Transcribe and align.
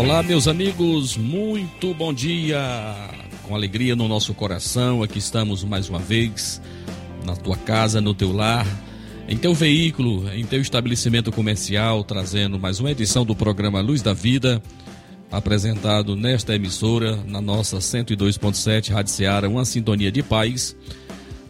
Olá, 0.00 0.22
meus 0.22 0.48
amigos, 0.48 1.14
muito 1.14 1.92
bom 1.92 2.10
dia. 2.10 2.58
Com 3.46 3.54
alegria 3.54 3.94
no 3.94 4.08
nosso 4.08 4.32
coração, 4.32 5.02
aqui 5.02 5.18
estamos 5.18 5.62
mais 5.62 5.90
uma 5.90 5.98
vez 5.98 6.58
na 7.22 7.36
tua 7.36 7.54
casa, 7.54 8.00
no 8.00 8.14
teu 8.14 8.32
lar, 8.32 8.66
em 9.28 9.36
teu 9.36 9.52
veículo, 9.52 10.26
em 10.32 10.42
teu 10.42 10.58
estabelecimento 10.58 11.30
comercial, 11.30 12.02
trazendo 12.02 12.58
mais 12.58 12.80
uma 12.80 12.90
edição 12.90 13.26
do 13.26 13.36
programa 13.36 13.82
Luz 13.82 14.00
da 14.00 14.14
Vida, 14.14 14.62
apresentado 15.30 16.16
nesta 16.16 16.54
emissora, 16.54 17.16
na 17.26 17.42
nossa 17.42 17.76
102.7 17.76 18.94
Rádio 18.94 19.12
Ceará, 19.12 19.46
uma 19.50 19.66
sintonia 19.66 20.10
de 20.10 20.22
paz. 20.22 20.74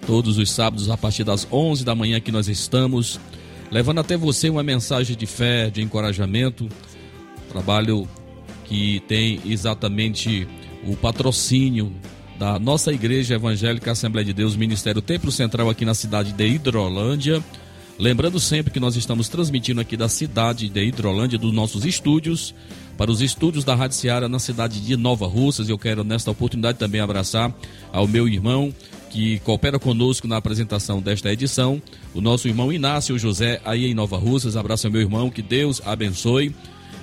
Todos 0.05 0.39
os 0.39 0.51
sábados, 0.51 0.91
a 0.91 0.97
partir 0.97 1.23
das 1.23 1.47
11 1.53 1.85
da 1.85 1.95
manhã, 1.95 2.19
que 2.19 2.33
nós 2.33 2.49
estamos 2.49 3.21
levando 3.71 4.01
até 4.01 4.17
você 4.17 4.51
uma 4.51 4.65
mensagem 4.65 5.17
de 5.17 5.25
fé, 5.25 5.71
de 5.71 5.81
encorajamento. 5.83 6.69
Trabalho 7.49 8.09
que 8.71 9.03
tem 9.09 9.41
exatamente 9.45 10.47
o 10.87 10.95
patrocínio 10.95 11.93
da 12.39 12.57
nossa 12.57 12.93
Igreja 12.93 13.35
Evangélica 13.35 13.91
Assembleia 13.91 14.25
de 14.25 14.33
Deus, 14.33 14.55
Ministério 14.55 15.03
Templo 15.03 15.33
Central 15.33 15.69
aqui 15.69 15.85
na 15.85 15.93
cidade 15.93 16.33
de 16.33 16.47
Hidrolândia. 16.47 17.43
Lembrando 17.99 18.39
sempre 18.39 18.73
que 18.73 18.79
nós 18.79 18.95
estamos 18.95 19.29
transmitindo 19.29 19.81
aqui 19.81 19.97
da 19.97 20.09
cidade 20.09 20.69
de 20.69 20.85
Hidrolândia, 20.85 21.37
dos 21.37 21.53
nossos 21.53 21.85
estúdios, 21.85 22.55
para 22.97 23.11
os 23.11 23.21
estúdios 23.21 23.65
da 23.65 23.75
Rádio 23.75 23.97
Seara 23.97 24.29
na 24.29 24.39
cidade 24.39 24.81
de 24.81 24.97
Nova 24.97 25.27
Russas. 25.27 25.69
Eu 25.69 25.77
quero, 25.77 26.05
nesta 26.05 26.31
oportunidade, 26.31 26.79
também 26.79 27.01
abraçar 27.01 27.53
ao 27.93 28.07
meu 28.07 28.29
irmão 28.29 28.73
que 29.11 29.41
coopera 29.41 29.81
conosco 29.81 30.29
na 30.29 30.37
apresentação 30.37 31.03
desta 31.03 31.33
edição, 31.33 31.83
o 32.15 32.21
nosso 32.21 32.47
irmão 32.47 32.73
Inácio 32.73 33.19
José, 33.19 33.61
aí 33.65 33.87
em 33.87 33.95
Nova 33.95 34.17
Russas. 34.17 34.57
Abraço 34.57 34.87
ao 34.87 34.93
meu 34.93 35.01
irmão, 35.01 35.29
que 35.29 35.43
Deus 35.43 35.83
abençoe. 35.85 36.55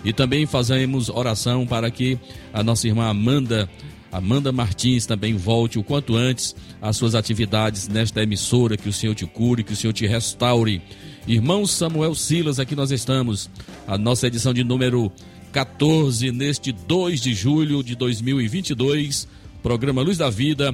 E 0.08 0.14
também 0.14 0.46
fazemos 0.46 1.10
oração 1.10 1.68
para 1.68 1.92
que 1.92 2.18
a 2.54 2.64
nossa 2.64 2.88
irmã 2.88 3.10
Amanda, 3.10 3.70
Amanda 4.10 4.54
Martins, 4.54 5.06
também 5.06 5.36
volte 5.36 5.78
o 5.78 5.84
quanto 5.84 6.16
antes 6.16 6.56
às 6.82 6.96
suas 6.96 7.14
atividades 7.14 7.90
nesta 7.90 8.24
emissora, 8.24 8.78
que 8.78 8.88
o 8.88 8.94
Senhor 8.94 9.14
te 9.14 9.26
cure, 9.26 9.66
que 9.66 9.74
o 9.74 9.76
Senhor 9.76 9.92
te 9.92 10.08
restaure. 10.08 10.82
Irmão 11.28 11.68
Samuel 11.68 12.16
Silas, 12.16 12.58
aqui 12.58 12.74
nós 12.74 12.90
estamos, 12.90 13.50
a 13.86 13.98
nossa 13.98 14.28
edição 14.28 14.54
de 14.54 14.64
número 14.64 15.12
14, 15.52 16.32
neste 16.32 16.72
2 16.72 17.20
de 17.20 17.34
julho 17.34 17.84
de 17.84 17.94
2022, 17.94 19.28
programa 19.62 20.02
Luz 20.02 20.18
da 20.18 20.30
Vida, 20.30 20.74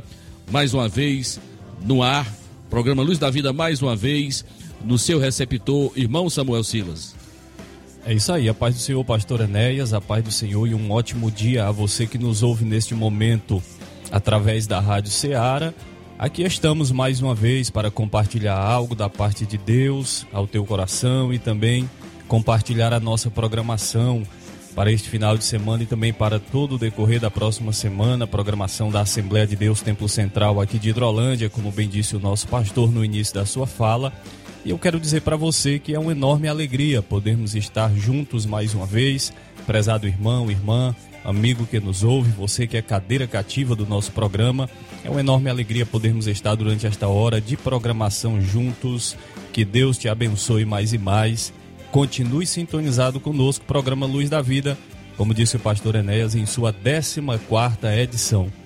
mais 0.52 0.75
uma 0.75 0.88
vez 0.88 1.42
no 1.84 2.03
ar, 2.03 2.31
programa 2.70 3.02
Luz 3.02 3.18
da 3.18 3.31
Vida, 3.31 3.52
mais 3.52 3.81
uma 3.81 3.95
vez 3.95 4.45
no 4.86 5.00
seu 5.00 5.18
receptor, 5.18 5.92
irmão 5.95 6.30
Samuel 6.30 6.64
Silas. 6.64 7.22
É 8.06 8.14
isso 8.14 8.34
aí, 8.34 8.50
a 8.50 8.54
paz 8.54 8.76
do 8.76 8.82
Senhor, 8.82 9.04
pastor 9.06 9.40
Enéas, 9.40 9.94
a 9.94 10.02
paz 10.02 10.22
do 10.22 10.32
Senhor 10.32 10.68
e 10.68 10.76
um 10.76 10.92
ótimo 10.92 11.32
dia 11.32 11.68
a 11.68 11.72
você 11.72 12.06
que 12.06 12.18
nos 12.18 12.44
ouve 12.44 12.66
neste 12.66 12.94
momento 12.94 13.64
através 14.12 14.68
da 14.68 14.78
Rádio 14.81 15.09
Ceará. 15.09 15.74
Aqui 16.19 16.44
estamos 16.44 16.92
mais 16.92 17.22
uma 17.22 17.34
vez 17.34 17.69
para 17.69 17.90
compartilhar 17.90 18.59
algo 18.59 18.94
da 18.94 19.09
parte 19.09 19.46
de 19.46 19.58
Deus 19.58 20.28
ao 20.34 20.46
teu 20.46 20.66
coração 20.66 21.34
e 21.34 21.40
também 21.40 21.90
compartilhar 22.28 22.92
a 22.92 23.00
nossa 23.00 23.31
programação 23.31 24.24
para 24.75 24.92
este 24.92 25.08
final 25.08 25.38
de 25.38 25.46
semana 25.46 25.84
e 25.84 25.86
também 25.86 26.12
para 26.12 26.40
todo 26.40 26.75
o 26.75 26.78
decorrer 26.78 27.22
da 27.22 27.31
próxima 27.31 27.72
semana, 27.72 28.28
programação 28.28 28.92
da 28.92 29.00
Assembleia 29.00 29.47
de 29.47 29.56
Deus 29.56 29.81
Templo 29.81 30.09
Central 30.09 30.59
aqui 30.59 30.78
de 30.78 30.90
Hidrolândia, 30.90 31.50
como 31.50 31.72
bem 31.72 31.88
disse 31.88 32.18
o 32.18 32.19
nosso 32.19 32.50
pastor 32.50 32.92
no 32.92 33.06
início 33.06 33.34
da 33.34 33.46
sua 33.46 33.66
fala. 33.66 34.12
E 34.66 34.69
eu 34.69 34.78
quero 34.78 35.00
dizer 35.00 35.22
para 35.22 35.35
você 35.35 35.78
que 35.78 35.94
é 35.94 36.00
uma 36.00 36.13
enorme 36.13 36.47
alegria 36.47 37.01
podermos 37.01 37.53
estar 37.53 37.94
juntos 37.94 38.46
mais 38.46 38.74
uma 38.74 38.85
vez, 38.85 39.34
prezado 39.66 40.07
irmão, 40.07 40.50
irmã, 40.50 40.96
amigo 41.24 41.66
que 41.66 41.81
nos 41.81 42.01
ouve, 42.01 42.31
você 42.31 42.66
que 42.66 42.78
é 42.78 42.81
cadeira 42.81 43.28
cativa 43.28 43.75
do 43.75 43.85
nosso 43.85 44.13
programa. 44.13 44.69
É 45.03 45.09
uma 45.09 45.19
enorme 45.19 45.50
alegria 45.50 45.85
podermos 45.85 46.28
estar 46.28 46.56
durante 46.56 46.88
esta 46.88 47.09
hora 47.09 47.41
de 47.41 47.57
programação 47.57 48.41
juntos. 48.41 49.18
Que 49.51 49.66
Deus 49.66 49.97
te 49.97 50.07
abençoe 50.07 50.63
mais 50.63 50.94
e 50.94 50.97
mais. 50.97 51.51
Continue 51.91 52.45
sintonizado 52.45 53.19
conosco, 53.19 53.66
programa 53.66 54.06
Luz 54.06 54.30
da 54.30 54.41
Vida, 54.41 54.78
como 55.16 55.34
disse 55.34 55.57
o 55.57 55.59
pastor 55.59 55.95
Enéas, 55.95 56.35
em 56.35 56.45
sua 56.45 56.74
14 56.74 57.22
quarta 57.47 57.95
edição. 57.95 58.62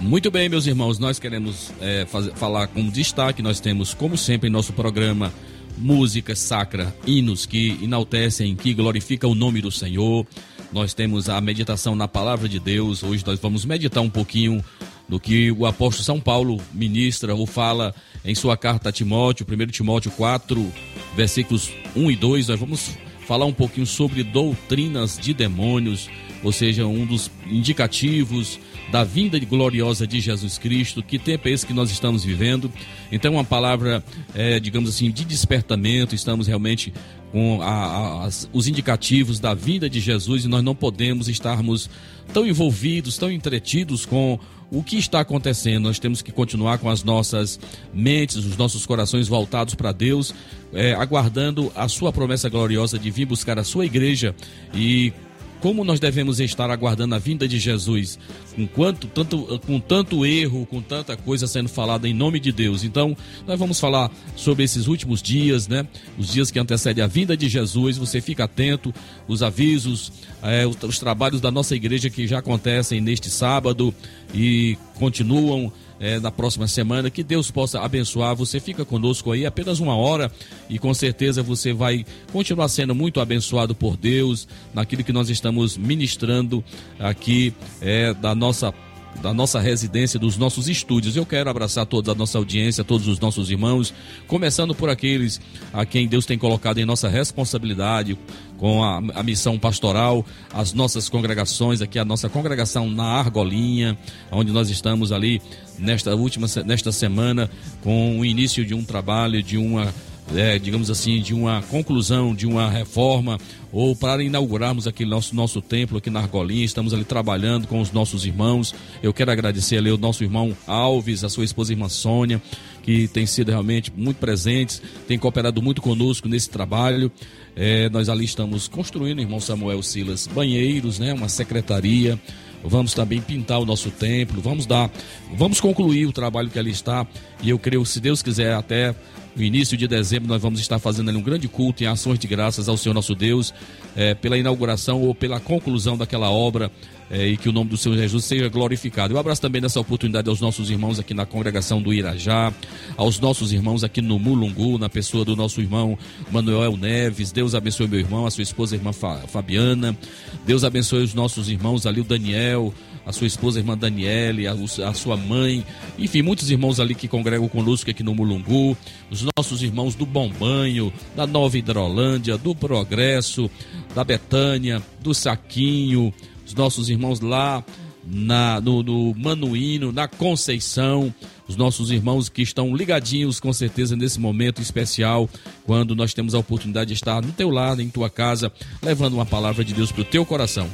Muito 0.00 0.30
bem, 0.30 0.48
meus 0.48 0.66
irmãos, 0.66 0.96
nós 0.98 1.18
queremos 1.18 1.72
é, 1.80 2.06
fazer, 2.06 2.32
falar 2.34 2.68
com 2.68 2.88
destaque. 2.88 3.42
Nós 3.42 3.58
temos, 3.58 3.94
como 3.94 4.16
sempre, 4.16 4.48
em 4.48 4.52
nosso 4.52 4.72
programa, 4.72 5.32
música 5.76 6.36
sacra, 6.36 6.94
hinos 7.04 7.44
que 7.44 7.76
enaltecem, 7.82 8.54
que 8.54 8.72
glorificam 8.72 9.32
o 9.32 9.34
nome 9.34 9.60
do 9.60 9.72
Senhor. 9.72 10.24
Nós 10.72 10.94
temos 10.94 11.28
a 11.28 11.40
meditação 11.40 11.96
na 11.96 12.06
palavra 12.06 12.48
de 12.48 12.60
Deus. 12.60 13.02
Hoje 13.02 13.24
nós 13.26 13.40
vamos 13.40 13.64
meditar 13.64 14.00
um 14.00 14.08
pouquinho 14.08 14.64
do 15.08 15.18
que 15.18 15.50
o 15.50 15.66
apóstolo 15.66 16.04
São 16.04 16.20
Paulo 16.20 16.60
ministra 16.72 17.34
ou 17.34 17.44
fala 17.44 17.92
em 18.24 18.36
sua 18.36 18.56
carta 18.56 18.90
a 18.90 18.92
Timóteo, 18.92 19.44
1 19.50 19.66
Timóteo 19.66 20.12
4, 20.12 20.72
versículos 21.16 21.72
1 21.96 22.10
e 22.12 22.16
2. 22.16 22.48
Nós 22.48 22.60
vamos 22.60 22.90
falar 23.26 23.46
um 23.46 23.52
pouquinho 23.52 23.86
sobre 23.86 24.22
doutrinas 24.22 25.18
de 25.18 25.34
demônios, 25.34 26.08
ou 26.44 26.52
seja, 26.52 26.86
um 26.86 27.04
dos 27.04 27.30
indicativos 27.50 28.60
da 28.90 29.04
vinda 29.04 29.38
gloriosa 29.38 30.06
de 30.06 30.20
Jesus 30.20 30.58
Cristo. 30.58 31.02
Que 31.02 31.18
tempo 31.18 31.48
é 31.48 31.52
esse 31.52 31.66
que 31.66 31.72
nós 31.72 31.90
estamos 31.90 32.24
vivendo? 32.24 32.72
Então, 33.12 33.34
uma 33.34 33.44
palavra, 33.44 34.02
é, 34.34 34.58
digamos 34.58 34.88
assim, 34.90 35.10
de 35.10 35.24
despertamento. 35.24 36.14
Estamos 36.14 36.46
realmente 36.46 36.92
com 37.30 37.60
a, 37.60 38.24
a, 38.24 38.28
os 38.52 38.66
indicativos 38.66 39.38
da 39.38 39.54
vinda 39.54 39.88
de 39.88 40.00
Jesus 40.00 40.44
e 40.44 40.48
nós 40.48 40.62
não 40.62 40.74
podemos 40.74 41.28
estarmos 41.28 41.90
tão 42.32 42.46
envolvidos, 42.46 43.18
tão 43.18 43.30
entretidos 43.30 44.06
com 44.06 44.38
o 44.70 44.82
que 44.82 44.96
está 44.96 45.20
acontecendo. 45.20 45.84
Nós 45.84 45.98
temos 45.98 46.22
que 46.22 46.32
continuar 46.32 46.78
com 46.78 46.88
as 46.88 47.02
nossas 47.02 47.58
mentes, 47.92 48.36
os 48.36 48.56
nossos 48.56 48.86
corações 48.86 49.28
voltados 49.28 49.74
para 49.74 49.92
Deus, 49.92 50.34
é, 50.72 50.94
aguardando 50.94 51.72
a 51.74 51.88
sua 51.88 52.12
promessa 52.12 52.48
gloriosa 52.48 52.98
de 52.98 53.10
vir 53.10 53.26
buscar 53.26 53.58
a 53.58 53.64
sua 53.64 53.86
igreja 53.86 54.34
e 54.74 55.12
como 55.60 55.84
nós 55.84 55.98
devemos 55.98 56.40
estar 56.40 56.70
aguardando 56.70 57.14
a 57.14 57.18
vinda 57.18 57.48
de 57.48 57.58
Jesus, 57.58 58.18
com, 58.54 58.66
quanto, 58.66 59.06
tanto, 59.08 59.60
com 59.66 59.80
tanto 59.80 60.24
erro, 60.24 60.66
com 60.66 60.80
tanta 60.80 61.16
coisa 61.16 61.46
sendo 61.46 61.68
falada 61.68 62.08
em 62.08 62.14
nome 62.14 62.38
de 62.40 62.52
Deus. 62.52 62.84
Então, 62.84 63.16
nós 63.46 63.58
vamos 63.58 63.80
falar 63.80 64.10
sobre 64.36 64.64
esses 64.64 64.86
últimos 64.86 65.22
dias, 65.22 65.68
né? 65.68 65.86
Os 66.16 66.32
dias 66.32 66.50
que 66.50 66.58
antecedem 66.58 67.02
a 67.02 67.06
vinda 67.06 67.36
de 67.36 67.48
Jesus. 67.48 67.96
Você 67.98 68.20
fica 68.20 68.44
atento, 68.44 68.94
os 69.26 69.42
avisos, 69.42 70.12
é, 70.42 70.66
os, 70.66 70.76
os 70.82 70.98
trabalhos 70.98 71.40
da 71.40 71.50
nossa 71.50 71.74
igreja 71.74 72.08
que 72.10 72.26
já 72.26 72.38
acontecem 72.38 73.00
neste 73.00 73.30
sábado 73.30 73.94
e 74.34 74.76
continuam 74.94 75.72
é, 76.00 76.18
na 76.18 76.30
próxima 76.30 76.66
semana. 76.66 77.10
Que 77.10 77.22
Deus 77.22 77.50
possa 77.50 77.80
abençoar. 77.80 78.34
Você 78.36 78.60
fica 78.60 78.84
conosco 78.84 79.32
aí 79.32 79.44
apenas 79.46 79.80
uma 79.80 79.96
hora 79.96 80.30
e 80.68 80.78
com 80.78 80.92
certeza 80.94 81.42
você 81.42 81.72
vai 81.72 82.04
continuar 82.32 82.68
sendo 82.68 82.94
muito 82.94 83.20
abençoado 83.20 83.74
por 83.74 83.96
Deus 83.96 84.48
naquilo 84.72 85.04
que 85.04 85.12
nós 85.12 85.30
estamos 85.30 85.76
ministrando 85.76 86.64
aqui 86.98 87.52
é, 87.80 88.14
da 88.14 88.34
nossa 88.34 88.72
da 89.20 89.32
nossa 89.34 89.58
residência, 89.60 90.18
dos 90.18 90.36
nossos 90.36 90.68
estúdios. 90.68 91.16
Eu 91.16 91.26
quero 91.26 91.50
abraçar 91.50 91.86
toda 91.86 92.12
a 92.12 92.14
nossa 92.14 92.38
audiência, 92.38 92.84
todos 92.84 93.08
os 93.08 93.18
nossos 93.18 93.50
irmãos, 93.50 93.92
começando 94.26 94.74
por 94.74 94.88
aqueles 94.88 95.40
a 95.72 95.84
quem 95.84 96.06
Deus 96.06 96.24
tem 96.24 96.38
colocado 96.38 96.78
em 96.78 96.84
nossa 96.84 97.08
responsabilidade 97.08 98.16
com 98.56 98.82
a, 98.82 98.98
a 99.14 99.22
missão 99.22 99.58
pastoral, 99.58 100.24
as 100.52 100.72
nossas 100.72 101.08
congregações, 101.08 101.80
aqui 101.80 101.98
a 101.98 102.04
nossa 102.04 102.28
congregação 102.28 102.90
na 102.90 103.04
Argolinha, 103.04 103.96
onde 104.30 104.52
nós 104.52 104.68
estamos 104.70 105.12
ali 105.12 105.40
nesta 105.78 106.14
última 106.14 106.46
nesta 106.64 106.90
semana 106.90 107.48
com 107.82 108.18
o 108.18 108.24
início 108.24 108.64
de 108.64 108.74
um 108.74 108.84
trabalho, 108.84 109.42
de 109.42 109.56
uma 109.56 109.94
é, 110.34 110.58
digamos 110.58 110.90
assim, 110.90 111.20
de 111.20 111.34
uma 111.34 111.62
conclusão, 111.62 112.34
de 112.34 112.46
uma 112.46 112.68
reforma, 112.70 113.38
ou 113.72 113.94
para 113.94 114.22
inaugurarmos 114.22 114.86
aqui 114.86 115.04
nosso, 115.04 115.34
nosso 115.34 115.60
templo 115.60 115.98
aqui 115.98 116.10
na 116.10 116.20
Argolinha, 116.20 116.64
estamos 116.64 116.92
ali 116.94 117.04
trabalhando 117.04 117.66
com 117.66 117.80
os 117.80 117.92
nossos 117.92 118.24
irmãos. 118.24 118.74
Eu 119.02 119.12
quero 119.12 119.30
agradecer 119.30 119.78
ali 119.78 119.90
o 119.90 119.98
nosso 119.98 120.24
irmão 120.24 120.56
Alves, 120.66 121.24
a 121.24 121.28
sua 121.28 121.44
esposa 121.44 121.72
irmã 121.72 121.88
Sônia, 121.88 122.40
que 122.82 123.08
têm 123.08 123.26
sido 123.26 123.50
realmente 123.50 123.92
muito 123.94 124.18
presentes, 124.18 124.82
têm 125.06 125.18
cooperado 125.18 125.60
muito 125.62 125.82
conosco 125.82 126.28
nesse 126.28 126.48
trabalho. 126.48 127.10
É, 127.54 127.88
nós 127.90 128.08
ali 128.08 128.24
estamos 128.24 128.68
construindo, 128.68 129.20
irmão 129.20 129.40
Samuel 129.40 129.82
Silas, 129.82 130.26
banheiros, 130.26 130.98
né, 130.98 131.12
uma 131.12 131.28
secretaria. 131.28 132.18
Vamos 132.64 132.92
também 132.92 133.20
pintar 133.20 133.60
o 133.60 133.64
nosso 133.64 133.90
templo, 133.90 134.40
vamos 134.42 134.66
dar, 134.66 134.90
vamos 135.36 135.60
concluir 135.60 136.06
o 136.06 136.12
trabalho 136.12 136.50
que 136.50 136.58
ali 136.58 136.72
está. 136.72 137.06
E 137.42 137.50
eu 137.50 137.58
creio, 137.58 137.84
se 137.84 138.00
Deus 138.00 138.22
quiser, 138.22 138.54
até 138.54 138.94
no 139.36 139.42
início 139.42 139.76
de 139.76 139.86
dezembro 139.86 140.28
nós 140.28 140.42
vamos 140.42 140.58
estar 140.58 140.78
fazendo 140.78 141.10
ali 141.10 141.18
um 141.18 141.22
grande 141.22 141.46
culto 141.46 141.84
em 141.84 141.86
ações 141.86 142.18
de 142.18 142.26
graças 142.26 142.68
ao 142.68 142.76
Senhor 142.76 142.92
nosso 142.92 143.14
Deus, 143.14 143.54
é, 143.94 144.12
pela 144.14 144.36
inauguração 144.36 145.00
ou 145.00 145.14
pela 145.14 145.38
conclusão 145.38 145.96
daquela 145.96 146.30
obra 146.30 146.70
é, 147.10 147.26
e 147.26 147.36
que 147.36 147.48
o 147.48 147.52
nome 147.52 147.70
do 147.70 147.76
Senhor 147.76 147.96
Jesus 147.96 148.24
seja 148.24 148.48
glorificado. 148.48 149.14
Eu 149.14 149.18
abraço 149.18 149.40
também 149.40 149.60
nessa 149.60 149.80
oportunidade 149.80 150.28
aos 150.28 150.40
nossos 150.40 150.70
irmãos 150.70 150.98
aqui 150.98 151.14
na 151.14 151.24
congregação 151.24 151.80
do 151.80 151.92
Irajá, 151.92 152.52
aos 152.96 153.18
nossos 153.20 153.52
irmãos 153.52 153.84
aqui 153.84 154.02
no 154.02 154.18
Mulungu, 154.18 154.78
na 154.78 154.88
pessoa 154.88 155.24
do 155.24 155.36
nosso 155.36 155.60
irmão 155.60 155.96
Manuel 156.30 156.76
Neves. 156.76 157.32
Deus 157.32 157.54
abençoe 157.54 157.88
meu 157.88 158.00
irmão, 158.00 158.26
a 158.26 158.30
sua 158.30 158.42
esposa, 158.42 158.74
a 158.74 158.78
irmã 158.78 158.92
Fabiana. 158.92 159.96
Deus 160.44 160.64
abençoe 160.64 161.02
os 161.04 161.14
nossos 161.14 161.48
irmãos 161.48 161.86
ali, 161.86 162.00
o 162.00 162.04
Daniel, 162.04 162.74
a 163.08 163.12
sua 163.12 163.26
esposa, 163.26 163.58
a 163.58 163.62
irmã 163.62 163.76
Daniele, 163.76 164.46
a, 164.46 164.52
a, 164.52 164.92
sua 164.92 165.16
mãe, 165.16 165.64
enfim, 165.98 166.20
muitos 166.20 166.50
irmãos 166.50 166.78
ali 166.78 166.94
que 166.94 167.08
congregam 167.08 167.48
conosco 167.48 167.90
aqui 167.90 168.02
no 168.02 168.14
Mulungu, 168.14 168.76
os 169.10 169.24
nossos 169.34 169.62
irmãos 169.62 169.94
do 169.94 170.04
Bom 170.04 170.28
Banho, 170.28 170.92
da 171.16 171.26
Nova 171.26 171.56
Hidrolândia, 171.56 172.36
do 172.36 172.54
Progresso, 172.54 173.50
da 173.94 174.04
Betânia, 174.04 174.82
do 175.00 175.14
Saquinho, 175.14 176.12
os 176.46 176.52
nossos 176.52 176.90
irmãos 176.90 177.20
lá 177.20 177.64
na, 178.04 178.60
no, 178.60 178.82
no 178.82 179.14
Manuíno, 179.14 179.90
na 179.90 180.06
Conceição, 180.06 181.12
os 181.48 181.56
nossos 181.56 181.90
irmãos 181.90 182.28
que 182.28 182.42
estão 182.42 182.76
ligadinhos 182.76 183.40
com 183.40 183.54
certeza 183.54 183.96
nesse 183.96 184.20
momento 184.20 184.60
especial, 184.60 185.30
quando 185.64 185.96
nós 185.96 186.12
temos 186.12 186.34
a 186.34 186.38
oportunidade 186.38 186.88
de 186.88 186.94
estar 186.94 187.22
no 187.22 187.32
teu 187.32 187.48
lado, 187.48 187.80
em 187.80 187.88
tua 187.88 188.10
casa, 188.10 188.52
levando 188.82 189.14
uma 189.14 189.24
palavra 189.26 189.64
de 189.64 189.72
Deus 189.72 189.90
para 189.90 190.02
o 190.02 190.04
teu 190.04 190.26
coração. 190.26 190.68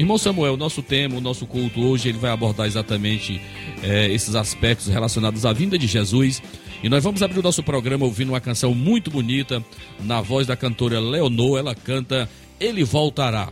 Irmão 0.00 0.16
Samuel, 0.16 0.54
o 0.54 0.56
nosso 0.56 0.82
tema, 0.82 1.18
o 1.18 1.20
nosso 1.20 1.46
culto 1.46 1.78
hoje, 1.78 2.08
ele 2.08 2.16
vai 2.16 2.30
abordar 2.30 2.66
exatamente 2.66 3.38
é, 3.82 4.10
esses 4.10 4.34
aspectos 4.34 4.86
relacionados 4.86 5.44
à 5.44 5.52
vinda 5.52 5.76
de 5.78 5.86
Jesus. 5.86 6.42
E 6.82 6.88
nós 6.88 7.04
vamos 7.04 7.22
abrir 7.22 7.38
o 7.38 7.42
nosso 7.42 7.62
programa 7.62 8.06
ouvindo 8.06 8.30
uma 8.30 8.40
canção 8.40 8.74
muito 8.74 9.10
bonita, 9.10 9.62
na 10.00 10.22
voz 10.22 10.46
da 10.46 10.56
cantora 10.56 10.98
Leonor, 10.98 11.58
ela 11.58 11.74
canta 11.74 12.26
Ele 12.58 12.82
Voltará. 12.82 13.50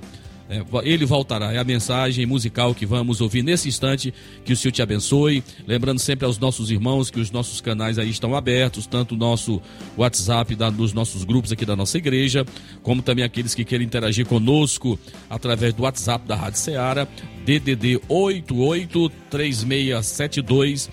É, 0.48 0.64
ele 0.82 1.04
voltará. 1.04 1.52
É 1.52 1.58
a 1.58 1.64
mensagem 1.64 2.24
musical 2.24 2.74
que 2.74 2.86
vamos 2.86 3.20
ouvir 3.20 3.42
nesse 3.42 3.68
instante. 3.68 4.14
Que 4.44 4.54
o 4.54 4.56
Senhor 4.56 4.72
te 4.72 4.80
abençoe. 4.80 5.44
Lembrando 5.66 5.98
sempre 5.98 6.24
aos 6.24 6.38
nossos 6.38 6.70
irmãos 6.70 7.10
que 7.10 7.20
os 7.20 7.30
nossos 7.30 7.60
canais 7.60 7.98
aí 7.98 8.08
estão 8.08 8.34
abertos, 8.34 8.86
tanto 8.86 9.14
o 9.14 9.18
nosso 9.18 9.60
WhatsApp 9.96 10.54
da, 10.54 10.70
dos 10.70 10.94
nossos 10.94 11.24
grupos 11.24 11.52
aqui 11.52 11.66
da 11.66 11.76
nossa 11.76 11.98
igreja, 11.98 12.46
como 12.82 13.02
também 13.02 13.24
aqueles 13.24 13.54
que 13.54 13.62
querem 13.64 13.86
interagir 13.86 14.24
conosco 14.26 14.98
através 15.28 15.74
do 15.74 15.82
WhatsApp 15.82 16.26
da 16.26 16.34
Rádio 16.34 16.60
Ceará, 16.60 17.06
DDD 17.44 18.00
883672 18.08 20.88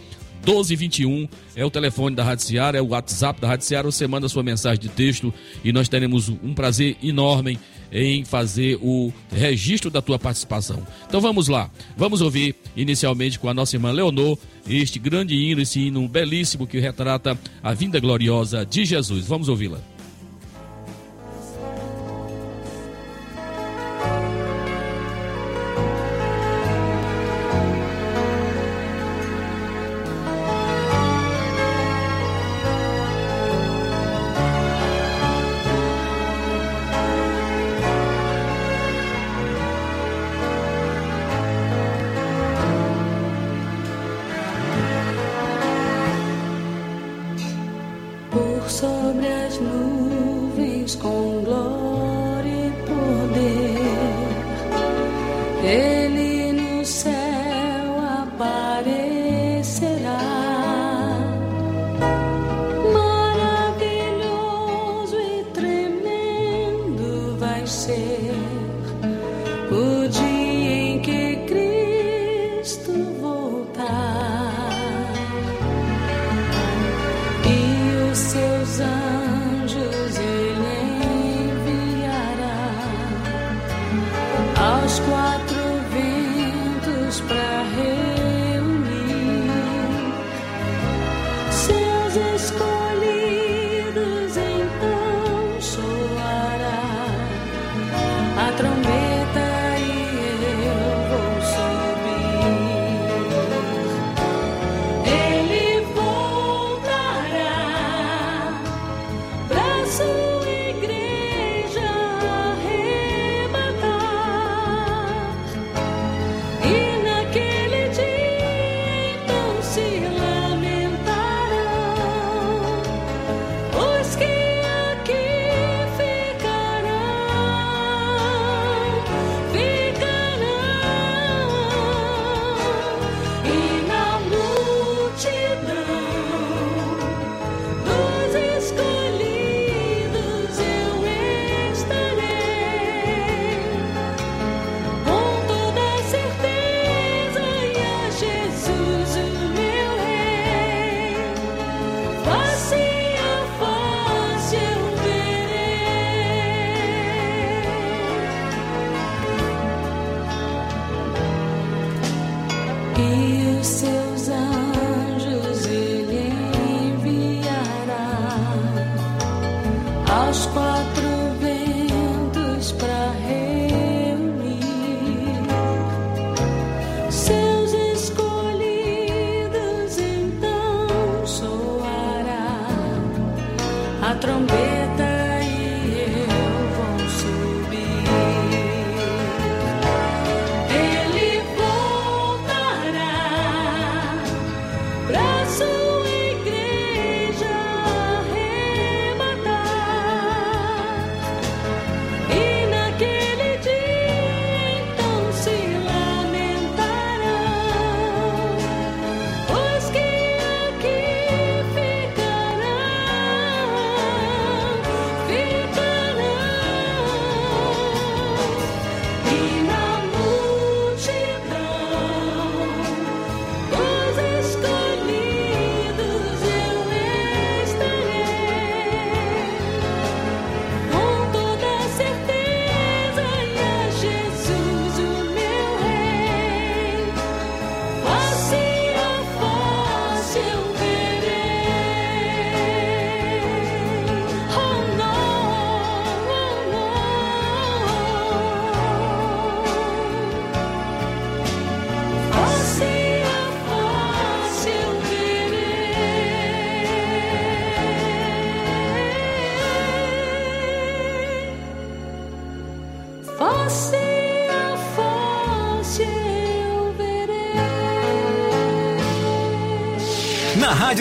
1221 0.46 1.28
é 1.56 1.66
o 1.66 1.72
telefone 1.72 2.16
da 2.16 2.24
Rádio 2.24 2.46
Seara, 2.46 2.78
é 2.78 2.82
o 2.82 2.90
WhatsApp 2.90 3.42
da 3.42 3.48
Rádio 3.48 3.66
Seara. 3.66 3.92
Você 3.92 4.08
manda 4.08 4.30
sua 4.30 4.44
mensagem 4.44 4.80
de 4.80 4.90
texto 4.90 5.34
e 5.64 5.74
nós 5.74 5.90
teremos 5.90 6.30
um 6.30 6.54
prazer 6.54 6.96
enorme 7.02 7.60
em 7.92 8.24
fazer 8.24 8.78
o 8.82 9.12
registro 9.32 9.90
da 9.90 10.02
tua 10.02 10.20
participação. 10.20 10.86
Então 11.08 11.22
vamos 11.22 11.48
lá, 11.48 11.70
vamos 11.96 12.22
ouvir 12.22 12.56
inicialmente 12.76 13.40
com 13.40 13.50
a 13.50 13.54
nossa 13.54 13.76
irmã 13.76 13.92
Leonor 13.92 14.38
este 14.68 14.98
grande 15.00 15.36
hino, 15.36 15.62
esse 15.62 15.80
hino 15.80 16.08
belíssimo 16.08 16.66
que 16.66 16.80
retrata 16.80 17.38
a 17.62 17.74
vinda 17.74 18.00
gloriosa 18.00 18.66
de 18.66 18.84
Jesus. 18.84 19.26
Vamos 19.28 19.48
ouvi-la. 19.48 19.95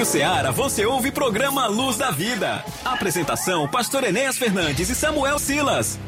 Rádio 0.05 0.13
Ceará 0.13 0.51
você 0.51 0.85
ouve 0.85 1.11
programa 1.11 1.67
Luz 1.67 1.97
da 1.97 2.11
Vida. 2.11 2.63
Apresentação: 2.85 3.67
Pastor 3.67 4.05
Enéas 4.05 4.37
Fernandes 4.37 4.91
e 4.91 4.95
Samuel 4.95 5.39
Silas. 5.39 5.99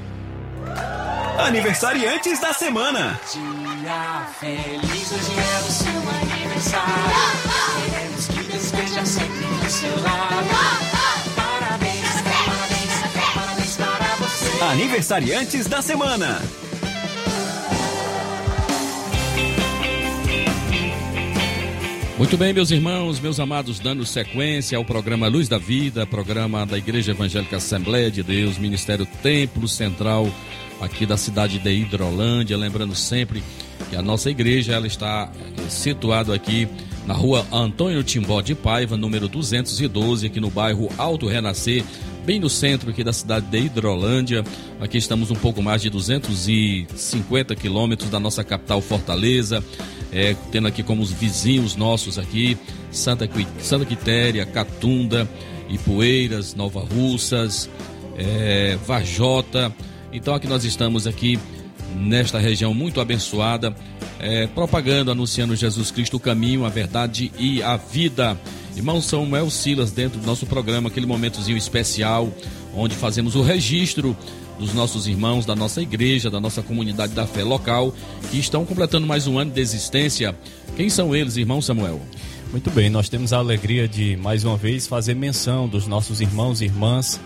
Aniversariantes 1.38 2.38
da 2.38 2.52
semana. 2.52 3.18
Dia 3.32 4.26
feliz, 4.38 5.12
hoje 5.12 5.32
é 5.38 5.58
o 5.58 5.72
seu 5.72 5.90
aniversário. 6.10 6.90
Queremos 7.90 8.26
que 8.28 8.42
Deus 8.42 8.64
esteja 8.64 9.06
sempre 9.06 9.46
do 9.64 9.70
seu 9.70 10.02
lado. 10.02 10.46
Parabéns, 11.34 12.22
parabéns, 12.22 13.34
parabéns 13.34 13.76
para 13.76 14.16
você. 14.16 14.64
Aniversariantes 14.64 15.66
da 15.66 15.80
semana. 15.80 16.42
Muito 22.18 22.38
bem, 22.38 22.50
meus 22.50 22.70
irmãos, 22.70 23.20
meus 23.20 23.38
amados, 23.38 23.78
dando 23.78 24.06
sequência 24.06 24.78
ao 24.78 24.84
programa 24.86 25.28
Luz 25.28 25.48
da 25.48 25.58
Vida, 25.58 26.06
programa 26.06 26.64
da 26.64 26.78
Igreja 26.78 27.12
Evangélica 27.12 27.58
Assembleia 27.58 28.10
de 28.10 28.22
Deus, 28.22 28.56
Ministério 28.56 29.06
Templo 29.22 29.68
Central, 29.68 30.26
aqui 30.80 31.04
da 31.04 31.18
cidade 31.18 31.58
de 31.58 31.70
Hidrolândia. 31.70 32.56
Lembrando 32.56 32.94
sempre 32.94 33.42
que 33.90 33.96
a 33.96 34.00
nossa 34.00 34.30
igreja 34.30 34.72
ela 34.72 34.86
está 34.86 35.30
eh, 35.38 35.68
situada 35.68 36.34
aqui 36.34 36.66
na 37.06 37.14
rua 37.14 37.46
Antônio 37.52 38.02
Timbó 38.02 38.40
de 38.40 38.54
Paiva, 38.54 38.96
número 38.96 39.28
212, 39.28 40.26
aqui 40.26 40.40
no 40.40 40.50
bairro 40.50 40.90
Alto 40.98 41.26
Renascer, 41.26 41.84
bem 42.24 42.40
no 42.40 42.50
centro 42.50 42.90
aqui 42.90 43.04
da 43.04 43.12
cidade 43.12 43.46
de 43.46 43.58
Hidrolândia. 43.58 44.44
Aqui 44.80 44.98
estamos 44.98 45.30
um 45.30 45.36
pouco 45.36 45.62
mais 45.62 45.80
de 45.80 45.88
250 45.88 47.54
quilômetros 47.54 48.10
da 48.10 48.18
nossa 48.18 48.42
capital 48.42 48.80
Fortaleza 48.80 49.62
é, 50.12 50.34
tendo 50.50 50.68
aqui 50.68 50.82
como 50.82 51.02
os 51.02 51.10
vizinhos 51.10 51.76
nossos 51.76 52.18
aqui, 52.18 52.56
Santa, 52.90 53.28
Santa 53.60 53.84
Quitéria, 53.84 54.46
Catunda, 54.46 55.28
Ipueiras, 55.68 56.54
Nova 56.54 56.80
Russas, 56.80 57.68
é, 58.16 58.78
Vajota. 58.86 59.72
Então 60.12 60.34
aqui 60.34 60.46
nós 60.46 60.64
estamos 60.64 61.06
aqui 61.06 61.38
nesta 61.94 62.38
região 62.38 62.72
muito 62.74 63.00
abençoada, 63.00 63.74
é, 64.18 64.46
propagando, 64.46 65.10
anunciando 65.10 65.54
Jesus 65.54 65.90
Cristo, 65.90 66.16
o 66.16 66.20
caminho, 66.20 66.64
a 66.64 66.68
verdade 66.68 67.30
e 67.38 67.62
a 67.62 67.76
vida. 67.76 68.38
Irmão 68.76 69.00
Samuel 69.00 69.50
Silas, 69.50 69.90
dentro 69.90 70.20
do 70.20 70.26
nosso 70.26 70.46
programa, 70.46 70.88
aquele 70.88 71.06
momentozinho 71.06 71.56
especial, 71.56 72.30
onde 72.74 72.94
fazemos 72.94 73.34
o 73.34 73.42
registro 73.42 74.16
dos 74.58 74.72
nossos 74.74 75.06
irmãos 75.06 75.44
da 75.44 75.54
nossa 75.54 75.82
igreja, 75.82 76.30
da 76.30 76.40
nossa 76.40 76.62
comunidade 76.62 77.14
da 77.14 77.26
fé 77.26 77.42
local, 77.42 77.94
que 78.30 78.38
estão 78.38 78.64
completando 78.64 79.06
mais 79.06 79.26
um 79.26 79.38
ano 79.38 79.50
de 79.50 79.60
existência. 79.60 80.36
Quem 80.76 80.88
são 80.88 81.14
eles, 81.14 81.36
irmão 81.36 81.60
Samuel? 81.60 82.00
Muito 82.50 82.70
bem, 82.70 82.88
nós 82.88 83.08
temos 83.08 83.32
a 83.32 83.38
alegria 83.38 83.88
de 83.88 84.16
mais 84.16 84.44
uma 84.44 84.56
vez 84.56 84.86
fazer 84.86 85.14
menção 85.14 85.68
dos 85.68 85.86
nossos 85.86 86.20
irmãos 86.20 86.60
e 86.60 86.64
irmãs 86.64 87.20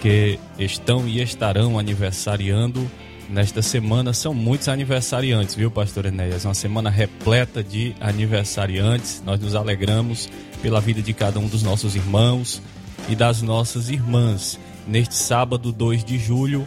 que 0.00 0.38
estão 0.58 1.08
e 1.08 1.20
estarão 1.20 1.78
aniversariando 1.78 2.88
nesta 3.28 3.62
semana. 3.62 4.12
São 4.12 4.34
muitos 4.34 4.68
aniversariantes, 4.68 5.54
viu, 5.54 5.70
Pastor 5.70 6.06
Enéas? 6.06 6.44
Uma 6.44 6.54
semana 6.54 6.90
repleta 6.90 7.62
de 7.62 7.94
aniversariantes. 8.00 9.22
Nós 9.24 9.40
nos 9.40 9.54
alegramos 9.54 10.28
pela 10.62 10.80
vida 10.80 11.02
de 11.02 11.12
cada 11.12 11.38
um 11.38 11.46
dos 11.46 11.62
nossos 11.62 11.94
irmãos 11.94 12.62
e 13.08 13.14
das 13.14 13.42
nossas 13.42 13.88
irmãs. 13.90 14.58
Neste 14.86 15.14
sábado, 15.14 15.72
2 15.72 16.04
de 16.04 16.18
julho, 16.18 16.66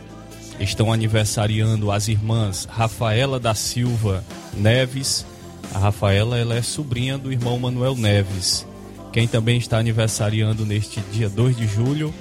estão 0.59 0.91
aniversariando 0.91 1.91
as 1.91 2.07
irmãs 2.07 2.65
Rafaela 2.69 3.39
da 3.39 3.53
Silva 3.53 4.23
Neves. 4.53 5.25
A 5.73 5.79
Rafaela 5.79 6.37
ela 6.37 6.55
é 6.55 6.61
sobrinha 6.61 7.17
do 7.17 7.31
irmão 7.31 7.59
Manuel 7.59 7.95
Neves. 7.95 8.65
Quem 9.11 9.27
também 9.27 9.57
está 9.57 9.77
aniversariando 9.77 10.65
neste 10.65 10.99
dia 11.11 11.29
2 11.29 11.57
de 11.57 11.67
julho 11.67 12.13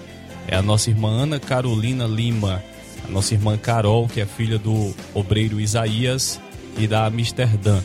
é 0.49 0.57
a 0.57 0.63
nossa 0.63 0.91
irmã 0.91 1.23
Ana 1.23 1.41
Carolina 1.41 2.07
Lima, 2.07 2.63
a 3.05 3.11
nossa 3.11 3.35
irmã 3.35 3.57
Carol, 3.57 4.09
que 4.09 4.21
é 4.21 4.27
filha 4.27 4.59
do 4.59 4.95
obreiro 5.15 5.61
Isaías 5.61 6.41
e 6.79 6.87
da 6.87 7.07
Amsterdã. 7.07 7.81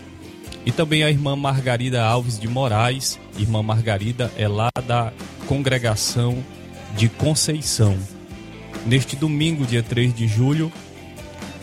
E 0.66 0.72
também 0.72 1.04
a 1.04 1.10
irmã 1.10 1.36
Margarida 1.36 2.04
Alves 2.04 2.40
de 2.40 2.48
Moraes. 2.48 3.20
Irmã 3.38 3.64
Margarida 3.64 4.32
é 4.38 4.48
lá 4.48 4.70
da 4.86 5.12
congregação 5.48 6.44
de 6.96 7.10
Conceição. 7.10 7.98
Neste 8.86 9.16
domingo, 9.16 9.66
dia 9.66 9.84
3 9.84 10.14
de 10.14 10.28
julho, 10.28 10.72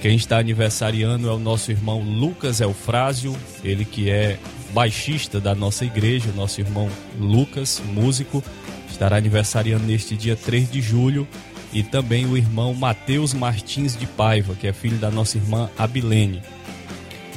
quem 0.01 0.15
está 0.15 0.39
aniversariando 0.39 1.29
é 1.29 1.33
o 1.33 1.39
nosso 1.39 1.71
irmão 1.71 2.01
Lucas 2.01 2.61
Elfrásio, 2.61 3.37
ele 3.65 3.85
que 3.85 4.09
é 4.09 4.39
baixista 4.73 5.41
da 5.41 5.55
nossa 5.55 5.85
igreja, 5.85 6.31
nosso 6.37 6.61
irmão 6.61 6.89
Lucas, 7.19 7.83
músico, 7.93 8.43
estará 8.89 9.17
aniversariando 9.17 9.85
neste 9.85 10.17
dia 10.17 10.37
3 10.37 10.71
de 10.71 10.81
julho. 10.81 11.27
E 11.73 11.83
também 11.83 12.27
o 12.27 12.37
irmão 12.37 12.73
Mateus 12.75 13.35
Martins 13.35 13.97
de 13.97 14.07
Paiva, 14.07 14.55
que 14.55 14.67
é 14.67 14.73
filho 14.73 14.99
da 14.99 15.11
nossa 15.11 15.37
irmã 15.37 15.69
Abilene. 15.77 16.43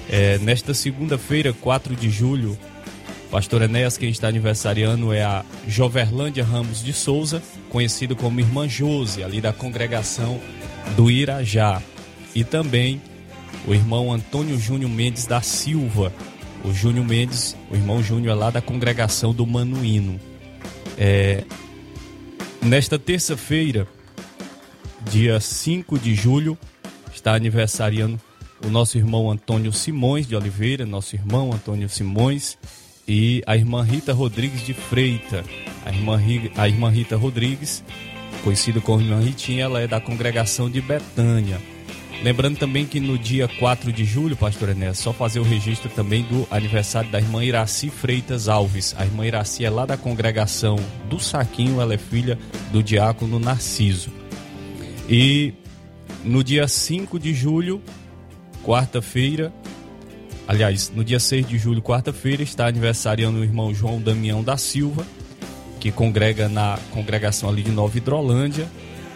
É, 0.10 0.38
nesta 0.40 0.74
segunda-feira, 0.74 1.54
4 1.54 1.96
de 1.96 2.10
julho, 2.10 2.58
Pastor 3.32 3.62
Enéas, 3.62 3.98
quem 3.98 4.10
está 4.10 4.28
aniversariando 4.28 5.14
é 5.14 5.24
a 5.24 5.46
Joverlândia 5.66 6.44
Ramos 6.44 6.84
de 6.84 6.92
Souza, 6.92 7.42
conhecido 7.70 8.14
como 8.14 8.42
Irmã 8.42 8.68
Jose, 8.68 9.24
ali 9.24 9.40
da 9.40 9.54
congregação 9.54 10.38
do 10.98 11.10
Irajá. 11.10 11.82
E 12.36 12.44
também 12.44 13.02
o 13.66 13.74
irmão 13.74 14.12
Antônio 14.12 14.60
Júnior 14.60 14.92
Mendes 14.92 15.26
da 15.26 15.42
Silva. 15.42 16.12
O 16.64 16.74
Júnior 16.74 17.06
Mendes, 17.06 17.56
o 17.70 17.76
irmão 17.76 18.04
Júnior 18.04 18.36
é 18.36 18.40
lá 18.40 18.50
da 18.50 18.62
congregação 18.62 19.34
do 19.34 19.48
Manuíno. 19.48 20.20
É, 20.98 21.46
nesta 22.62 23.00
terça-feira, 23.00 23.88
dia 25.10 25.40
5 25.40 25.98
de 26.00 26.16
julho, 26.16 26.58
está 27.14 27.34
aniversariando 27.34 28.20
o 28.66 28.70
nosso 28.70 28.98
irmão 28.98 29.32
Antônio 29.32 29.74
Simões 29.74 30.28
de 30.28 30.36
Oliveira, 30.36 30.86
nosso 30.86 31.16
irmão 31.16 31.52
Antônio 31.52 31.90
Simões, 31.90 32.58
e 33.08 33.42
a 33.48 33.56
irmã 33.58 33.84
Rita 33.84 34.14
Rodrigues 34.14 34.66
de 34.66 34.74
Freita. 34.74 35.44
A 35.86 35.92
irmã, 35.92 36.20
a 36.56 36.68
irmã 36.68 36.90
Rita 36.90 37.18
Rodrigues, 37.18 37.84
conhecida 38.44 38.80
como 38.80 39.02
irmã 39.02 39.20
Ritinha, 39.20 39.64
ela 39.64 39.82
é 39.82 39.88
da 39.88 40.00
congregação 40.00 40.70
de 40.70 40.80
Betânia. 40.80 41.60
Lembrando 42.24 42.60
também 42.60 42.86
que 42.86 43.00
no 43.00 43.18
dia 43.18 43.48
4 43.48 43.92
de 43.92 44.06
julho, 44.06 44.38
pastor 44.38 44.70
Enéas, 44.70 45.00
só 45.00 45.12
fazer 45.12 45.40
o 45.40 45.44
registro 45.44 45.90
também 45.90 46.22
do 46.24 46.48
aniversário 46.52 47.10
da 47.10 47.20
irmã 47.20 47.44
Iraci 47.44 47.90
Freitas 47.90 48.48
Alves. 48.48 48.94
A 48.96 49.04
irmã 49.04 49.26
Iraci 49.26 49.66
é 49.66 49.70
lá 49.72 49.88
da 49.88 49.98
congregação 49.98 50.76
do 51.10 51.20
Saquinho, 51.20 51.82
ela 51.82 51.96
é 51.96 51.98
filha 51.98 52.38
do 52.72 52.84
diácono 52.84 53.40
Narciso. 53.40 54.21
E 55.12 55.54
no 56.24 56.42
dia 56.44 56.68
5 56.68 57.20
de 57.20 57.34
julho, 57.34 57.82
quarta-feira, 58.64 59.54
Aliás, 60.48 60.92
no 60.94 61.02
dia 61.02 61.18
6 61.18 61.48
de 61.48 61.58
julho, 61.58 61.82
quarta-feira, 61.82 62.44
está 62.44 62.68
aniversariando 62.68 63.40
o 63.40 63.44
irmão 63.44 63.74
João 63.74 64.02
Damião 64.02 64.44
da 64.44 64.58
Silva, 64.58 65.06
que 65.80 65.94
congrega 65.94 66.50
na 66.50 66.78
congregação 66.92 67.48
ali 67.48 67.64
de 67.64 67.72
Nova 67.72 67.98
Hidrolândia. 67.98 68.68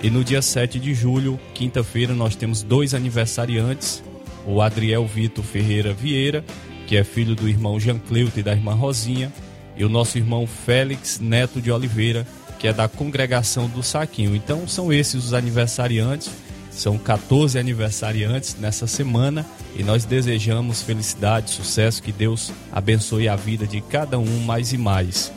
E 0.02 0.10
no 0.10 0.24
dia 0.24 0.42
7 0.42 0.80
de 0.80 0.94
julho, 0.94 1.38
quinta-feira, 1.54 2.14
nós 2.14 2.38
temos 2.38 2.64
dois 2.64 2.94
aniversariantes: 2.94 4.02
o 4.48 4.62
Adriel 4.62 5.06
Vitor 5.06 5.44
Ferreira 5.44 5.94
Vieira, 5.94 6.46
que 6.88 6.96
é 6.96 7.04
filho 7.04 7.36
do 7.36 7.50
irmão 7.50 7.78
Jean 7.82 8.00
Cleuto 8.00 8.40
e 8.40 8.44
da 8.44 8.54
irmã 8.54 8.74
Rosinha, 8.74 9.34
e 9.76 9.84
o 9.84 9.90
nosso 9.90 10.18
irmão 10.18 10.48
Félix 10.48 11.20
Neto 11.20 11.60
de 11.60 11.70
Oliveira, 11.70 12.26
que 12.66 12.70
é 12.70 12.74
da 12.74 12.88
congregação 12.88 13.70
do 13.70 13.84
Saquinho. 13.84 14.36
Então, 14.36 14.68
são 14.68 14.92
esses 14.92 15.26
os 15.26 15.34
aniversariantes. 15.36 16.32
São 16.72 16.98
14 16.98 17.60
aniversariantes 17.60 18.58
nessa 18.60 18.88
semana 18.88 19.46
e 19.78 19.84
nós 19.84 20.04
desejamos 20.04 20.82
felicidade, 20.82 21.52
sucesso, 21.52 22.02
que 22.02 22.12
Deus 22.12 22.52
abençoe 22.72 23.30
a 23.30 23.36
vida 23.36 23.68
de 23.68 23.82
cada 23.82 24.18
um 24.18 24.40
mais 24.40 24.74
e 24.74 24.80
mais. 24.80 25.32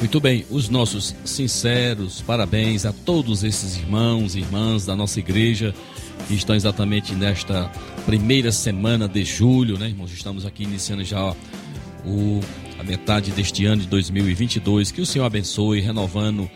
Muito 0.00 0.18
bem, 0.18 0.44
os 0.50 0.68
nossos 0.68 1.14
sinceros 1.24 2.22
parabéns 2.22 2.84
a 2.84 2.92
todos 2.92 3.44
esses 3.44 3.76
irmãos 3.76 4.34
e 4.34 4.40
irmãs 4.40 4.84
da 4.84 4.96
nossa 4.96 5.20
igreja 5.20 5.72
que 6.26 6.34
estão 6.34 6.56
exatamente 6.56 7.14
nesta 7.14 7.70
primeira 8.04 8.50
semana 8.50 9.08
de 9.08 9.24
julho, 9.24 9.78
né, 9.78 9.90
irmãos? 9.90 10.12
Estamos 10.12 10.44
aqui 10.44 10.64
iniciando 10.64 11.04
já 11.04 11.32
o, 12.04 12.40
a 12.78 12.84
metade 12.84 13.30
deste 13.32 13.66
ano 13.66 13.82
de 13.82 13.88
2022. 13.88 14.90
Que 14.90 15.00
o 15.00 15.06
Senhor 15.06 15.24
abençoe, 15.24 15.80
renovando 15.80 16.48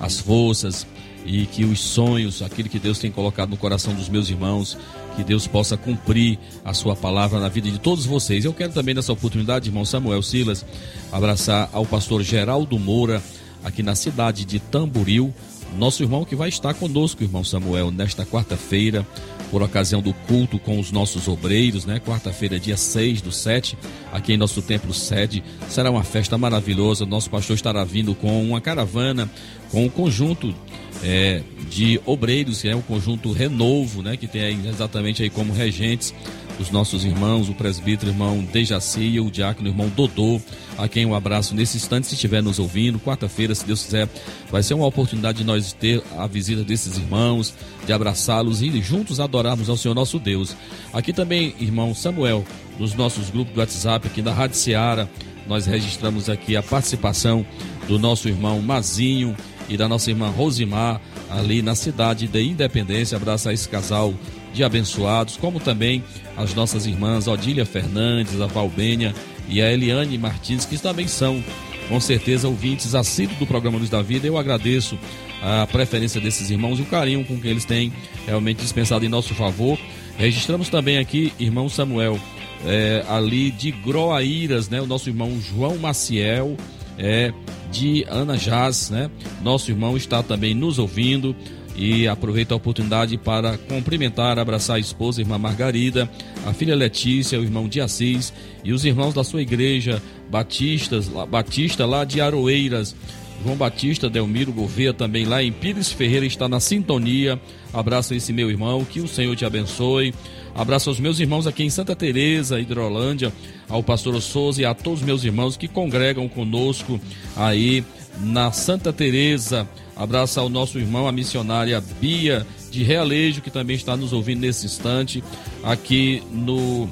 as 0.00 0.18
forças, 0.18 0.86
e 1.26 1.44
que 1.46 1.64
os 1.64 1.80
sonhos, 1.80 2.40
aquilo 2.40 2.68
que 2.68 2.78
Deus 2.78 2.98
tem 2.98 3.10
colocado 3.10 3.50
no 3.50 3.56
coração 3.56 3.92
dos 3.94 4.08
meus 4.08 4.30
irmãos, 4.30 4.78
que 5.16 5.24
Deus 5.24 5.46
possa 5.46 5.76
cumprir 5.76 6.38
a 6.64 6.72
sua 6.72 6.94
palavra 6.94 7.40
na 7.40 7.48
vida 7.48 7.70
de 7.70 7.78
todos 7.78 8.06
vocês. 8.06 8.44
Eu 8.44 8.52
quero 8.52 8.72
também 8.72 8.94
nessa 8.94 9.12
oportunidade, 9.12 9.68
irmão 9.68 9.84
Samuel 9.84 10.22
Silas, 10.22 10.64
abraçar 11.10 11.68
ao 11.72 11.84
pastor 11.84 12.22
Geraldo 12.22 12.78
Moura, 12.78 13.22
aqui 13.64 13.82
na 13.82 13.96
cidade 13.96 14.44
de 14.44 14.60
Tamboril, 14.60 15.34
nosso 15.76 16.02
irmão 16.02 16.24
que 16.24 16.36
vai 16.36 16.48
estar 16.48 16.72
conosco, 16.74 17.22
irmão 17.22 17.42
Samuel, 17.42 17.90
nesta 17.90 18.24
quarta-feira, 18.24 19.04
por 19.50 19.62
ocasião 19.62 20.02
do 20.02 20.12
culto 20.12 20.58
com 20.58 20.78
os 20.78 20.90
nossos 20.90 21.28
obreiros, 21.28 21.84
né? 21.84 22.00
Quarta-feira, 22.00 22.58
dia 22.58 22.76
6 22.76 23.20
do 23.20 23.32
7, 23.32 23.76
aqui 24.12 24.32
em 24.32 24.36
nosso 24.36 24.62
templo 24.62 24.92
sede. 24.92 25.42
Será 25.68 25.90
uma 25.90 26.04
festa 26.04 26.36
maravilhosa. 26.36 27.06
Nosso 27.06 27.30
pastor 27.30 27.56
estará 27.56 27.84
vindo 27.84 28.14
com 28.14 28.42
uma 28.42 28.60
caravana, 28.60 29.30
com 29.70 29.84
um 29.84 29.88
conjunto 29.88 30.54
é, 31.02 31.42
de 31.70 32.00
obreiros, 32.04 32.62
que 32.62 32.68
é 32.68 32.76
um 32.76 32.82
conjunto 32.82 33.32
renovo, 33.32 34.02
né? 34.02 34.16
Que 34.16 34.26
tem 34.26 34.66
exatamente 34.66 35.22
aí 35.22 35.30
como 35.30 35.52
regentes 35.52 36.14
os 36.58 36.70
nossos 36.70 37.04
irmãos, 37.04 37.48
o 37.48 37.54
presbítero 37.54 38.10
irmão 38.10 38.38
Dejaci 38.52 39.20
o 39.20 39.30
diácono 39.30 39.68
irmão 39.68 39.88
Dodô, 39.88 40.40
a 40.78 40.88
quem 40.88 41.04
um 41.04 41.14
abraço 41.14 41.54
nesse 41.54 41.76
instante, 41.76 42.06
se 42.06 42.14
estiver 42.14 42.42
nos 42.42 42.58
ouvindo. 42.58 42.98
Quarta-feira, 42.98 43.54
se 43.54 43.66
Deus 43.66 43.84
quiser, 43.84 44.08
vai 44.50 44.62
ser 44.62 44.74
uma 44.74 44.86
oportunidade 44.86 45.38
de 45.38 45.44
nós 45.44 45.72
ter 45.72 46.02
a 46.16 46.26
visita 46.26 46.64
desses 46.64 46.96
irmãos, 46.96 47.54
de 47.86 47.92
abraçá-los 47.92 48.62
e 48.62 48.80
juntos 48.80 49.20
adorarmos 49.20 49.68
ao 49.68 49.76
Senhor 49.76 49.94
nosso 49.94 50.18
Deus. 50.18 50.56
Aqui 50.92 51.12
também, 51.12 51.54
irmão 51.60 51.94
Samuel, 51.94 52.44
nos 52.78 52.94
nossos 52.94 53.30
grupos 53.30 53.54
do 53.54 53.60
WhatsApp, 53.60 54.06
aqui 54.06 54.22
da 54.22 54.32
Rádio 54.32 54.56
Seara, 54.56 55.08
nós 55.46 55.66
registramos 55.66 56.28
aqui 56.28 56.56
a 56.56 56.62
participação 56.62 57.46
do 57.86 57.98
nosso 57.98 58.28
irmão 58.28 58.60
Mazinho 58.60 59.36
e 59.68 59.76
da 59.76 59.88
nossa 59.88 60.10
irmã 60.10 60.28
Rosimar, 60.28 61.00
ali 61.30 61.62
na 61.62 61.74
cidade 61.74 62.26
de 62.26 62.42
Independência. 62.42 63.16
Abraço 63.16 63.48
a 63.48 63.52
esse 63.52 63.68
casal 63.68 64.14
de 64.56 64.64
abençoados, 64.64 65.36
como 65.36 65.60
também 65.60 66.02
as 66.34 66.54
nossas 66.54 66.86
irmãs 66.86 67.28
Odília 67.28 67.66
Fernandes, 67.66 68.40
a 68.40 68.46
Valbênia 68.46 69.14
e 69.48 69.60
a 69.60 69.70
Eliane 69.70 70.16
Martins, 70.16 70.64
que 70.64 70.78
também 70.78 71.06
são, 71.06 71.44
com 71.88 72.00
certeza, 72.00 72.48
ouvintes 72.48 72.94
assíduos 72.94 73.38
do 73.38 73.46
programa 73.46 73.78
Luz 73.78 73.90
da 73.90 74.00
Vida. 74.00 74.26
Eu 74.26 74.38
agradeço 74.38 74.98
a 75.42 75.66
preferência 75.66 76.20
desses 76.20 76.50
irmãos 76.50 76.78
e 76.78 76.82
o 76.82 76.86
carinho 76.86 77.22
com 77.24 77.38
que 77.38 77.46
eles 77.46 77.66
têm 77.66 77.92
realmente 78.26 78.62
dispensado 78.62 79.04
em 79.04 79.08
nosso 79.08 79.34
favor. 79.34 79.78
Registramos 80.16 80.70
também 80.70 80.96
aqui, 80.96 81.32
irmão 81.38 81.68
Samuel, 81.68 82.18
é, 82.64 83.04
ali 83.08 83.50
de 83.50 83.70
Groaíras, 83.70 84.70
né? 84.70 84.80
O 84.80 84.86
nosso 84.86 85.10
irmão 85.10 85.38
João 85.38 85.76
Maciel, 85.76 86.56
é, 86.98 87.30
de 87.70 88.06
Ana 88.08 88.38
Jaz, 88.38 88.88
né? 88.88 89.10
Nosso 89.42 89.70
irmão 89.70 89.98
está 89.98 90.22
também 90.22 90.54
nos 90.54 90.78
ouvindo 90.78 91.36
e 91.76 92.08
aproveito 92.08 92.52
a 92.52 92.56
oportunidade 92.56 93.18
para 93.18 93.58
cumprimentar, 93.58 94.38
abraçar 94.38 94.76
a 94.76 94.80
esposa, 94.80 95.20
a 95.20 95.22
irmã 95.22 95.36
Margarida, 95.36 96.10
a 96.46 96.52
filha 96.52 96.74
Letícia, 96.74 97.38
o 97.38 97.42
irmão 97.42 97.68
de 97.68 97.80
Assis 97.80 98.32
e 98.64 98.72
os 98.72 98.84
irmãos 98.84 99.12
da 99.12 99.22
sua 99.22 99.42
igreja 99.42 100.02
Batistas, 100.30 101.08
Batista 101.08 101.84
lá 101.84 102.04
de 102.04 102.20
Aroeiras. 102.20 102.96
João 103.44 103.54
Batista, 103.54 104.08
Delmiro 104.08 104.50
Gouveia 104.50 104.94
também 104.94 105.26
lá 105.26 105.42
em 105.42 105.52
Pires 105.52 105.92
Ferreira 105.92 106.24
está 106.24 106.48
na 106.48 106.58
sintonia. 106.58 107.38
Abraço 107.72 108.14
esse 108.14 108.32
meu 108.32 108.50
irmão, 108.50 108.84
que 108.84 109.00
o 109.00 109.06
Senhor 109.06 109.36
te 109.36 109.44
abençoe. 109.44 110.14
Abraço 110.54 110.88
aos 110.88 110.98
meus 110.98 111.20
irmãos 111.20 111.46
aqui 111.46 111.62
em 111.62 111.70
Santa 111.70 111.94
Teresa, 111.94 112.58
Hidrolândia, 112.58 113.30
ao 113.68 113.82
pastor 113.82 114.20
Souza 114.22 114.62
e 114.62 114.64
a 114.64 114.74
todos 114.74 115.00
os 115.00 115.06
meus 115.06 115.22
irmãos 115.22 115.56
que 115.56 115.68
congregam 115.68 116.26
conosco 116.28 116.98
aí 117.36 117.84
na 118.18 118.50
Santa 118.50 118.92
Teresa. 118.92 119.68
Abraço 119.96 120.38
ao 120.38 120.48
nosso 120.50 120.78
irmão, 120.78 121.08
a 121.08 121.12
missionária 121.12 121.82
Bia 122.00 122.46
de 122.70 122.82
Realejo, 122.82 123.40
que 123.40 123.50
também 123.50 123.76
está 123.76 123.96
nos 123.96 124.12
ouvindo 124.12 124.40
nesse 124.40 124.66
instante. 124.66 125.24
Aqui 125.64 126.22
no 126.30 126.88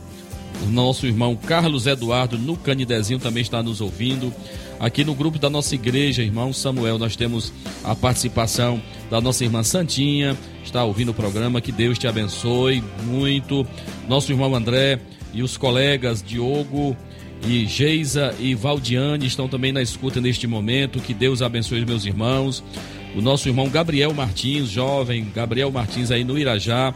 nosso 0.70 1.06
irmão 1.06 1.36
Carlos 1.36 1.86
Eduardo, 1.86 2.38
no 2.38 2.56
Canidezinho, 2.56 3.18
também 3.18 3.42
está 3.42 3.62
nos 3.62 3.82
ouvindo. 3.82 4.32
Aqui 4.80 5.04
no 5.04 5.14
grupo 5.14 5.38
da 5.38 5.50
nossa 5.50 5.74
igreja, 5.74 6.22
irmão 6.22 6.52
Samuel, 6.52 6.98
nós 6.98 7.14
temos 7.14 7.52
a 7.84 7.94
participação 7.94 8.82
da 9.10 9.20
nossa 9.20 9.44
irmã 9.44 9.62
Santinha, 9.62 10.36
está 10.64 10.82
ouvindo 10.82 11.10
o 11.10 11.14
programa. 11.14 11.60
Que 11.60 11.72
Deus 11.72 11.98
te 11.98 12.06
abençoe 12.06 12.82
muito. 13.04 13.66
Nosso 14.08 14.32
irmão 14.32 14.54
André 14.54 14.98
e 15.32 15.42
os 15.42 15.56
colegas 15.56 16.22
Diogo 16.22 16.96
e 17.46 17.66
Geisa 17.66 18.34
e 18.38 18.54
Valdiane 18.54 19.26
estão 19.26 19.48
também 19.48 19.72
na 19.72 19.82
escuta 19.82 20.20
neste 20.20 20.46
momento. 20.46 21.00
Que 21.00 21.12
Deus 21.12 21.42
abençoe 21.42 21.80
os 21.80 21.84
meus 21.84 22.04
irmãos. 22.04 22.62
O 23.14 23.20
nosso 23.20 23.48
irmão 23.48 23.68
Gabriel 23.68 24.12
Martins, 24.12 24.68
jovem 24.68 25.26
Gabriel 25.34 25.70
Martins 25.70 26.10
aí 26.10 26.24
no 26.24 26.38
Irajá. 26.38 26.94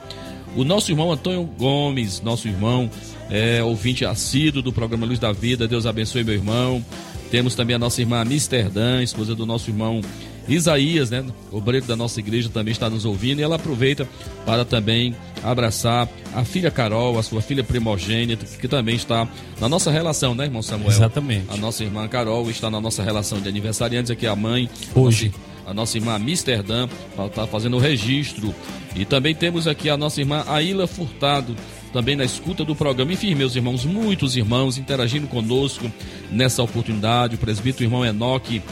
O 0.57 0.65
nosso 0.65 0.91
irmão 0.91 1.13
Antônio 1.13 1.45
Gomes, 1.45 2.21
nosso 2.23 2.49
irmão, 2.49 2.91
é, 3.31 3.63
ouvinte 3.63 4.05
assíduo 4.05 4.63
do 4.63 4.73
programa 4.73 5.07
Luz 5.07 5.19
da 5.19 5.33
Vida. 5.33 5.69
Deus 5.69 5.87
abençoe 5.87 6.25
meu 6.25 6.35
irmão. 6.35 6.85
Temos 7.31 7.55
também 7.55 7.77
a 7.77 7.79
nossa 7.79 8.01
irmã 8.01 8.23
Amsterdã, 8.23 9.03
esposa 9.03 9.35
do 9.35 9.45
nosso 9.45 9.71
irmão 9.71 10.01
Isaías, 10.49 11.11
né? 11.11 11.25
Obreiro 11.53 11.87
da 11.87 11.95
nossa 11.95 12.19
igreja 12.21 12.49
também 12.49 12.73
está 12.73 12.89
nos 12.89 13.05
ouvindo 13.05 13.41
e 13.41 13.43
ela 13.43 13.57
aproveita 13.57 14.09
para 14.47 14.65
também 14.65 15.15
abraçar 15.43 16.09
a 16.35 16.45
filha 16.45 16.71
Carol, 16.71 17.19
a 17.19 17.23
sua 17.23 17.41
filha 17.41 17.63
primogênita, 17.63 18.45
que 18.45 18.67
também 18.67 18.97
está 18.97 19.29
na 19.61 19.69
nossa 19.69 19.91
relação, 19.91 20.35
né, 20.35 20.45
irmão 20.45 20.63
Samuel? 20.63 20.91
Exatamente. 20.91 21.47
A 21.49 21.57
nossa 21.57 21.85
irmã 21.85 22.09
Carol 22.09 22.49
está 22.51 22.71
na 22.71 22.81
nossa 22.81 23.03
relação 23.03 23.41
de 23.41 23.49
aniversariantes 23.49 24.11
aqui, 24.11 24.27
a 24.27 24.35
mãe. 24.35 24.69
Hoje. 24.95 25.33
A 25.67 25.75
nossa 25.75 25.99
irmã 25.99 26.15
Amsterdã 26.15 26.89
está 27.27 27.47
fazendo 27.47 27.77
o 27.77 27.81
registro. 27.81 28.55
E 28.97 29.05
também 29.05 29.35
temos 29.35 29.69
aqui 29.69 29.91
a 29.91 29.99
nossa 29.99 30.19
irmã 30.19 30.43
Aila 30.47 30.87
Furtado, 30.87 31.55
também 31.93 32.17
na 32.17 32.25
escuta 32.25 32.65
do 32.65 32.75
programa. 32.75 33.13
Enfim, 33.13 33.35
meus 33.35 33.55
irmãos, 33.55 33.85
muitos 33.85 34.35
irmãos 34.35 34.79
interagindo 34.79 35.27
conosco 35.27 35.93
nessa 36.31 36.63
oportunidade. 36.63 37.35
O 37.35 37.39
presbítero 37.39 37.85
irmão 37.85 38.03
Enoque, 38.03 38.63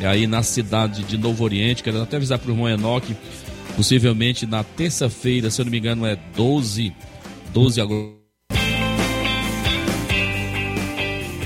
é 0.00 0.06
aí 0.06 0.26
na 0.26 0.42
cidade 0.42 1.02
de 1.02 1.16
Novo 1.16 1.44
Oriente. 1.44 1.82
Quero 1.82 2.02
até 2.02 2.16
avisar 2.16 2.38
para 2.38 2.50
o 2.50 2.52
irmão 2.52 2.68
Enoque, 2.68 3.16
possivelmente 3.76 4.46
na 4.46 4.62
terça-feira, 4.62 5.50
se 5.50 5.60
eu 5.60 5.64
não 5.64 5.72
me 5.72 5.78
engano, 5.78 6.06
é 6.06 6.16
12, 6.34 6.92
12 7.52 7.80
agora. 7.80 8.25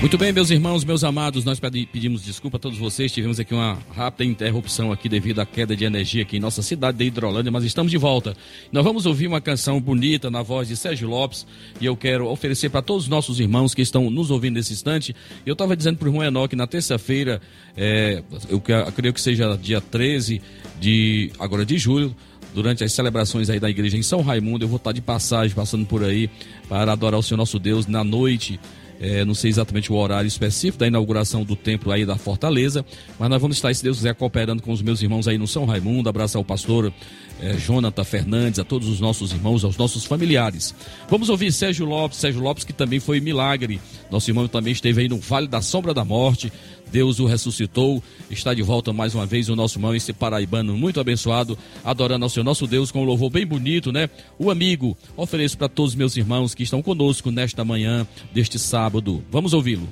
Muito 0.01 0.17
bem, 0.17 0.33
meus 0.33 0.49
irmãos, 0.49 0.83
meus 0.83 1.03
amados, 1.03 1.45
nós 1.45 1.59
pedimos 1.59 2.23
desculpa 2.23 2.57
a 2.57 2.59
todos 2.59 2.79
vocês. 2.79 3.11
Tivemos 3.11 3.39
aqui 3.39 3.53
uma 3.53 3.77
rápida 3.93 4.25
interrupção 4.25 4.91
aqui 4.91 5.07
devido 5.07 5.37
à 5.37 5.45
queda 5.45 5.75
de 5.75 5.85
energia 5.85 6.23
aqui 6.23 6.37
em 6.37 6.39
nossa 6.39 6.63
cidade 6.63 6.97
de 6.97 7.03
Hidrolândia, 7.03 7.51
mas 7.51 7.63
estamos 7.63 7.91
de 7.91 7.99
volta. 7.99 8.35
Nós 8.71 8.83
vamos 8.83 9.05
ouvir 9.05 9.27
uma 9.27 9.39
canção 9.39 9.79
bonita 9.79 10.31
na 10.31 10.41
voz 10.41 10.67
de 10.67 10.75
Sérgio 10.75 11.07
Lopes 11.07 11.45
e 11.79 11.85
eu 11.85 11.95
quero 11.95 12.27
oferecer 12.27 12.69
para 12.69 12.81
todos 12.81 13.03
os 13.03 13.09
nossos 13.09 13.39
irmãos 13.39 13.75
que 13.75 13.83
estão 13.83 14.09
nos 14.09 14.31
ouvindo 14.31 14.55
nesse 14.55 14.73
instante. 14.73 15.15
Eu 15.45 15.53
estava 15.53 15.77
dizendo 15.77 15.97
para 15.97 16.07
o 16.07 16.09
irmão 16.09 16.23
Enoque 16.23 16.55
na 16.55 16.65
terça-feira, 16.65 17.39
é, 17.77 18.23
eu 18.49 18.59
creio 18.59 19.13
que 19.13 19.21
seja 19.21 19.55
dia 19.55 19.79
13 19.79 20.41
de 20.79 21.31
agora 21.37 21.63
de 21.63 21.77
julho, 21.77 22.15
durante 22.55 22.83
as 22.83 22.91
celebrações 22.91 23.51
aí 23.51 23.59
da 23.59 23.69
igreja 23.69 23.97
em 23.97 24.03
São 24.03 24.23
Raimundo. 24.23 24.65
Eu 24.65 24.67
vou 24.67 24.77
estar 24.77 24.93
de 24.93 25.01
passagem, 25.01 25.55
passando 25.55 25.85
por 25.85 26.03
aí 26.03 26.27
para 26.67 26.91
adorar 26.91 27.19
o 27.19 27.23
Senhor 27.23 27.37
nosso 27.37 27.59
Deus 27.59 27.85
na 27.85 28.03
noite 28.03 28.59
é, 29.01 29.25
não 29.25 29.33
sei 29.33 29.49
exatamente 29.49 29.91
o 29.91 29.95
horário 29.95 30.27
específico 30.27 30.77
da 30.77 30.85
inauguração 30.85 31.43
do 31.43 31.55
templo 31.55 31.91
aí 31.91 32.05
da 32.05 32.15
Fortaleza, 32.17 32.85
mas 33.17 33.29
nós 33.31 33.41
vamos 33.41 33.57
estar, 33.57 33.73
se 33.73 33.83
Deus 33.83 33.97
quiser, 33.97 34.13
cooperando 34.13 34.61
com 34.61 34.71
os 34.71 34.83
meus 34.83 35.01
irmãos 35.01 35.27
aí 35.27 35.39
no 35.39 35.47
São 35.47 35.65
Raimundo. 35.65 36.07
Abraço 36.07 36.37
ao 36.37 36.45
pastor 36.45 36.93
é, 37.41 37.57
Jonathan 37.57 38.03
Fernandes, 38.03 38.59
a 38.59 38.63
todos 38.63 38.87
os 38.87 38.99
nossos 38.99 39.31
irmãos, 39.31 39.63
aos 39.63 39.75
nossos 39.75 40.05
familiares. 40.05 40.75
Vamos 41.09 41.29
ouvir 41.29 41.51
Sérgio 41.51 41.83
Lopes, 41.87 42.19
Sérgio 42.19 42.41
Lopes 42.41 42.63
que 42.63 42.73
também 42.73 42.99
foi 42.99 43.19
milagre. 43.19 43.81
Nosso 44.11 44.29
irmão 44.29 44.47
também 44.47 44.71
esteve 44.71 45.01
aí 45.01 45.09
no 45.09 45.17
Vale 45.17 45.47
da 45.47 45.63
Sombra 45.63 45.95
da 45.95 46.05
Morte. 46.05 46.53
Deus 46.91 47.19
o 47.19 47.25
ressuscitou, 47.25 48.03
está 48.29 48.53
de 48.53 48.61
volta 48.61 48.91
mais 48.91 49.15
uma 49.15 49.25
vez 49.25 49.49
o 49.49 49.55
nosso 49.55 49.77
irmão, 49.77 49.95
esse 49.95 50.13
paraibano 50.13 50.77
muito 50.77 50.99
abençoado, 50.99 51.57
adorando 51.83 52.25
ao 52.25 52.29
seu 52.29 52.43
nosso 52.43 52.67
Deus 52.67 52.91
com 52.91 53.01
um 53.01 53.05
louvor 53.05 53.29
bem 53.29 53.45
bonito, 53.45 53.91
né? 53.91 54.09
O 54.37 54.51
amigo, 54.51 54.97
ofereço 55.15 55.57
para 55.57 55.69
todos 55.69 55.91
os 55.91 55.95
meus 55.95 56.17
irmãos 56.17 56.53
que 56.53 56.63
estão 56.63 56.81
conosco 56.81 57.31
nesta 57.31 57.63
manhã 57.63 58.05
deste 58.33 58.59
sábado. 58.59 59.23
Vamos 59.31 59.53
ouvi-lo. 59.53 59.87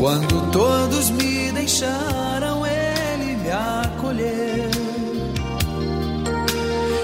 Quando 0.00 0.50
todos 0.50 1.10
me 1.10 1.52
deixaram, 1.52 2.64
ele 2.66 3.36
me 3.36 3.50
acolheu 3.50 4.70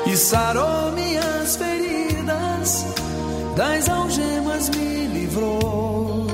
e 0.07 0.17
sarou 0.17 0.93
minhas 0.93 1.57
feridas, 1.57 2.87
das 3.55 3.91
algemas 3.91 4.71
me 4.71 5.09
livrou. 5.09 6.27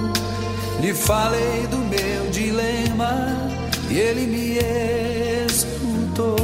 Lhe 0.80 0.94
falei 0.94 1.66
do 1.68 1.78
meu 1.78 2.30
dilema 2.30 3.36
e 3.90 3.98
ele 3.98 4.26
me 4.28 4.58
escutou. 5.48 6.36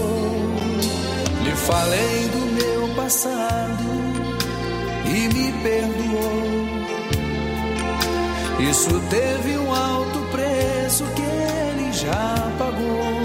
Lhe 1.45 1.53
falei 1.55 2.29
do 2.33 2.41
meu 2.57 2.89
passado 2.97 3.85
e 5.07 5.29
me 5.33 5.53
perdoou. 5.63 6.59
Isso 8.61 9.01
teve 9.09 9.57
um 9.57 9.73
alto 9.73 10.08
preço 10.99 11.05
que 11.15 11.23
ele 11.23 11.93
já 11.93 12.53
pagou. 12.59 13.23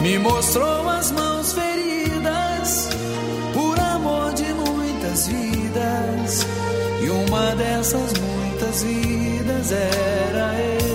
Me 0.00 0.18
mostrou 0.18 0.88
as 0.88 1.10
mãos 1.12 1.52
feridas 1.52 2.88
por 3.52 3.78
amor 3.78 4.32
de 4.32 4.52
muitas 4.54 5.26
vidas, 5.26 6.46
e 7.02 7.10
uma 7.10 7.54
dessas 7.56 8.12
muitas 8.14 8.82
vidas 8.82 9.72
era 9.72 10.54
eu. 10.58 10.85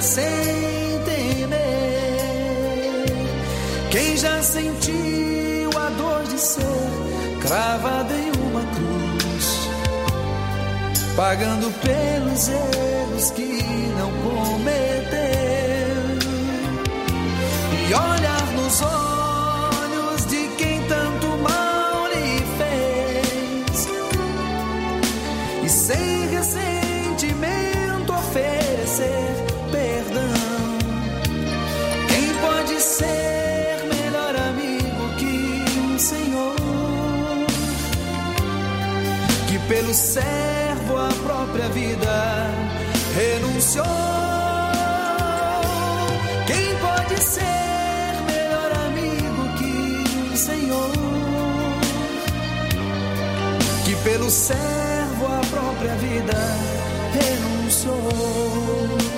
Sem 0.00 1.00
temer? 1.04 1.60
Quem 3.90 4.16
já 4.16 4.42
sentiu 4.42 5.70
a 5.76 5.88
dor 5.90 6.22
de 6.24 6.38
ser 6.38 6.62
cravado 7.40 8.12
em 8.12 8.30
uma 8.48 8.62
cruz, 8.74 9.68
pagando 11.16 11.70
pelos 11.80 12.48
erros 12.48 13.30
que 13.32 13.62
não 13.98 14.10
cometeu? 14.22 15.40
e 17.90 17.94
olhar 17.94 18.46
nos 18.54 18.82
olhos 18.82 19.09
pelo 39.70 39.94
servo 39.94 40.96
a 40.96 41.08
própria 41.24 41.68
vida 41.68 42.50
renunciou? 43.14 43.86
Quem 46.44 46.76
pode 46.78 47.22
ser 47.22 48.20
melhor 48.26 48.72
amigo 48.86 49.48
que 49.58 50.32
o 50.34 50.36
Senhor? 50.36 50.90
Que 53.84 53.94
pelo 54.02 54.28
servo 54.28 55.26
a 55.26 55.40
própria 55.48 55.94
vida 55.94 56.34
renunciou. 57.12 59.09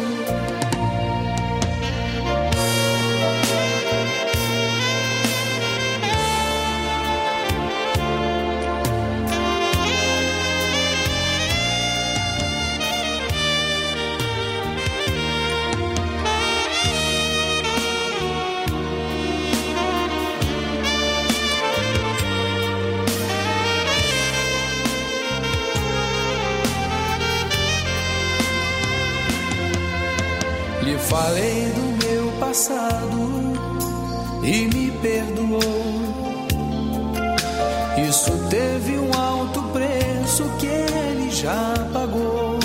Já 41.43 41.75
pagou. 41.93 42.59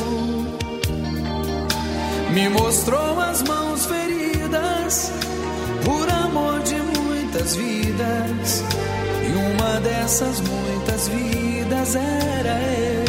Me 2.34 2.48
mostrou 2.50 3.20
as 3.20 3.42
mãos 3.42 3.86
feridas 3.88 5.12
por 5.84 6.08
amor 6.10 6.62
de 6.62 6.76
muitas 6.76 7.56
vidas. 7.56 8.64
E 9.26 9.30
uma 9.52 9.80
dessas 9.80 10.40
muitas 10.42 11.08
vidas 11.08 11.96
era 11.96 12.62
eu. 12.62 13.08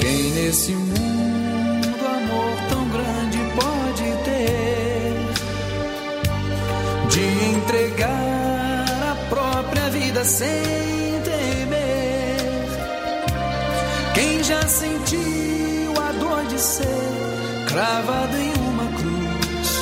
Quem 0.00 0.30
nesse 0.32 0.72
sem 10.24 11.20
temer? 11.22 12.66
Quem 14.14 14.42
já 14.42 14.62
sentiu 14.66 15.92
a 16.00 16.12
dor 16.12 16.44
de 16.46 16.60
ser 16.60 16.86
cravado 17.68 18.36
em 18.36 18.52
uma 18.52 18.86
cruz, 18.98 19.80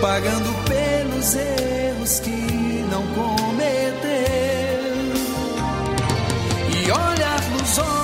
pagando 0.00 0.54
pelos 0.68 1.34
erros 1.34 2.20
que 2.20 2.84
não 2.90 3.02
cometeu? 3.08 3.74
e 6.76 6.90
olhar 6.90 7.40
nos 7.50 7.78
olhos 7.78 8.03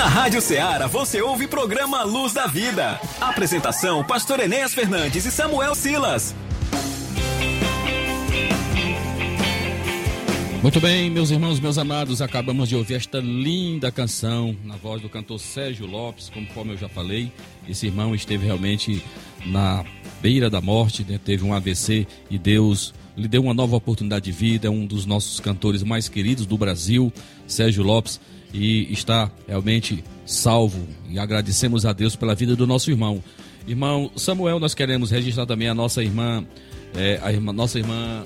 Na 0.00 0.08
Rádio 0.08 0.40
Ceará 0.40 0.86
você 0.86 1.20
ouve 1.20 1.46
programa 1.46 2.02
Luz 2.04 2.32
da 2.32 2.46
Vida. 2.46 2.98
Apresentação: 3.20 4.02
Pastor 4.02 4.40
Enéas 4.40 4.72
Fernandes 4.72 5.26
e 5.26 5.30
Samuel 5.30 5.74
Silas. 5.74 6.34
Muito 10.62 10.80
bem, 10.80 11.10
meus 11.10 11.30
irmãos, 11.30 11.60
meus 11.60 11.76
amados, 11.76 12.22
acabamos 12.22 12.70
de 12.70 12.76
ouvir 12.76 12.94
esta 12.94 13.20
linda 13.20 13.92
canção 13.92 14.56
na 14.64 14.74
voz 14.74 15.02
do 15.02 15.08
cantor 15.10 15.38
Sérgio 15.38 15.86
Lopes, 15.86 16.30
conforme 16.30 16.72
eu 16.72 16.78
já 16.78 16.88
falei. 16.88 17.30
Esse 17.68 17.86
irmão 17.86 18.14
esteve 18.14 18.46
realmente 18.46 19.04
na 19.44 19.84
beira 20.22 20.48
da 20.48 20.62
morte, 20.62 21.04
né? 21.06 21.20
teve 21.22 21.44
um 21.44 21.52
AVC 21.52 22.06
e 22.30 22.38
Deus 22.38 22.94
lhe 23.14 23.28
deu 23.28 23.42
uma 23.42 23.52
nova 23.52 23.76
oportunidade 23.76 24.24
de 24.24 24.32
vida. 24.32 24.66
É 24.66 24.70
um 24.70 24.86
dos 24.86 25.04
nossos 25.04 25.40
cantores 25.40 25.82
mais 25.82 26.08
queridos 26.08 26.46
do 26.46 26.56
Brasil, 26.56 27.12
Sérgio 27.46 27.82
Lopes, 27.82 28.18
e 28.52 28.92
está 28.92 29.30
realmente 29.46 30.04
salvo. 30.26 30.86
E 31.08 31.18
agradecemos 31.18 31.86
a 31.86 31.92
Deus 31.92 32.16
pela 32.16 32.34
vida 32.34 32.54
do 32.56 32.66
nosso 32.66 32.90
irmão. 32.90 33.22
Irmão 33.66 34.10
Samuel, 34.16 34.58
nós 34.58 34.74
queremos 34.74 35.10
registrar 35.10 35.46
também 35.46 35.68
a 35.68 35.74
nossa 35.74 36.02
irmã, 36.02 36.44
é, 36.94 37.20
a 37.22 37.32
irmã 37.32 37.52
nossa 37.52 37.78
irmã 37.78 38.24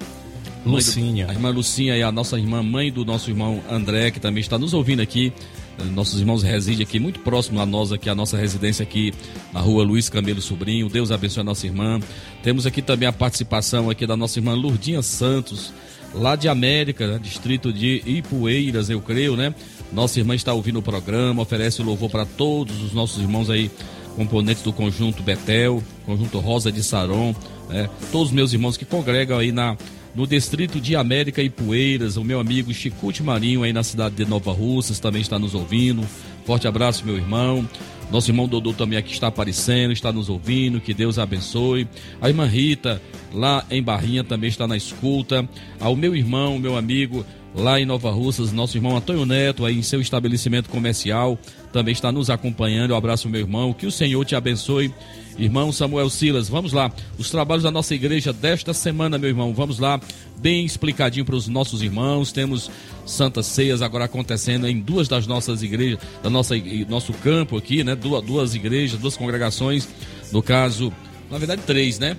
Lucinha. 0.64 1.28
a 1.28 1.32
irmã 1.32 1.50
Lucinha 1.50 1.96
e 1.96 2.02
a 2.02 2.10
nossa 2.10 2.38
irmã, 2.38 2.62
mãe 2.62 2.90
do 2.90 3.04
nosso 3.04 3.30
irmão 3.30 3.62
André, 3.70 4.10
que 4.10 4.18
também 4.18 4.40
está 4.40 4.58
nos 4.58 4.72
ouvindo 4.72 5.00
aqui. 5.00 5.32
Eh, 5.78 5.84
Nossos 5.84 6.20
irmãos 6.20 6.42
residem 6.42 6.82
aqui 6.82 6.98
muito 6.98 7.20
próximo 7.20 7.60
a 7.60 7.66
nós, 7.66 7.92
aqui, 7.92 8.08
a 8.08 8.14
nossa 8.14 8.37
residência 8.37 8.82
aqui 8.82 9.12
na 9.52 9.60
rua 9.60 9.84
Luiz 9.84 10.08
Camelo 10.08 10.40
Sobrinho. 10.40 10.88
Deus 10.88 11.10
abençoe 11.10 11.42
a 11.42 11.44
nossa 11.44 11.66
irmã. 11.66 12.00
Temos 12.42 12.66
aqui 12.66 12.80
também 12.80 13.06
a 13.06 13.12
participação 13.12 13.90
aqui 13.90 14.06
da 14.06 14.16
nossa 14.16 14.38
irmã 14.38 14.54
Lourdinha 14.54 15.02
Santos, 15.02 15.72
lá 16.14 16.37
de 16.37 16.48
América, 16.48 17.06
né, 17.06 17.20
distrito 17.22 17.72
de 17.72 18.02
Ipueiras, 18.06 18.88
eu 18.88 19.00
creio, 19.00 19.37
né? 19.37 19.54
Nossa 19.94 20.18
irmã 20.18 20.35
está 20.35 20.52
ouvindo 20.52 20.80
o 20.80 20.83
programa, 20.83 21.40
oferece 21.40 21.80
o 21.80 21.85
louvor 21.85 22.11
para 22.11 22.26
todos 22.26 22.83
os 22.83 22.92
nossos 22.92 23.22
irmãos 23.22 23.48
aí, 23.48 23.70
componentes 24.16 24.62
do 24.62 24.72
conjunto 24.72 25.22
Betel, 25.22 25.83
conjunto 26.04 26.40
Rosa 26.40 26.72
de 26.72 26.83
Saron, 26.83 27.35
né? 27.68 27.88
Todos 28.11 28.28
os 28.28 28.35
meus 28.35 28.52
irmãos 28.52 28.76
que 28.76 28.85
congregam 28.85 29.38
aí 29.38 29.52
na 29.52 29.76
no 30.14 30.28
distrito 30.28 30.80
de 30.80 30.94
América 30.94 31.42
e 31.42 31.50
Poeiras, 31.50 32.16
o 32.16 32.22
meu 32.22 32.38
amigo 32.38 32.72
Chicute 32.72 33.20
Marinho 33.20 33.64
aí 33.64 33.72
na 33.72 33.83
cidade 33.83 34.14
de 34.14 34.24
Nova 34.24 34.52
Russas 34.52 35.00
também 35.00 35.20
está 35.20 35.40
nos 35.40 35.54
ouvindo. 35.57 36.07
Forte 36.44 36.68
abraço, 36.68 37.04
meu 37.04 37.16
irmão. 37.16 37.68
Nosso 38.12 38.30
irmão 38.30 38.46
Dodô 38.46 38.72
também 38.72 38.96
aqui 38.96 39.12
está 39.12 39.26
aparecendo, 39.26 39.92
está 39.92 40.12
nos 40.12 40.28
ouvindo, 40.28 40.80
que 40.80 40.94
Deus 40.94 41.18
abençoe. 41.18 41.88
A 42.20 42.28
irmã 42.28 42.46
Rita, 42.46 43.02
lá 43.33 43.64
em 43.68 43.83
Barrinha, 43.83 44.22
também 44.22 44.48
está 44.48 44.68
na 44.68 44.76
escuta. 44.76 45.48
Ao 45.80 45.96
meu 45.96 46.14
irmão, 46.14 46.61
meu 46.61 46.76
amigo, 46.76 47.26
lá 47.55 47.81
em 47.81 47.87
Nova 47.87 48.11
Russas, 48.11 48.53
nosso 48.53 48.77
irmão 48.77 48.97
Antônio 48.97 49.25
Neto, 49.25 49.64
aí 49.64 49.79
em 49.79 49.83
seu 49.83 50.01
estabelecimento 50.01 50.69
comercial, 50.69 51.38
também 51.73 51.93
está 51.93 52.11
nos 52.11 52.29
acompanhando. 52.29 52.93
Um 52.93 52.97
abraço, 52.97 53.29
meu 53.29 53.40
irmão. 53.40 53.73
Que 53.73 53.87
o 53.87 53.93
Senhor 53.93 54.25
te 54.25 54.35
abençoe. 54.35 54.93
Irmão 55.37 55.73
Samuel 55.73 56.09
Silas, 56.11 56.49
vamos 56.49 56.73
lá. 56.73 56.93
Os 57.19 57.31
trabalhos 57.31 57.64
da 57.64 57.71
nossa 57.71 57.95
igreja 57.95 58.33
desta 58.33 58.73
semana, 58.73 59.19
meu 59.19 59.29
irmão, 59.29 59.53
vamos 59.53 59.79
lá. 59.79 60.01
Bem 60.37 60.64
explicadinho 60.64 61.25
para 61.25 61.35
os 61.35 61.49
nossos 61.49 61.83
irmãos. 61.83 62.31
Temos 62.31 62.71
Santas 63.05 63.47
Ceias 63.47 63.83
agora 63.83 64.05
acontecendo 64.05 64.69
em 64.69 64.81
duas 64.81 65.09
das 65.09 65.27
nossas 65.27 65.62
igrejas, 65.62 65.99
da 66.23 66.31
nossa 66.31 66.55
nosso 66.88 67.12
campo 67.14 67.57
aqui, 67.57 67.83
né? 67.83 67.97
Duas, 67.97 68.25
duas 68.25 68.55
igrejas, 68.55 68.99
duas 68.99 69.17
congregações. 69.17 69.88
No 70.31 70.43
caso, 70.43 70.93
na 71.31 71.38
verdade, 71.38 71.62
três, 71.67 71.99
né? 71.99 72.17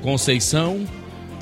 Conceição, 0.00 0.86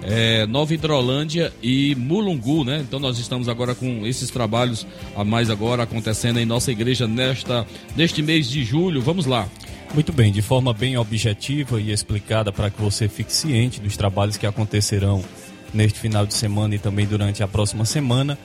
é, 0.03 0.47
Nova 0.47 0.75
Hidrolândia 0.75 1.53
e 1.63 1.95
Mulungu, 1.95 2.65
né? 2.65 2.81
Então 2.81 2.99
nós 2.99 3.19
estamos 3.19 3.49
agora 3.49 3.75
com 3.75 4.07
esses 4.07 4.31
trabalhos 4.31 4.87
a 5.17 5.25
mais 5.25 5.51
agora 5.51 5.83
acontecendo 5.85 6.39
em 6.39 6.45
nossa 6.45 6.73
igreja 6.73 7.07
nesta 7.07 7.67
neste 7.97 8.23
mês 8.23 8.49
de 8.49 8.65
julho. 8.65 9.01
Vamos 9.01 9.27
lá. 9.27 9.49
Muito 9.95 10.13
bem, 10.13 10.33
de 10.33 10.41
forma 10.41 10.73
bem 10.73 10.97
objetiva 10.97 11.81
e 11.81 11.93
explicada 11.93 12.51
para 12.51 12.71
que 12.71 12.81
você 12.81 13.09
fique 13.09 13.33
ciente 13.33 13.81
dos 13.81 13.97
trabalhos 13.97 14.37
que 14.37 14.47
acontecerão 14.47 15.23
neste 15.73 15.99
final 15.99 16.27
de 16.27 16.35
semana 16.35 16.75
e 16.75 16.79
também 16.79 17.07
durante 17.07 17.43
a 17.43 17.49
próxima 17.49 17.85
semana, 17.85 18.39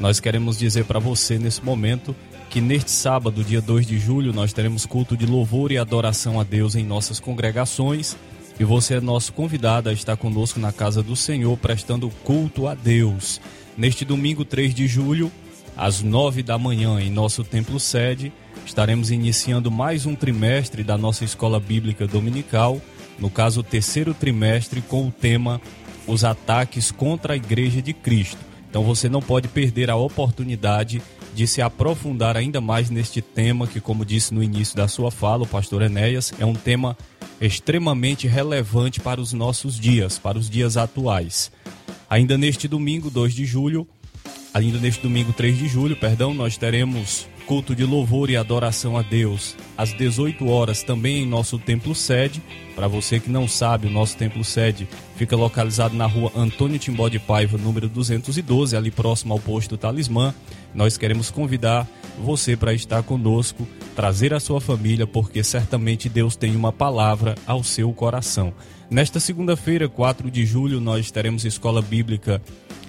nós 0.00 0.20
queremos 0.20 0.58
dizer 0.58 0.84
para 0.84 0.98
você 0.98 1.38
nesse 1.38 1.64
momento 1.64 2.14
que 2.50 2.60
neste 2.60 2.90
sábado, 2.90 3.42
dia 3.42 3.62
2 3.62 3.86
de 3.86 3.98
julho, 3.98 4.32
nós 4.32 4.52
teremos 4.52 4.84
culto 4.84 5.16
de 5.16 5.24
louvor 5.24 5.72
e 5.72 5.78
adoração 5.78 6.38
a 6.38 6.44
Deus 6.44 6.74
em 6.74 6.84
nossas 6.84 7.18
congregações. 7.18 8.16
E 8.60 8.64
você 8.64 8.94
é 8.94 9.00
nosso 9.00 9.32
convidado 9.32 9.88
a 9.88 9.92
estar 9.92 10.16
conosco 10.16 10.60
na 10.60 10.72
casa 10.72 11.02
do 11.02 11.16
Senhor, 11.16 11.56
prestando 11.58 12.10
culto 12.24 12.66
a 12.66 12.74
Deus. 12.74 13.40
Neste 13.76 14.04
domingo 14.04 14.44
3 14.44 14.74
de 14.74 14.86
julho, 14.86 15.32
às 15.76 16.02
9 16.02 16.42
da 16.42 16.58
manhã, 16.58 17.00
em 17.00 17.10
nosso 17.10 17.42
templo 17.42 17.80
sede, 17.80 18.32
estaremos 18.66 19.10
iniciando 19.10 19.70
mais 19.70 20.06
um 20.06 20.14
trimestre 20.14 20.84
da 20.84 20.98
nossa 20.98 21.24
escola 21.24 21.58
bíblica 21.58 22.06
dominical, 22.06 22.80
no 23.18 23.30
caso, 23.30 23.60
o 23.60 23.64
terceiro 23.64 24.14
trimestre, 24.14 24.80
com 24.82 25.06
o 25.06 25.12
tema 25.12 25.60
Os 26.06 26.24
Ataques 26.24 26.90
contra 26.90 27.34
a 27.34 27.36
Igreja 27.36 27.80
de 27.80 27.92
Cristo. 27.92 28.38
Então 28.68 28.82
você 28.82 29.08
não 29.08 29.20
pode 29.20 29.48
perder 29.48 29.90
a 29.90 29.96
oportunidade 29.96 31.02
de 31.34 31.46
se 31.46 31.62
aprofundar 31.62 32.36
ainda 32.36 32.60
mais 32.60 32.90
neste 32.90 33.22
tema, 33.22 33.66
que, 33.66 33.80
como 33.80 34.04
disse 34.04 34.34
no 34.34 34.42
início 34.42 34.76
da 34.76 34.86
sua 34.86 35.10
fala, 35.10 35.44
o 35.44 35.46
pastor 35.46 35.82
Enéas, 35.82 36.32
é 36.38 36.44
um 36.44 36.54
tema 36.54 36.96
extremamente 37.40 38.26
relevante 38.26 39.00
para 39.00 39.20
os 39.20 39.32
nossos 39.32 39.78
dias, 39.78 40.18
para 40.18 40.38
os 40.38 40.48
dias 40.48 40.76
atuais. 40.76 41.50
Ainda 42.08 42.36
neste 42.36 42.68
domingo, 42.68 43.10
2 43.10 43.34
de 43.34 43.44
julho, 43.44 43.86
ainda 44.52 44.78
neste 44.78 45.02
domingo, 45.02 45.32
3 45.32 45.56
de 45.56 45.68
julho, 45.68 45.96
perdão, 45.96 46.34
nós 46.34 46.56
teremos 46.56 47.26
culto 47.42 47.74
de 47.74 47.84
louvor 47.84 48.30
e 48.30 48.36
adoração 48.36 48.96
a 48.96 49.02
Deus 49.02 49.56
às 49.76 49.92
18 49.92 50.48
horas 50.48 50.82
também 50.82 51.22
em 51.22 51.26
nosso 51.26 51.58
templo 51.58 51.94
sede. 51.94 52.42
Para 52.74 52.88
você 52.88 53.20
que 53.20 53.30
não 53.30 53.46
sabe, 53.46 53.86
o 53.86 53.90
nosso 53.90 54.16
templo 54.16 54.42
sede 54.44 54.88
fica 55.16 55.36
localizado 55.36 55.94
na 55.94 56.06
rua 56.06 56.32
Antônio 56.34 56.78
Timbó 56.78 57.08
de 57.08 57.18
Paiva, 57.18 57.58
número 57.58 57.88
212, 57.88 58.76
ali 58.76 58.90
próximo 58.90 59.34
ao 59.34 59.40
posto 59.40 59.76
Talismã. 59.76 60.34
Nós 60.74 60.96
queremos 60.96 61.30
convidar 61.30 61.86
você 62.18 62.56
para 62.56 62.72
estar 62.72 63.02
conosco, 63.02 63.66
trazer 63.94 64.32
a 64.32 64.40
sua 64.40 64.60
família, 64.60 65.06
porque 65.06 65.42
certamente 65.42 66.08
Deus 66.08 66.36
tem 66.36 66.56
uma 66.56 66.72
palavra 66.72 67.34
ao 67.46 67.62
seu 67.62 67.92
coração. 67.92 68.54
Nesta 68.88 69.20
segunda-feira, 69.20 69.88
4 69.88 70.30
de 70.30 70.46
julho, 70.46 70.80
nós 70.80 71.10
teremos 71.10 71.44
escola 71.44 71.82
bíblica 71.82 72.40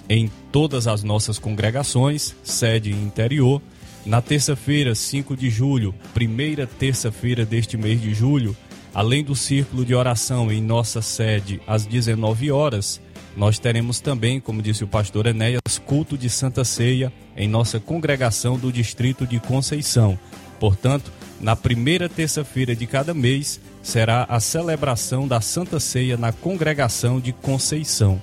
em 0.08 0.30
todas 0.52 0.86
as 0.86 1.02
nossas 1.02 1.38
congregações, 1.38 2.34
sede 2.42 2.90
e 2.90 2.94
interior. 2.94 3.60
Na 4.06 4.20
terça-feira, 4.20 4.94
5 4.94 5.34
de 5.34 5.48
julho, 5.48 5.94
primeira 6.12 6.66
terça-feira 6.66 7.46
deste 7.46 7.78
mês 7.78 8.00
de 8.02 8.12
julho, 8.12 8.54
além 8.92 9.24
do 9.24 9.34
círculo 9.34 9.82
de 9.82 9.94
oração 9.94 10.52
em 10.52 10.60
nossa 10.60 11.00
sede 11.00 11.58
às 11.66 11.86
19 11.86 12.50
horas, 12.50 13.00
nós 13.34 13.58
teremos 13.58 14.00
também, 14.00 14.38
como 14.38 14.60
disse 14.60 14.84
o 14.84 14.86
pastor 14.86 15.26
Enéas, 15.26 15.78
culto 15.86 16.18
de 16.18 16.28
Santa 16.28 16.64
Ceia 16.64 17.10
em 17.34 17.48
nossa 17.48 17.80
congregação 17.80 18.58
do 18.58 18.70
distrito 18.70 19.26
de 19.26 19.40
Conceição. 19.40 20.18
Portanto, 20.60 21.10
na 21.40 21.56
primeira 21.56 22.06
terça-feira 22.06 22.76
de 22.76 22.86
cada 22.86 23.14
mês 23.14 23.58
será 23.82 24.24
a 24.28 24.38
celebração 24.38 25.26
da 25.26 25.40
Santa 25.40 25.80
Ceia 25.80 26.18
na 26.18 26.30
congregação 26.30 27.18
de 27.18 27.32
Conceição. 27.32 28.20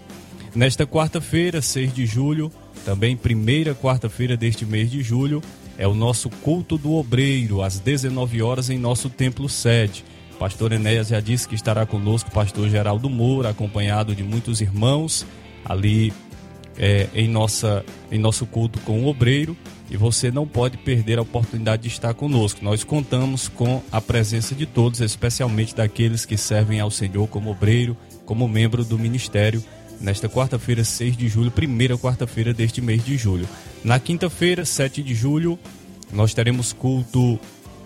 Nesta 0.54 0.86
quarta-feira, 0.86 1.60
6 1.60 1.92
de 1.92 2.06
julho, 2.06 2.52
também 2.86 3.18
primeira 3.18 3.76
quarta-feira 3.76 4.38
deste 4.38 4.66
mês 4.66 4.90
de 4.90 5.02
julho, 5.04 5.42
é 5.82 5.88
o 5.88 5.96
nosso 5.96 6.30
culto 6.30 6.78
do 6.78 6.94
obreiro, 6.94 7.64
às 7.64 7.80
19 7.80 8.40
horas, 8.44 8.70
em 8.70 8.78
nosso 8.78 9.10
templo 9.10 9.50
sede. 9.50 10.06
Pastor 10.38 10.72
Enéas 10.74 11.08
já 11.08 11.20
disse 11.20 11.48
que 11.48 11.56
estará 11.56 11.88
conosco, 11.88 12.30
pastor 12.30 12.70
Geraldo 12.70 13.10
Moura, 13.10 13.50
acompanhado 13.50 14.14
de 14.14 14.22
muitos 14.22 14.62
irmãos 14.62 15.26
ali 15.66 16.14
é, 16.78 17.08
em, 17.16 17.28
nossa, 17.28 17.84
em 18.12 18.20
nosso 18.20 18.46
culto 18.46 18.80
com 18.82 19.02
o 19.02 19.08
obreiro. 19.08 19.58
E 19.90 19.98
você 19.98 20.30
não 20.30 20.48
pode 20.48 20.78
perder 20.78 21.18
a 21.18 21.24
oportunidade 21.24 21.82
de 21.82 21.88
estar 21.88 22.14
conosco. 22.14 22.64
Nós 22.64 22.84
contamos 22.84 23.48
com 23.48 23.82
a 23.92 24.00
presença 24.00 24.54
de 24.54 24.68
todos, 24.68 25.02
especialmente 25.02 25.76
daqueles 25.76 26.26
que 26.26 26.38
servem 26.38 26.80
ao 26.80 26.92
Senhor 26.92 27.28
como 27.28 27.50
obreiro, 27.50 27.98
como 28.24 28.48
membro 28.48 28.86
do 28.86 29.00
ministério 29.00 29.64
nesta 30.02 30.28
quarta-feira, 30.28 30.84
6 30.84 31.16
de 31.16 31.28
julho, 31.28 31.52
primeira 31.52 31.98
quarta-feira 31.98 32.54
deste 32.54 32.82
mês 32.82 33.04
de 33.06 33.18
julho. 33.18 33.48
Na 33.84 34.00
quinta-feira, 34.00 34.66
7 34.66 35.02
de 35.02 35.14
julho, 35.14 35.58
nós 36.12 36.34
teremos 36.34 36.74
culto 36.74 37.40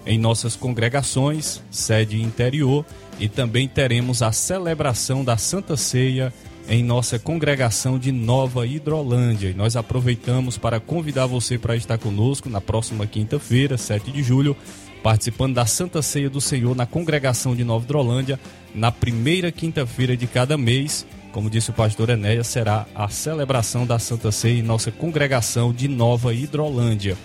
em 0.06 0.18
nossas 0.18 0.56
congregações, 0.56 1.62
sede 1.70 2.22
interior, 2.22 2.86
e 3.20 3.28
também 3.28 3.68
teremos 3.68 4.22
a 4.22 4.32
celebração 4.32 5.24
da 5.24 5.38
Santa 5.38 5.76
Ceia 5.78 6.34
em 6.68 6.84
nossa 6.84 7.20
congregação 7.20 7.98
de 7.98 8.12
Nova 8.12 8.66
Hidrolândia. 8.66 9.50
E 9.50 9.54
nós 9.54 9.76
aproveitamos 9.76 10.58
para 10.58 10.80
convidar 10.80 11.26
você 11.26 11.58
para 11.58 11.76
estar 11.76 11.98
conosco 11.98 12.50
na 12.50 12.60
próxima 12.60 13.06
quinta-feira, 13.06 13.78
7 13.78 14.12
de 14.12 14.24
julho, 14.24 14.56
participando 15.04 15.56
da 15.56 15.66
Santa 15.66 16.02
Ceia 16.02 16.30
do 16.30 16.42
Senhor 16.42 16.76
na 16.76 16.86
congregação 16.86 17.56
de 17.56 17.64
Nova 17.64 17.86
Hidrolândia, 17.86 18.40
na 18.74 18.92
primeira 18.92 19.52
quinta-feira 19.52 20.18
de 20.18 20.28
cada 20.28 20.58
mês. 20.58 21.06
Como 21.36 21.50
disse 21.50 21.70
o 21.70 21.74
pastor 21.74 22.12
Enéas, 22.12 22.48
será 22.48 22.86
a 22.96 23.10
celebração 23.10 23.86
da 23.86 24.00
Santa 24.00 24.32
Ceia 24.32 24.58
em 24.58 24.62
nossa 24.62 24.90
congregação 24.90 25.74
de 25.74 25.86
Nova 25.86 26.34
Hidrolândia. 26.34 27.18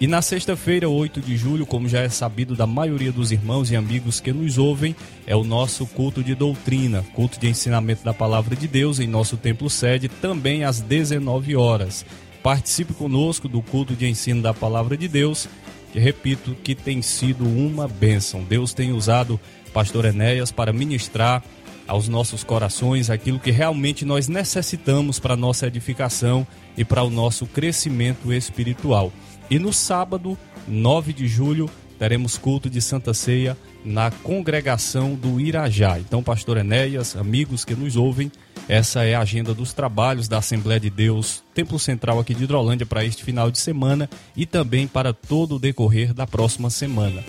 E 0.00 0.06
na 0.06 0.22
sexta-feira, 0.22 0.88
8 0.88 1.20
de 1.20 1.36
julho, 1.36 1.66
como 1.66 1.86
já 1.86 2.00
é 2.00 2.08
sabido 2.08 2.56
da 2.56 2.66
maioria 2.66 3.12
dos 3.12 3.30
irmãos 3.30 3.70
e 3.70 3.76
amigos 3.76 4.20
que 4.20 4.32
nos 4.32 4.56
ouvem, 4.56 4.96
é 5.26 5.36
o 5.36 5.44
nosso 5.44 5.86
culto 5.86 6.24
de 6.24 6.34
doutrina, 6.34 7.04
culto 7.12 7.38
de 7.38 7.46
ensinamento 7.46 8.02
da 8.02 8.14
palavra 8.14 8.56
de 8.56 8.66
Deus 8.66 9.00
em 9.00 9.06
nosso 9.06 9.36
templo 9.36 9.68
sede, 9.68 10.08
também 10.08 10.64
às 10.64 10.80
19 10.80 11.54
horas. 11.54 12.06
Participe 12.42 12.94
conosco 12.94 13.50
do 13.50 13.60
culto 13.60 13.94
de 13.94 14.08
ensino 14.08 14.40
da 14.40 14.54
palavra 14.54 14.96
de 14.96 15.08
Deus, 15.08 15.46
que 15.92 15.98
repito 15.98 16.56
que 16.64 16.74
tem 16.74 17.02
sido 17.02 17.44
uma 17.44 17.86
bênção. 17.86 18.42
Deus 18.44 18.72
tem 18.72 18.92
usado 18.92 19.38
pastor 19.74 20.06
Enéas 20.06 20.50
para 20.50 20.72
ministrar 20.72 21.44
aos 21.88 22.06
nossos 22.06 22.44
corações 22.44 23.08
aquilo 23.08 23.40
que 23.40 23.50
realmente 23.50 24.04
nós 24.04 24.28
necessitamos 24.28 25.18
para 25.18 25.34
nossa 25.34 25.66
edificação 25.66 26.46
e 26.76 26.84
para 26.84 27.02
o 27.02 27.10
nosso 27.10 27.46
crescimento 27.46 28.32
espiritual. 28.32 29.10
E 29.50 29.58
no 29.58 29.72
sábado, 29.72 30.38
9 30.68 31.14
de 31.14 31.26
julho, 31.26 31.68
teremos 31.98 32.36
culto 32.38 32.68
de 32.70 32.80
Santa 32.80 33.12
Ceia 33.14 33.56
na 33.84 34.10
congregação 34.10 35.14
do 35.14 35.40
Irajá. 35.40 35.98
Então, 35.98 36.22
pastor 36.22 36.58
Enéas, 36.58 37.16
amigos 37.16 37.64
que 37.64 37.74
nos 37.74 37.96
ouvem, 37.96 38.30
essa 38.68 39.04
é 39.04 39.14
a 39.14 39.20
agenda 39.20 39.54
dos 39.54 39.72
trabalhos 39.72 40.28
da 40.28 40.38
Assembleia 40.38 40.78
de 40.78 40.90
Deus, 40.90 41.42
Templo 41.54 41.78
Central 41.78 42.20
aqui 42.20 42.34
de 42.34 42.44
Hidrolândia 42.44 42.84
para 42.84 43.04
este 43.04 43.24
final 43.24 43.50
de 43.50 43.58
semana 43.58 44.08
e 44.36 44.44
também 44.44 44.86
para 44.86 45.12
todo 45.12 45.56
o 45.56 45.58
decorrer 45.58 46.12
da 46.12 46.26
próxima 46.26 46.68
semana. 46.68 47.24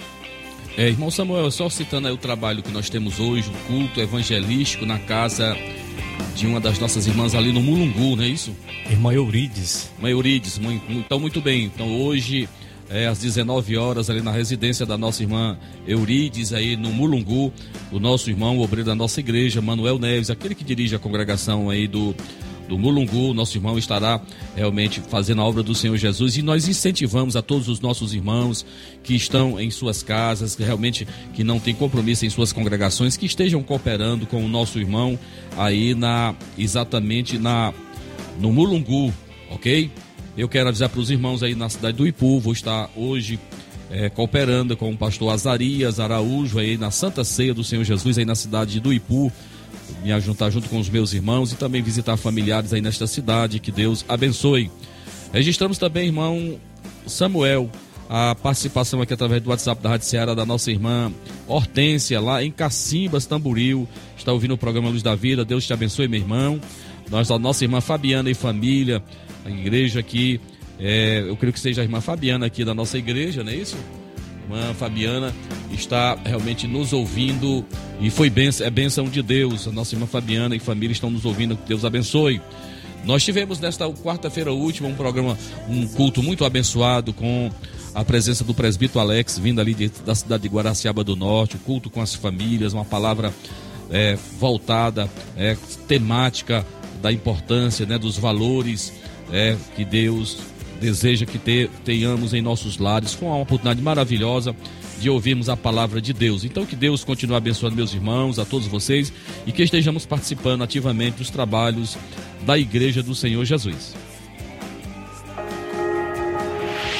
É, 0.77 0.87
irmão 0.87 1.11
Samuel, 1.11 1.51
só 1.51 1.69
citando 1.69 2.07
aí 2.07 2.13
o 2.13 2.17
trabalho 2.17 2.63
que 2.63 2.71
nós 2.71 2.89
temos 2.89 3.19
hoje, 3.19 3.49
o 3.49 3.67
culto 3.67 3.99
evangelístico 3.99 4.85
na 4.85 4.97
casa 4.97 5.57
de 6.35 6.47
uma 6.47 6.59
das 6.59 6.79
nossas 6.79 7.05
irmãs 7.05 7.35
ali 7.35 7.51
no 7.51 7.61
Mulungu, 7.61 8.15
não 8.15 8.23
é 8.23 8.27
isso? 8.27 8.55
Irmã 8.89 9.13
Eurides. 9.13 9.91
Irmã 9.97 10.09
Eurides, 10.09 10.59
então 10.89 11.19
muito 11.19 11.41
bem. 11.41 11.65
Então 11.65 11.99
hoje, 12.01 12.47
é, 12.89 13.07
às 13.07 13.19
19 13.19 13.77
horas, 13.77 14.09
ali 14.09 14.21
na 14.21 14.31
residência 14.31 14.85
da 14.85 14.97
nossa 14.97 15.21
irmã 15.21 15.57
Eurides, 15.85 16.53
aí 16.53 16.77
no 16.77 16.91
Mulungu, 16.91 17.51
o 17.91 17.99
nosso 17.99 18.29
irmão, 18.29 18.57
o 18.57 18.61
obreiro 18.61 18.87
da 18.89 18.95
nossa 18.95 19.19
igreja, 19.19 19.61
Manuel 19.61 19.99
Neves, 19.99 20.29
aquele 20.29 20.55
que 20.55 20.63
dirige 20.63 20.95
a 20.95 20.99
congregação 20.99 21.69
aí 21.69 21.87
do 21.87 22.15
do 22.69 22.77
Mulungu, 22.77 23.33
nosso 23.33 23.57
irmão 23.57 23.77
estará 23.77 24.21
realmente 24.55 25.01
fazendo 25.01 25.41
a 25.41 25.45
obra 25.45 25.63
do 25.63 25.73
Senhor 25.73 25.97
Jesus 25.97 26.37
e 26.37 26.43
nós 26.43 26.67
incentivamos 26.67 27.35
a 27.35 27.41
todos 27.41 27.67
os 27.67 27.79
nossos 27.79 28.13
irmãos 28.13 28.63
que 29.03 29.15
estão 29.15 29.59
em 29.59 29.71
suas 29.71 30.03
casas, 30.03 30.55
que 30.55 30.63
realmente 30.63 31.07
que 31.33 31.43
não 31.43 31.59
têm 31.59 31.73
compromisso 31.73 32.27
em 32.27 32.29
suas 32.29 32.53
congregações, 32.53 33.17
que 33.17 33.25
estejam 33.25 33.63
cooperando 33.63 34.27
com 34.27 34.45
o 34.45 34.47
nosso 34.47 34.79
irmão 34.79 35.17
aí 35.57 35.95
na 35.95 36.35
exatamente 36.57 37.39
na 37.39 37.73
no 38.39 38.53
Mulungu, 38.53 39.11
ok? 39.49 39.91
Eu 40.37 40.47
quero 40.47 40.69
avisar 40.69 40.89
para 40.89 40.99
os 40.99 41.09
irmãos 41.09 41.41
aí 41.41 41.55
na 41.55 41.67
cidade 41.67 41.97
do 41.97 42.07
Ipu, 42.07 42.39
vou 42.39 42.53
estar 42.53 42.89
hoje 42.95 43.39
é, 43.89 44.09
cooperando 44.09 44.77
com 44.77 44.91
o 44.91 44.97
pastor 44.97 45.33
Azarias 45.33 45.99
Araújo 45.99 46.59
aí 46.59 46.77
na 46.77 46.91
Santa 46.91 47.23
Ceia 47.23 47.53
do 47.53 47.63
Senhor 47.63 47.83
Jesus 47.83 48.17
aí 48.17 48.25
na 48.25 48.35
cidade 48.35 48.79
do 48.79 48.93
Ipu, 48.93 49.31
me 50.03 50.11
ajuntar 50.11 50.51
junto 50.51 50.69
com 50.69 50.79
os 50.79 50.89
meus 50.89 51.13
irmãos 51.13 51.51
e 51.51 51.55
também 51.55 51.81
visitar 51.81 52.17
familiares 52.17 52.73
aí 52.73 52.81
nesta 52.81 53.07
cidade, 53.07 53.59
que 53.59 53.71
Deus 53.71 54.05
abençoe. 54.07 54.71
Registramos 55.33 55.77
também, 55.77 56.07
irmão 56.07 56.59
Samuel, 57.05 57.69
a 58.09 58.33
participação 58.35 59.01
aqui 59.01 59.13
através 59.13 59.41
do 59.41 59.49
WhatsApp 59.49 59.81
da 59.83 59.89
Rádio 59.89 60.07
Ceará 60.07 60.33
da 60.33 60.45
nossa 60.45 60.71
irmã 60.71 61.11
Hortência, 61.47 62.19
lá 62.19 62.43
em 62.43 62.51
Cacimbas, 62.51 63.25
Tamburil, 63.25 63.87
está 64.17 64.31
ouvindo 64.33 64.53
o 64.53 64.57
programa 64.57 64.89
Luz 64.89 65.03
da 65.03 65.15
Vida, 65.15 65.45
Deus 65.45 65.65
te 65.65 65.73
abençoe, 65.73 66.07
meu 66.07 66.19
irmão. 66.19 66.59
Nós, 67.09 67.29
a 67.31 67.39
nossa 67.39 67.63
irmã 67.63 67.81
Fabiana 67.81 68.29
e 68.29 68.33
família, 68.33 69.03
a 69.45 69.49
igreja 69.49 69.99
aqui. 69.99 70.39
É, 70.79 71.25
eu 71.27 71.35
creio 71.35 71.51
que 71.51 71.59
seja 71.59 71.81
a 71.81 71.83
irmã 71.83 71.99
Fabiana 72.01 72.45
aqui 72.45 72.63
da 72.63 72.73
nossa 72.73 72.97
igreja, 72.97 73.43
não 73.43 73.51
é 73.51 73.55
isso? 73.55 73.77
Irmã 74.49 74.73
Fabiana 74.73 75.31
está 75.71 76.17
realmente 76.25 76.65
nos 76.65 76.91
ouvindo 76.91 77.63
e 78.01 78.09
foi 78.09 78.31
benção, 78.31 78.65
é 78.65 78.69
bênção 78.71 79.05
de 79.05 79.21
Deus. 79.21 79.67
A 79.67 79.71
nossa 79.71 79.93
irmã 79.93 80.07
Fabiana 80.07 80.55
e 80.55 80.59
família 80.59 80.91
estão 80.91 81.11
nos 81.11 81.23
ouvindo, 81.23 81.55
que 81.55 81.67
Deus 81.67 81.85
abençoe. 81.85 82.41
Nós 83.05 83.23
tivemos 83.23 83.59
nesta 83.59 83.87
quarta-feira 83.91 84.51
última 84.51 84.89
um 84.89 84.95
programa, 84.95 85.37
um 85.69 85.87
culto 85.87 86.23
muito 86.23 86.43
abençoado 86.43 87.13
com 87.13 87.51
a 87.93 88.03
presença 88.03 88.43
do 88.43 88.53
presbítero 88.53 88.99
Alex, 88.99 89.37
vindo 89.37 89.61
ali 89.61 89.75
de, 89.75 89.89
da 90.03 90.15
cidade 90.15 90.43
de 90.43 90.49
Guaraciaba 90.49 91.03
do 91.03 91.15
Norte, 91.15 91.55
o 91.55 91.59
culto 91.59 91.89
com 91.89 92.01
as 92.01 92.15
famílias, 92.15 92.73
uma 92.73 92.85
palavra 92.85 93.31
é, 93.91 94.17
voltada, 94.39 95.07
é, 95.37 95.55
temática 95.87 96.65
da 97.03 97.11
importância, 97.11 97.85
né, 97.85 97.99
dos 97.99 98.17
valores 98.17 98.91
é, 99.31 99.55
que 99.75 99.85
Deus 99.85 100.37
deseja 100.79 101.25
que 101.25 101.37
te, 101.37 101.69
tenhamos 101.83 102.33
em 102.33 102.41
nossos 102.41 102.77
lares. 102.77 103.13
Foi 103.13 103.27
uma 103.27 103.37
oportunidade 103.37 103.81
maravilhosa 103.81 104.55
de 104.99 105.09
ouvirmos 105.09 105.49
a 105.49 105.55
palavra 105.55 106.01
de 106.01 106.13
Deus. 106.13 106.43
Então, 106.43 106.65
que 106.65 106.75
Deus 106.75 107.03
continue 107.03 107.35
abençoando 107.35 107.75
meus 107.75 107.93
irmãos, 107.93 108.39
a 108.39 108.45
todos 108.45 108.67
vocês 108.67 109.13
e 109.45 109.51
que 109.51 109.63
estejamos 109.63 110.05
participando 110.05 110.63
ativamente 110.63 111.17
dos 111.17 111.29
trabalhos 111.29 111.97
da 112.45 112.57
Igreja 112.57 113.01
do 113.01 113.15
Senhor 113.15 113.43
Jesus. 113.45 113.95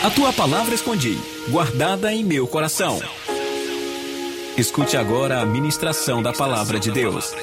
A 0.01 0.09
tua 0.09 0.31
palavra 0.31 0.73
escondi, 0.73 1.17
guardada 1.49 2.13
em 2.13 2.23
meu 2.23 2.47
coração. 2.47 3.01
Escute 4.57 4.95
agora 4.95 5.41
a 5.41 5.45
ministração 5.45 6.21
da 6.23 6.31
palavra 6.31 6.79
de 6.79 6.91
Deus. 6.91 7.33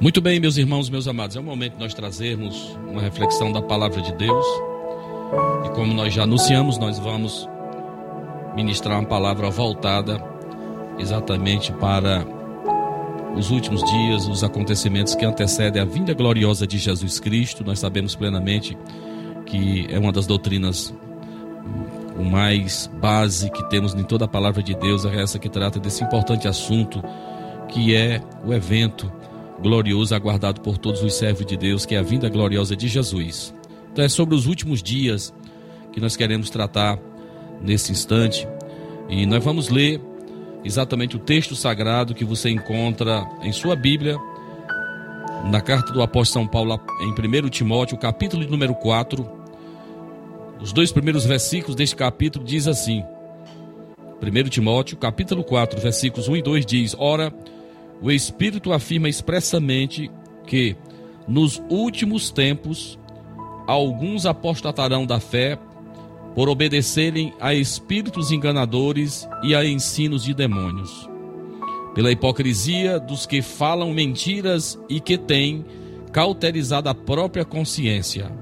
Muito 0.00 0.22
bem, 0.22 0.40
meus 0.40 0.56
irmãos, 0.56 0.88
meus 0.88 1.06
amados, 1.06 1.36
é 1.36 1.40
o 1.40 1.42
momento 1.42 1.74
de 1.74 1.80
nós 1.80 1.92
trazermos 1.92 2.74
uma 2.88 3.02
reflexão 3.02 3.52
da 3.52 3.60
palavra 3.60 4.00
de 4.00 4.14
Deus. 4.14 4.46
E 5.66 5.68
como 5.74 5.92
nós 5.92 6.14
já 6.14 6.22
anunciamos, 6.22 6.78
nós 6.78 6.98
vamos 6.98 7.46
ministrar 8.56 8.98
uma 8.98 9.06
palavra 9.06 9.50
voltada 9.50 10.18
exatamente 10.98 11.70
para 11.74 12.26
os 13.36 13.50
últimos 13.50 13.84
dias, 13.84 14.26
os 14.26 14.42
acontecimentos 14.42 15.14
que 15.14 15.26
antecedem 15.26 15.82
a 15.82 15.84
vinda 15.84 16.14
gloriosa 16.14 16.66
de 16.66 16.78
Jesus 16.78 17.20
Cristo. 17.20 17.62
Nós 17.62 17.78
sabemos 17.78 18.14
plenamente 18.14 18.78
que 19.44 19.86
é 19.90 19.98
uma 19.98 20.12
das 20.12 20.26
doutrinas 20.26 20.94
o 22.18 22.24
mais 22.24 22.90
base 23.02 23.50
que 23.50 23.68
temos 23.68 23.92
em 23.92 24.02
toda 24.02 24.24
a 24.24 24.28
palavra 24.28 24.62
de 24.62 24.74
Deus, 24.74 25.04
é 25.04 25.22
essa 25.22 25.38
que 25.38 25.50
trata 25.50 25.78
desse 25.78 26.02
importante 26.02 26.48
assunto 26.48 27.02
que 27.68 27.94
é 27.94 28.22
o 28.44 28.54
evento 28.54 29.12
glorioso 29.62 30.14
aguardado 30.14 30.60
por 30.60 30.78
todos 30.78 31.02
os 31.02 31.14
servos 31.14 31.44
de 31.46 31.56
Deus, 31.56 31.84
que 31.84 31.94
é 31.94 31.98
a 31.98 32.02
vinda 32.02 32.28
gloriosa 32.28 32.74
de 32.74 32.88
Jesus. 32.88 33.54
Então 33.92 34.04
é 34.04 34.08
sobre 34.08 34.34
os 34.34 34.46
últimos 34.46 34.82
dias 34.82 35.34
que 35.92 36.00
nós 36.00 36.16
queremos 36.16 36.50
tratar 36.50 36.98
nesse 37.60 37.92
instante. 37.92 38.46
E 39.08 39.26
nós 39.26 39.42
vamos 39.42 39.68
ler 39.68 40.00
exatamente 40.64 41.16
o 41.16 41.18
texto 41.18 41.54
sagrado 41.54 42.14
que 42.14 42.24
você 42.24 42.50
encontra 42.50 43.26
em 43.42 43.52
sua 43.52 43.74
Bíblia, 43.74 44.16
na 45.50 45.60
carta 45.60 45.92
do 45.92 46.02
apóstolo 46.02 46.44
São 46.44 46.50
Paulo, 46.50 46.78
em 47.00 47.10
1 47.12 47.48
Timóteo, 47.48 47.98
capítulo 47.98 48.46
número 48.48 48.74
4. 48.74 49.40
Os 50.60 50.72
dois 50.72 50.92
primeiros 50.92 51.24
versículos 51.24 51.74
deste 51.74 51.96
capítulo 51.96 52.44
diz 52.44 52.68
assim: 52.68 53.02
1 54.22 54.48
Timóteo, 54.48 54.96
capítulo 54.98 55.42
4, 55.42 55.80
versículos 55.80 56.28
1 56.28 56.36
e 56.36 56.42
2 56.42 56.66
diz: 56.66 56.96
Ora, 56.98 57.32
o 58.02 58.10
Espírito 58.10 58.72
afirma 58.72 59.08
expressamente 59.08 60.10
que, 60.46 60.76
nos 61.28 61.62
últimos 61.68 62.30
tempos, 62.30 62.98
alguns 63.66 64.26
apostatarão 64.26 65.04
da 65.04 65.20
fé 65.20 65.58
por 66.34 66.48
obedecerem 66.48 67.32
a 67.40 67.54
espíritos 67.54 68.30
enganadores 68.30 69.28
e 69.42 69.54
a 69.54 69.64
ensinos 69.64 70.24
de 70.24 70.32
demônios. 70.32 71.08
Pela 71.94 72.10
hipocrisia 72.10 72.98
dos 72.98 73.26
que 73.26 73.42
falam 73.42 73.92
mentiras 73.92 74.78
e 74.88 75.00
que 75.00 75.18
têm 75.18 75.64
cauterizado 76.12 76.88
a 76.88 76.94
própria 76.94 77.44
consciência. 77.44 78.32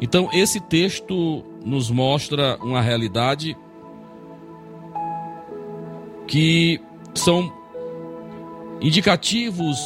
Então, 0.00 0.28
esse 0.32 0.60
texto 0.60 1.44
nos 1.64 1.90
mostra 1.90 2.58
uma 2.60 2.80
realidade 2.80 3.56
que 6.26 6.80
são 7.14 7.61
indicativos 8.82 9.78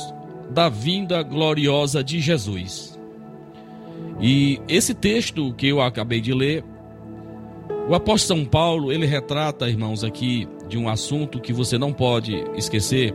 da 0.51 0.69
vinda 0.69 1.23
gloriosa 1.23 2.03
de 2.03 2.21
Jesus. 2.21 2.99
E 4.21 4.61
esse 4.67 4.95
texto 4.95 5.53
que 5.55 5.69
eu 5.69 5.81
acabei 5.81 6.21
de 6.21 6.33
ler, 6.33 6.65
o 7.89 7.95
apóstolo 7.95 8.41
São 8.41 8.45
Paulo, 8.49 8.91
ele 8.91 9.07
retrata, 9.07 9.69
irmãos, 9.69 10.03
aqui 10.03 10.49
de 10.69 10.79
um 10.79 10.89
assunto 10.89 11.41
que 11.41 11.53
você 11.53 11.77
não 11.77 11.93
pode 11.93 12.35
esquecer. 12.57 13.15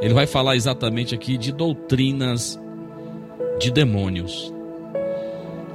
Ele 0.00 0.14
vai 0.14 0.26
falar 0.26 0.56
exatamente 0.56 1.14
aqui 1.14 1.36
de 1.36 1.52
doutrinas 1.52 2.58
de 3.58 3.70
demônios. 3.70 4.52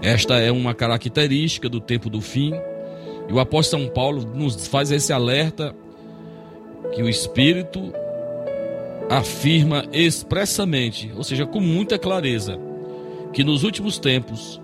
Esta 0.01 0.39
é 0.39 0.51
uma 0.51 0.73
característica 0.73 1.67
do 1.67 1.79
tempo 1.79 2.09
do 2.09 2.21
fim. 2.21 2.53
E 3.27 3.33
o 3.33 3.39
apóstolo 3.39 3.83
São 3.83 3.93
Paulo 3.93 4.23
nos 4.33 4.67
faz 4.67 4.91
esse 4.91 5.11
alerta 5.11 5.75
que 6.93 7.03
o 7.03 7.09
espírito 7.09 7.93
afirma 9.11 9.83
expressamente, 9.91 11.11
ou 11.17 11.21
seja, 11.21 11.45
com 11.45 11.59
muita 11.59 11.99
clareza, 11.99 12.57
que 13.33 13.43
nos 13.43 13.63
últimos 13.63 13.99
tempos 13.99 14.61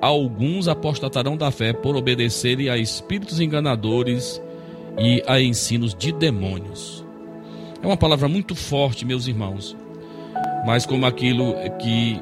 alguns 0.00 0.68
apostatarão 0.68 1.36
da 1.36 1.50
fé 1.50 1.74
por 1.74 1.94
obedecerem 1.94 2.70
a 2.70 2.78
espíritos 2.78 3.40
enganadores 3.40 4.40
e 4.98 5.22
a 5.26 5.38
ensinos 5.38 5.94
de 5.94 6.12
demônios. 6.12 7.04
É 7.82 7.86
uma 7.86 7.96
palavra 7.96 8.26
muito 8.26 8.54
forte, 8.54 9.04
meus 9.04 9.26
irmãos, 9.26 9.76
mas 10.64 10.86
como 10.86 11.04
aquilo 11.04 11.54
que 11.78 12.18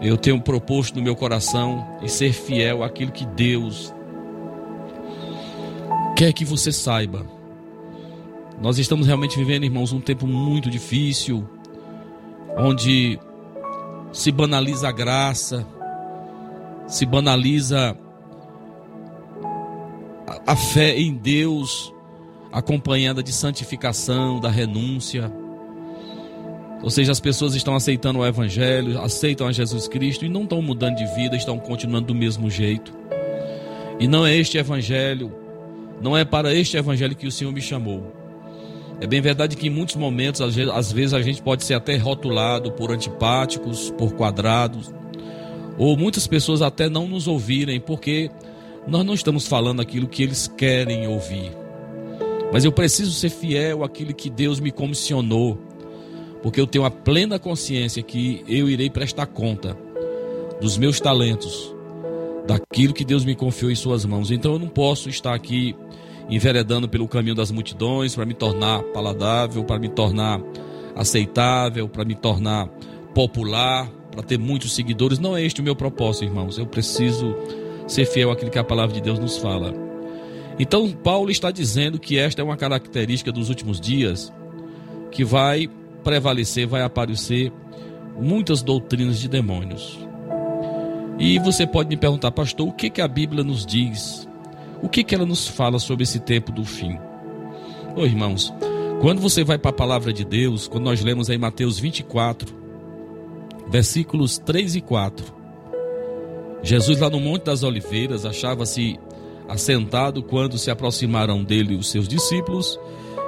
eu 0.00 0.16
tenho 0.16 0.40
proposto 0.40 0.94
no 0.94 1.02
meu 1.02 1.16
coração 1.16 1.98
e 2.00 2.08
ser 2.08 2.32
fiel 2.32 2.84
àquilo 2.84 3.10
que 3.10 3.26
Deus 3.26 3.92
quer 6.16 6.32
que 6.32 6.44
você 6.44 6.70
saiba 6.70 7.39
nós 8.60 8.78
estamos 8.78 9.06
realmente 9.06 9.38
vivendo, 9.38 9.64
irmãos, 9.64 9.90
um 9.90 10.00
tempo 10.00 10.26
muito 10.26 10.68
difícil, 10.68 11.48
onde 12.58 13.18
se 14.12 14.30
banaliza 14.30 14.88
a 14.88 14.92
graça, 14.92 15.66
se 16.86 17.06
banaliza 17.06 17.96
a, 20.46 20.54
fé 20.54 20.98
em 20.98 21.14
Deus, 21.14 21.92
acompanhada 22.52 23.22
de 23.22 23.32
santificação, 23.32 24.38
da 24.38 24.50
renúncia. 24.50 25.32
Ou 26.82 26.90
seja, 26.90 27.12
as 27.12 27.20
pessoas 27.20 27.54
estão 27.54 27.74
aceitando 27.74 28.18
o 28.18 28.26
Evangelho, 28.26 29.00
aceitam 29.00 29.46
a 29.46 29.52
Jesus 29.52 29.88
Cristo 29.88 30.26
e 30.26 30.28
não 30.28 30.42
estão 30.42 30.60
mudando 30.60 30.96
de 30.96 31.06
vida, 31.14 31.34
estão 31.34 31.58
continuando 31.58 32.08
do 32.08 32.14
mesmo 32.14 32.50
jeito. 32.50 32.92
E 33.98 34.06
não 34.06 34.26
é 34.26 34.36
este 34.36 34.58
Evangelho, 34.58 35.32
não 36.02 36.14
é 36.14 36.26
para 36.26 36.54
este 36.54 36.76
Evangelho 36.76 37.16
que 37.16 37.26
o 37.26 37.32
Senhor 37.32 37.52
me 37.52 37.62
chamou. 37.62 38.19
É 39.00 39.06
bem 39.06 39.20
verdade 39.20 39.56
que 39.56 39.66
em 39.66 39.70
muitos 39.70 39.96
momentos, 39.96 40.40
às 40.42 40.92
vezes, 40.92 41.14
a 41.14 41.22
gente 41.22 41.40
pode 41.40 41.64
ser 41.64 41.74
até 41.74 41.96
rotulado 41.96 42.70
por 42.72 42.92
antipáticos, 42.92 43.90
por 43.96 44.12
quadrados, 44.12 44.92
ou 45.78 45.96
muitas 45.96 46.26
pessoas 46.26 46.60
até 46.60 46.88
não 46.88 47.08
nos 47.08 47.26
ouvirem, 47.26 47.80
porque 47.80 48.30
nós 48.86 49.04
não 49.04 49.14
estamos 49.14 49.46
falando 49.46 49.80
aquilo 49.80 50.06
que 50.06 50.22
eles 50.22 50.46
querem 50.46 51.08
ouvir. 51.08 51.50
Mas 52.52 52.64
eu 52.64 52.72
preciso 52.72 53.12
ser 53.12 53.30
fiel 53.30 53.82
àquilo 53.82 54.12
que 54.12 54.28
Deus 54.28 54.60
me 54.60 54.70
comissionou, 54.70 55.58
porque 56.42 56.60
eu 56.60 56.66
tenho 56.66 56.84
a 56.84 56.90
plena 56.90 57.38
consciência 57.38 58.02
que 58.02 58.44
eu 58.46 58.68
irei 58.68 58.90
prestar 58.90 59.26
conta 59.26 59.76
dos 60.60 60.76
meus 60.76 61.00
talentos, 61.00 61.74
daquilo 62.46 62.92
que 62.92 63.04
Deus 63.04 63.24
me 63.24 63.34
confiou 63.34 63.70
em 63.70 63.74
Suas 63.74 64.04
mãos. 64.04 64.30
Então 64.30 64.52
eu 64.52 64.58
não 64.58 64.68
posso 64.68 65.08
estar 65.08 65.34
aqui 65.34 65.74
enveredando 66.28 66.88
pelo 66.88 67.08
caminho 67.08 67.34
das 67.34 67.50
multidões 67.50 68.14
para 68.14 68.26
me 68.26 68.34
tornar 68.34 68.82
paladável, 68.84 69.64
para 69.64 69.78
me 69.78 69.88
tornar 69.88 70.40
aceitável, 70.94 71.88
para 71.88 72.04
me 72.04 72.14
tornar 72.14 72.68
popular, 73.14 73.88
para 74.10 74.22
ter 74.22 74.38
muitos 74.38 74.74
seguidores. 74.74 75.18
Não 75.18 75.36
é 75.36 75.42
este 75.42 75.60
o 75.60 75.64
meu 75.64 75.74
propósito, 75.74 76.24
irmãos. 76.24 76.58
Eu 76.58 76.66
preciso 76.66 77.34
ser 77.86 78.06
fiel 78.06 78.30
àquilo 78.30 78.50
que 78.50 78.58
a 78.58 78.64
palavra 78.64 78.94
de 78.94 79.00
Deus 79.00 79.18
nos 79.18 79.36
fala. 79.38 79.74
Então, 80.58 80.90
Paulo 80.90 81.30
está 81.30 81.50
dizendo 81.50 81.98
que 81.98 82.18
esta 82.18 82.42
é 82.42 82.44
uma 82.44 82.56
característica 82.56 83.32
dos 83.32 83.48
últimos 83.48 83.80
dias 83.80 84.32
que 85.10 85.24
vai 85.24 85.68
prevalecer, 86.04 86.66
vai 86.66 86.82
aparecer 86.82 87.52
muitas 88.20 88.62
doutrinas 88.62 89.18
de 89.18 89.28
demônios. 89.28 89.98
E 91.18 91.38
você 91.38 91.66
pode 91.66 91.88
me 91.88 91.96
perguntar, 91.96 92.30
pastor, 92.30 92.68
o 92.68 92.72
que, 92.72 92.90
que 92.90 93.00
a 93.00 93.08
Bíblia 93.08 93.44
nos 93.44 93.64
diz? 93.64 94.28
O 94.82 94.88
que, 94.88 95.04
que 95.04 95.14
ela 95.14 95.26
nos 95.26 95.46
fala 95.46 95.78
sobre 95.78 96.04
esse 96.04 96.18
tempo 96.20 96.50
do 96.50 96.64
fim? 96.64 96.98
Ô 97.96 98.04
irmãos, 98.04 98.52
quando 99.00 99.20
você 99.20 99.44
vai 99.44 99.58
para 99.58 99.70
a 99.70 99.74
palavra 99.74 100.12
de 100.12 100.24
Deus, 100.24 100.68
quando 100.68 100.84
nós 100.84 101.02
lemos 101.02 101.28
aí 101.28 101.36
Mateus 101.36 101.78
24, 101.78 102.54
versículos 103.68 104.38
3 104.38 104.76
e 104.76 104.80
4, 104.80 105.40
Jesus 106.62 106.98
lá 106.98 107.10
no 107.10 107.20
Monte 107.20 107.44
das 107.44 107.62
Oliveiras 107.62 108.24
achava-se 108.24 108.98
assentado 109.48 110.22
quando 110.22 110.58
se 110.58 110.70
aproximaram 110.70 111.42
dele 111.42 111.74
os 111.74 111.90
seus 111.90 112.06
discípulos 112.06 112.78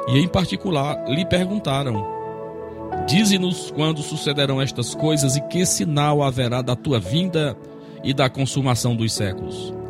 e, 0.09 0.19
em 0.19 0.29
particular, 0.29 1.05
lhe 1.09 1.25
perguntaram: 1.25 2.07
Dize-nos 3.07 3.71
quando 3.71 4.03
sucederão 4.03 4.61
estas 4.61 4.95
coisas 4.95 5.37
e 5.37 5.41
que 5.49 5.67
sinal 5.67 6.23
haverá 6.23 6.63
da 6.63 6.77
tua 6.77 7.01
vinda 7.01 7.57
e 8.05 8.13
da 8.13 8.29
consumação 8.29 8.95
dos 8.95 9.13
séculos. 9.13 9.82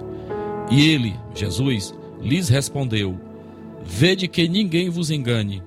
E 0.71 0.89
ele, 0.89 1.15
Jesus, 1.35 1.95
lhes 2.21 2.49
respondeu: 2.49 3.19
Vede 3.85 4.29
que 4.29 4.49
ninguém 4.49 4.89
vos 4.89 5.11
engane. 5.11 5.63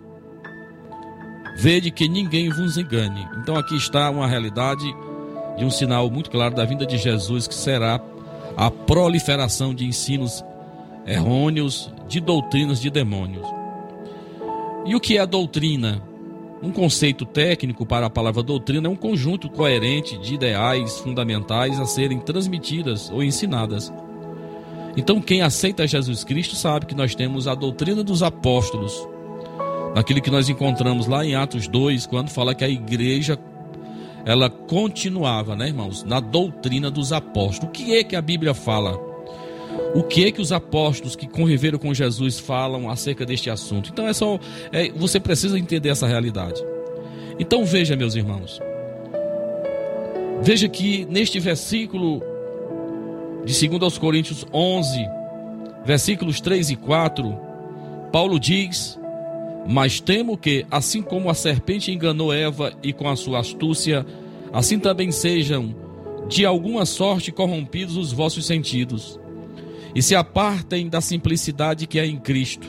Vede 1.57 1.91
que 1.91 2.07
ninguém 2.07 2.49
vos 2.49 2.77
engane. 2.77 3.27
Então 3.37 3.55
aqui 3.55 3.75
está 3.75 4.09
uma 4.09 4.27
realidade 4.27 4.85
de 5.57 5.63
um 5.63 5.69
sinal 5.69 6.09
muito 6.09 6.29
claro 6.29 6.53
da 6.53 6.65
vinda 6.65 6.85
de 6.85 6.97
Jesus, 6.97 7.47
que 7.47 7.55
será 7.55 8.01
a 8.57 8.69
proliferação 8.69 9.73
de 9.73 9.85
ensinos 9.85 10.43
errôneos, 11.05 11.91
de 12.07 12.19
doutrinas 12.19 12.81
de 12.81 12.89
demônios. 12.89 13.47
E 14.85 14.95
o 14.95 14.99
que 14.99 15.17
é 15.17 15.21
a 15.21 15.25
doutrina? 15.25 16.01
Um 16.61 16.71
conceito 16.71 17.25
técnico 17.25 17.85
para 17.85 18.05
a 18.05 18.09
palavra 18.09 18.41
doutrina 18.41 18.87
é 18.87 18.89
um 18.89 18.95
conjunto 18.95 19.49
coerente 19.49 20.17
de 20.17 20.35
ideais 20.35 20.99
fundamentais 20.99 21.79
a 21.79 21.85
serem 21.85 22.19
transmitidas 22.19 23.09
ou 23.11 23.23
ensinadas. 23.23 23.93
Então, 24.97 25.19
quem 25.19 25.41
aceita 25.41 25.85
Jesus 25.85 26.23
Cristo 26.23 26.55
sabe 26.55 26.85
que 26.85 26.95
nós 26.95 27.13
temos 27.13 27.47
a 27.47 27.55
doutrina 27.55 28.03
dos 28.03 28.23
apóstolos, 28.23 29.07
naquilo 29.93 30.21
que 30.21 30.31
nós 30.31 30.47
encontramos 30.47 31.07
lá 31.07 31.25
em 31.25 31.35
Atos 31.35 31.67
2, 31.67 32.05
quando 32.05 32.29
fala 32.29 32.55
que 32.55 32.63
a 32.63 32.69
igreja 32.69 33.37
ela 34.25 34.49
continuava, 34.49 35.55
né, 35.55 35.67
irmãos, 35.67 36.03
na 36.03 36.19
doutrina 36.19 36.89
dos 36.89 37.13
apóstolos. 37.13 37.69
O 37.69 37.71
que 37.71 37.95
é 37.95 38.03
que 38.03 38.15
a 38.15 38.21
Bíblia 38.21 38.55
fala? 38.55 38.99
O 39.93 40.03
que 40.03 40.25
é 40.25 40.31
que 40.31 40.41
os 40.41 40.51
apóstolos 40.51 41.15
que 41.15 41.27
conviveram 41.27 41.77
com 41.77 41.93
Jesus 41.93 42.39
falam 42.39 42.89
acerca 42.89 43.25
deste 43.25 43.49
assunto? 43.49 43.91
Então 43.93 44.07
é 44.07 44.13
só 44.13 44.39
é, 44.71 44.89
você 44.91 45.19
precisa 45.19 45.59
entender 45.59 45.89
essa 45.89 46.07
realidade. 46.07 46.61
Então 47.39 47.65
veja, 47.65 47.95
meus 47.95 48.15
irmãos, 48.15 48.59
veja 50.41 50.67
que 50.67 51.05
neste 51.05 51.39
versículo 51.39 52.21
de 53.45 53.67
2 53.67 53.81
aos 53.83 53.97
Coríntios 53.97 54.45
11, 54.51 55.07
versículos 55.85 56.41
3 56.41 56.71
e 56.71 56.75
4, 56.75 57.37
Paulo 58.11 58.39
diz: 58.39 58.99
Mas 59.67 59.99
temo 59.99 60.37
que, 60.37 60.65
assim 60.71 61.01
como 61.01 61.29
a 61.29 61.33
serpente 61.33 61.91
enganou 61.91 62.33
Eva 62.33 62.73
e 62.81 62.91
com 62.91 63.07
a 63.07 63.15
sua 63.15 63.39
astúcia, 63.39 64.05
assim 64.51 64.79
também 64.79 65.11
sejam 65.11 65.75
de 66.27 66.45
alguma 66.45 66.85
sorte 66.85 67.31
corrompidos 67.31 67.95
os 67.95 68.11
vossos 68.11 68.47
sentidos, 68.47 69.19
e 69.93 70.01
se 70.01 70.15
apartem 70.15 70.89
da 70.89 70.99
simplicidade 70.99 71.85
que 71.85 71.99
é 71.99 72.05
em 72.05 72.17
Cristo. 72.17 72.67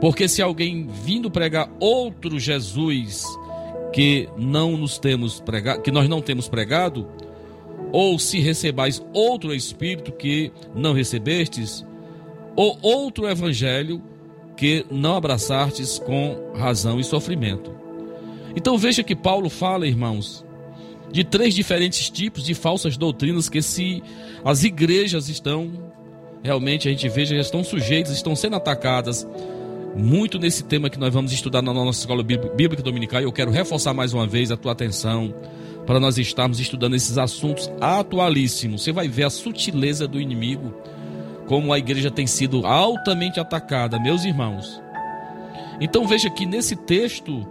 Porque 0.00 0.28
se 0.28 0.40
alguém 0.40 0.86
vindo 0.86 1.30
pregar 1.30 1.70
outro 1.78 2.38
Jesus 2.38 3.26
que 3.92 4.28
não 4.36 4.76
nos 4.76 4.98
temos 4.98 5.40
pregado, 5.40 5.82
que 5.82 5.90
nós 5.90 6.08
não 6.08 6.22
temos 6.22 6.48
pregado, 6.48 7.06
ou 7.92 8.18
se 8.18 8.38
recebais 8.40 9.02
outro 9.12 9.54
espírito 9.54 10.12
que 10.12 10.52
não 10.74 10.92
recebestes, 10.92 11.84
ou 12.56 12.78
outro 12.82 13.28
evangelho 13.28 14.02
que 14.56 14.84
não 14.90 15.16
abraçastes 15.16 15.98
com 15.98 16.52
razão 16.54 17.00
e 17.00 17.04
sofrimento. 17.04 17.72
Então 18.54 18.76
veja 18.76 19.02
que 19.02 19.16
Paulo 19.16 19.48
fala, 19.48 19.86
irmãos, 19.86 20.44
de 21.10 21.24
três 21.24 21.54
diferentes 21.54 22.10
tipos 22.10 22.44
de 22.44 22.54
falsas 22.54 22.96
doutrinas 22.96 23.48
que 23.48 23.62
se 23.62 24.02
as 24.44 24.64
igrejas 24.64 25.28
estão 25.28 25.90
realmente 26.42 26.88
a 26.88 26.90
gente 26.90 27.08
veja 27.08 27.34
já 27.34 27.40
estão 27.40 27.62
sujeitas, 27.62 28.12
estão 28.12 28.34
sendo 28.34 28.56
atacadas 28.56 29.26
muito 29.96 30.38
nesse 30.38 30.62
tema 30.62 30.88
que 30.88 30.98
nós 30.98 31.12
vamos 31.12 31.32
estudar 31.32 31.62
na 31.62 31.72
nossa 31.74 32.00
escola 32.00 32.22
bíblica 32.22 32.82
dominical. 32.82 33.20
Eu 33.20 33.32
quero 33.32 33.50
reforçar 33.50 33.92
mais 33.92 34.14
uma 34.14 34.26
vez 34.26 34.50
a 34.50 34.56
tua 34.56 34.72
atenção 34.72 35.34
para 35.86 36.00
nós 36.00 36.18
estarmos 36.18 36.60
estudando 36.60 36.94
esses 36.94 37.18
assuntos 37.18 37.70
atualíssimos. 37.80 38.82
Você 38.82 38.92
vai 38.92 39.08
ver 39.08 39.24
a 39.24 39.30
sutileza 39.30 40.06
do 40.06 40.20
inimigo, 40.20 40.74
como 41.46 41.72
a 41.72 41.78
igreja 41.78 42.10
tem 42.10 42.26
sido 42.26 42.66
altamente 42.66 43.40
atacada, 43.40 43.98
meus 43.98 44.24
irmãos. 44.24 44.80
Então 45.80 46.06
veja 46.06 46.30
que 46.30 46.46
nesse 46.46 46.76
texto, 46.76 47.46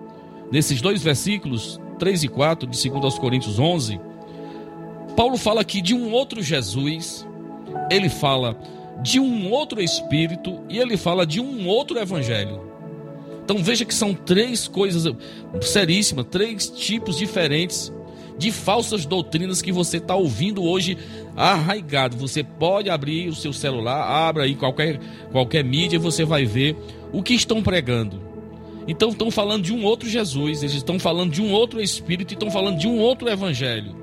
nesses 0.51 0.81
dois 0.81 1.01
versículos, 1.01 1.79
3 1.97 2.23
e 2.23 2.27
4 2.27 2.67
de 2.67 2.89
2 2.89 3.03
aos 3.03 3.19
Coríntios 3.19 3.59
11, 3.59 3.99
Paulo 5.17 5.37
fala 5.37 5.61
aqui 5.61 5.81
de 5.81 5.93
um 5.93 6.11
outro 6.11 6.41
Jesus, 6.41 7.27
ele 7.91 8.07
fala 8.07 8.57
de 9.01 9.19
um 9.19 9.51
outro 9.51 9.81
Espírito 9.81 10.61
e 10.69 10.77
ele 10.77 10.95
fala 10.95 11.25
de 11.25 11.41
um 11.41 11.67
outro 11.67 11.99
Evangelho. 11.99 12.69
Então 13.43 13.57
veja 13.57 13.83
que 13.83 13.93
são 13.93 14.13
três 14.13 14.67
coisas 14.67 15.11
seríssimas, 15.61 16.25
três 16.29 16.69
tipos 16.69 17.17
diferentes 17.17 17.91
de 18.39 18.51
falsas 18.53 19.05
doutrinas 19.05 19.61
que 19.61 19.71
você 19.71 19.97
está 19.97 20.15
ouvindo 20.15 20.63
hoje 20.63 20.97
arraigado. 21.35 22.15
Você 22.15 22.41
pode 22.41 22.89
abrir 22.89 23.27
o 23.27 23.35
seu 23.35 23.51
celular, 23.51 24.01
abra 24.01 24.43
aí 24.43 24.55
qualquer, 24.55 24.97
qualquer 25.29 25.63
mídia 25.63 25.97
e 25.97 25.99
você 25.99 26.23
vai 26.23 26.45
ver 26.45 26.75
o 27.11 27.21
que 27.21 27.33
estão 27.33 27.61
pregando. 27.61 28.21
Então 28.87 29.09
estão 29.09 29.29
falando 29.29 29.63
de 29.63 29.73
um 29.73 29.83
outro 29.83 30.09
Jesus, 30.09 30.63
eles 30.63 30.73
estão 30.73 30.97
falando 30.97 31.31
de 31.31 31.41
um 31.41 31.51
outro 31.51 31.81
Espírito 31.81 32.31
e 32.31 32.35
estão 32.35 32.49
falando 32.49 32.79
de 32.79 32.87
um 32.87 32.97
outro 32.97 33.29
Evangelho. 33.29 33.93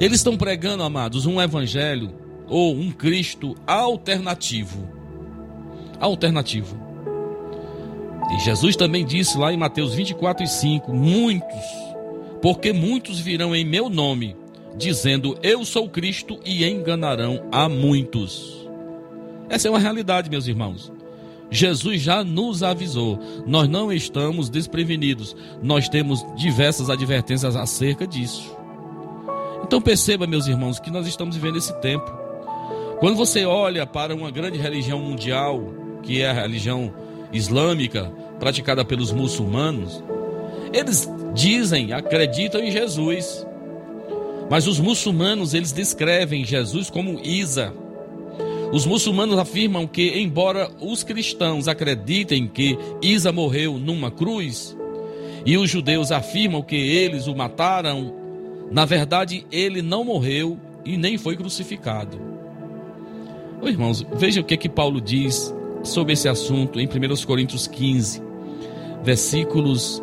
Eles 0.00 0.16
estão 0.16 0.36
pregando, 0.36 0.82
amados, 0.82 1.26
um 1.26 1.40
Evangelho 1.40 2.12
ou 2.48 2.74
um 2.74 2.90
Cristo 2.90 3.54
alternativo. 3.66 4.88
Alternativo. 6.00 6.76
E 8.34 8.40
Jesus 8.40 8.74
também 8.74 9.04
disse 9.04 9.36
lá 9.36 9.52
em 9.52 9.56
Mateus 9.56 9.94
24 9.94 10.42
e 10.42 10.48
5: 10.48 10.92
Muitos 10.92 11.91
porque 12.42 12.72
muitos 12.72 13.20
virão 13.20 13.54
em 13.54 13.64
meu 13.64 13.88
nome, 13.88 14.36
dizendo 14.76 15.38
eu 15.42 15.64
sou 15.64 15.88
Cristo, 15.88 16.40
e 16.44 16.64
enganarão 16.64 17.48
a 17.52 17.68
muitos. 17.68 18.68
Essa 19.48 19.68
é 19.68 19.70
uma 19.70 19.78
realidade, 19.78 20.28
meus 20.28 20.48
irmãos. 20.48 20.92
Jesus 21.50 22.00
já 22.00 22.24
nos 22.24 22.62
avisou, 22.62 23.18
nós 23.46 23.68
não 23.68 23.92
estamos 23.92 24.48
desprevenidos, 24.48 25.36
nós 25.62 25.88
temos 25.88 26.24
diversas 26.34 26.90
advertências 26.90 27.54
acerca 27.54 28.06
disso. 28.06 28.56
Então 29.62 29.80
perceba, 29.80 30.26
meus 30.26 30.46
irmãos, 30.46 30.80
que 30.80 30.90
nós 30.90 31.06
estamos 31.06 31.36
vivendo 31.36 31.58
esse 31.58 31.72
tempo. 31.80 32.10
Quando 32.98 33.16
você 33.16 33.44
olha 33.44 33.86
para 33.86 34.14
uma 34.14 34.30
grande 34.30 34.58
religião 34.58 34.98
mundial, 34.98 35.62
que 36.02 36.22
é 36.22 36.30
a 36.30 36.32
religião 36.32 36.92
islâmica, 37.32 38.10
praticada 38.40 38.84
pelos 38.84 39.12
muçulmanos, 39.12 40.02
eles 40.72 41.08
dizem, 41.34 41.92
acreditam 41.92 42.60
em 42.60 42.70
Jesus. 42.70 43.46
Mas 44.50 44.66
os 44.66 44.78
muçulmanos, 44.78 45.54
eles 45.54 45.72
descrevem 45.72 46.44
Jesus 46.44 46.90
como 46.90 47.20
Isa. 47.22 47.72
Os 48.72 48.86
muçulmanos 48.86 49.38
afirmam 49.38 49.86
que, 49.86 50.18
embora 50.18 50.70
os 50.80 51.02
cristãos 51.02 51.68
acreditem 51.68 52.46
que 52.46 52.78
Isa 53.02 53.30
morreu 53.32 53.78
numa 53.78 54.10
cruz, 54.10 54.76
e 55.44 55.56
os 55.56 55.68
judeus 55.68 56.12
afirmam 56.12 56.62
que 56.62 56.76
eles 56.76 57.26
o 57.26 57.34
mataram, 57.34 58.14
na 58.70 58.84
verdade 58.84 59.46
ele 59.50 59.82
não 59.82 60.04
morreu 60.04 60.58
e 60.84 60.96
nem 60.96 61.18
foi 61.18 61.36
crucificado. 61.36 62.18
Ô, 63.60 63.68
irmãos, 63.68 64.04
veja 64.14 64.40
o 64.40 64.44
que 64.44 64.54
é 64.54 64.56
que 64.56 64.68
Paulo 64.68 65.00
diz 65.00 65.54
sobre 65.82 66.12
esse 66.12 66.28
assunto 66.28 66.80
em 66.80 66.86
1 66.86 67.26
Coríntios 67.26 67.66
15, 67.66 68.22
versículos 69.02 70.02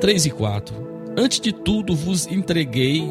3 0.00 0.26
e 0.26 0.30
4. 0.30 0.88
Antes 1.16 1.40
de 1.40 1.52
tudo 1.52 1.94
vos 1.94 2.26
entreguei 2.26 3.02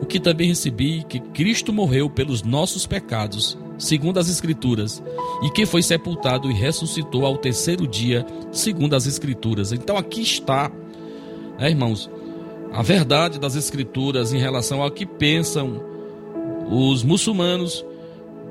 o 0.00 0.06
que 0.06 0.20
também 0.20 0.48
recebi, 0.48 1.04
que 1.08 1.18
Cristo 1.18 1.72
morreu 1.72 2.08
pelos 2.08 2.42
nossos 2.42 2.86
pecados, 2.86 3.58
segundo 3.76 4.18
as 4.18 4.30
Escrituras, 4.30 5.02
e 5.42 5.50
que 5.50 5.66
foi 5.66 5.82
sepultado 5.82 6.50
e 6.50 6.54
ressuscitou 6.54 7.26
ao 7.26 7.36
terceiro 7.36 7.86
dia, 7.86 8.24
segundo 8.52 8.94
as 8.94 9.06
Escrituras. 9.06 9.72
Então 9.72 9.96
aqui 9.96 10.22
está, 10.22 10.70
né, 11.58 11.68
irmãos, 11.68 12.08
a 12.72 12.82
verdade 12.82 13.38
das 13.38 13.56
Escrituras 13.56 14.32
em 14.32 14.38
relação 14.38 14.80
ao 14.82 14.90
que 14.90 15.04
pensam 15.04 15.82
os 16.70 17.02
muçulmanos, 17.02 17.84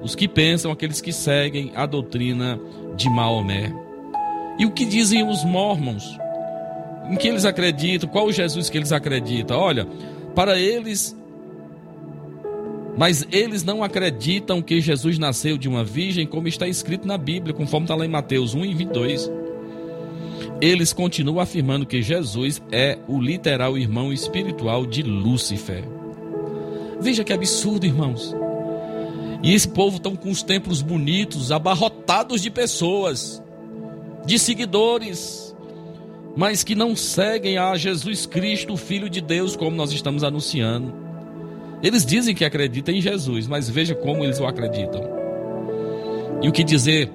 os 0.03 0.15
que 0.15 0.27
pensam, 0.27 0.71
aqueles 0.71 1.01
que 1.01 1.13
seguem 1.13 1.71
a 1.75 1.85
doutrina 1.85 2.59
de 2.95 3.09
Maomé. 3.09 3.73
E 4.59 4.65
o 4.65 4.71
que 4.71 4.85
dizem 4.85 5.27
os 5.27 5.43
mormons? 5.45 6.03
Em 7.09 7.15
que 7.15 7.27
eles 7.27 7.45
acreditam? 7.45 8.09
Qual 8.09 8.27
o 8.27 8.31
Jesus 8.31 8.69
que 8.69 8.77
eles 8.77 8.91
acreditam? 8.91 9.57
Olha, 9.57 9.87
para 10.35 10.57
eles 10.59 11.15
mas 12.99 13.25
eles 13.31 13.63
não 13.63 13.81
acreditam 13.81 14.61
que 14.61 14.81
Jesus 14.81 15.17
nasceu 15.17 15.57
de 15.57 15.69
uma 15.69 15.85
virgem, 15.85 16.27
como 16.27 16.49
está 16.49 16.67
escrito 16.67 17.07
na 17.07 17.17
Bíblia, 17.17 17.53
conforme 17.53 17.85
está 17.85 17.95
lá 17.95 18.05
em 18.05 18.09
Mateus 18.09 18.53
1 18.53 18.65
e 18.65 18.73
22. 18.73 19.31
Eles 20.59 20.91
continuam 20.91 21.39
afirmando 21.39 21.85
que 21.85 22.01
Jesus 22.01 22.61
é 22.69 22.97
o 23.07 23.17
literal 23.21 23.77
irmão 23.77 24.11
espiritual 24.11 24.85
de 24.85 25.01
Lúcifer. 25.01 25.85
Veja 26.99 27.23
que 27.23 27.31
absurdo, 27.31 27.85
irmãos. 27.85 28.35
E 29.41 29.53
esse 29.53 29.69
povo 29.69 29.95
estão 29.95 30.17
com 30.17 30.29
os 30.29 30.43
templos 30.43 30.81
bonitos, 30.81 31.53
abarrotados 31.53 32.41
de 32.41 32.49
pessoas, 32.49 33.41
de 34.25 34.37
seguidores, 34.37 35.48
mas 36.35 36.63
que 36.63 36.75
não 36.75 36.95
seguem 36.95 37.57
a 37.57 37.75
Jesus 37.75 38.25
Cristo, 38.25 38.77
Filho 38.77 39.09
de 39.09 39.21
Deus, 39.21 39.55
como 39.55 39.75
nós 39.75 39.91
estamos 39.91 40.23
anunciando. 40.23 40.93
Eles 41.81 42.05
dizem 42.05 42.35
que 42.35 42.45
acreditam 42.45 42.93
em 42.93 43.01
Jesus, 43.01 43.47
mas 43.47 43.69
veja 43.69 43.95
como 43.95 44.23
eles 44.23 44.39
o 44.39 44.45
acreditam. 44.45 45.01
E 46.41 46.47
o 46.47 46.51
que 46.51 46.63
dizer 46.63 47.09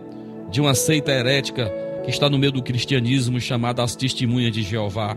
de 0.51 0.61
uma 0.61 0.75
seita 0.75 1.13
herética 1.13 1.73
que 2.03 2.11
está 2.11 2.29
no 2.29 2.39
meio 2.39 2.53
do 2.53 2.63
cristianismo 2.63 3.41
chamada 3.41 3.83
as 3.83 3.97
Testemunhas 3.97 4.53
de 4.53 4.63
Jeová? 4.63 5.17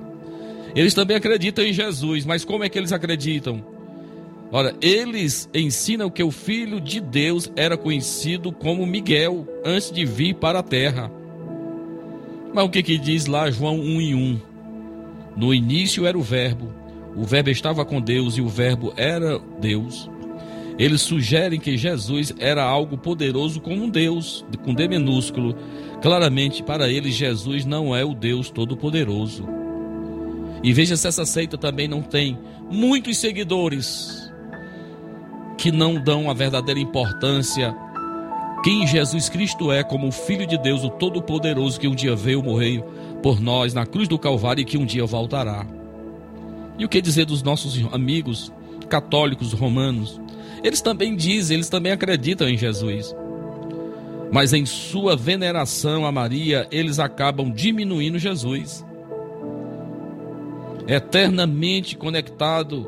Eles 0.75 0.93
também 0.93 1.17
acreditam 1.17 1.65
em 1.65 1.73
Jesus, 1.73 2.25
mas 2.25 2.45
como 2.45 2.63
é 2.63 2.69
que 2.69 2.77
eles 2.77 2.91
acreditam? 2.91 3.63
Ora, 4.51 4.73
eles 4.81 5.49
ensinam 5.53 6.09
que 6.09 6.23
o 6.23 6.31
Filho 6.31 6.79
de 6.79 7.01
Deus 7.01 7.51
era 7.55 7.75
conhecido 7.75 8.51
como 8.51 8.85
Miguel 8.85 9.45
antes 9.65 9.91
de 9.91 10.05
vir 10.05 10.35
para 10.35 10.59
a 10.59 10.63
terra. 10.63 11.11
Mas 12.57 12.65
o 12.65 12.69
que, 12.69 12.81
que 12.81 12.97
diz 12.97 13.27
lá 13.27 13.51
João 13.51 13.79
1 13.79 14.01
e 14.01 14.15
1? 14.15 14.41
No 15.37 15.53
início 15.53 16.07
era 16.07 16.17
o 16.17 16.23
Verbo, 16.23 16.73
o 17.15 17.23
Verbo 17.23 17.51
estava 17.51 17.85
com 17.85 18.01
Deus 18.01 18.35
e 18.35 18.41
o 18.41 18.47
Verbo 18.47 18.91
era 18.97 19.37
Deus. 19.61 20.09
Eles 20.75 21.01
sugerem 21.01 21.59
que 21.59 21.77
Jesus 21.77 22.33
era 22.39 22.63
algo 22.63 22.97
poderoso 22.97 23.61
como 23.61 23.83
um 23.83 23.89
Deus, 23.91 24.43
com 24.65 24.73
D 24.73 24.87
minúsculo. 24.87 25.55
Claramente, 26.01 26.63
para 26.63 26.89
eles, 26.89 27.13
Jesus 27.13 27.63
não 27.63 27.95
é 27.95 28.03
o 28.03 28.15
Deus 28.15 28.49
Todo-Poderoso. 28.49 29.47
E 30.63 30.73
veja 30.73 30.97
se 30.97 31.07
essa 31.07 31.27
seita 31.27 31.59
também 31.59 31.87
não 31.87 32.01
tem 32.01 32.39
muitos 32.71 33.19
seguidores 33.19 34.33
que 35.59 35.71
não 35.71 36.01
dão 36.01 36.27
a 36.27 36.33
verdadeira 36.33 36.79
importância 36.79 37.71
quem 38.67 38.85
Jesus 38.85 39.29
Cristo 39.29 39.71
é 39.71 39.81
como 39.81 40.09
o 40.09 40.11
Filho 40.11 40.45
de 40.45 40.57
Deus, 40.57 40.83
o 40.83 40.89
Todo-Poderoso, 40.89 41.79
que 41.79 41.87
um 41.87 41.95
dia 41.95 42.13
veio 42.17 42.43
morrer 42.43 42.83
por 43.23 43.39
nós 43.39 43.73
na 43.73 43.85
cruz 43.85 44.09
do 44.09 44.19
Calvário 44.19 44.61
e 44.61 44.65
que 44.65 44.77
um 44.77 44.85
dia 44.85 45.05
voltará. 45.05 45.65
E 46.77 46.83
o 46.83 46.89
que 46.89 46.99
dizer 46.99 47.23
dos 47.23 47.41
nossos 47.41 47.81
amigos 47.93 48.51
católicos 48.89 49.53
romanos? 49.53 50.19
Eles 50.61 50.81
também 50.81 51.15
dizem, 51.15 51.55
eles 51.55 51.69
também 51.69 51.93
acreditam 51.93 52.49
em 52.49 52.57
Jesus. 52.57 53.15
Mas 54.33 54.51
em 54.51 54.65
sua 54.65 55.15
veneração 55.15 56.05
a 56.05 56.11
Maria, 56.11 56.67
eles 56.69 56.99
acabam 56.99 57.49
diminuindo 57.49 58.19
Jesus. 58.19 58.85
Eternamente 60.85 61.95
conectado 61.95 62.85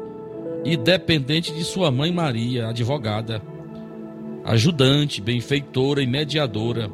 e 0.66 0.76
dependente 0.76 1.54
de 1.54 1.64
sua 1.64 1.90
mãe 1.90 2.12
Maria, 2.12 2.68
advogada, 2.68 3.42
ajudante, 4.44 5.22
benfeitora 5.22 6.02
e 6.02 6.08
mediadora. 6.08 6.90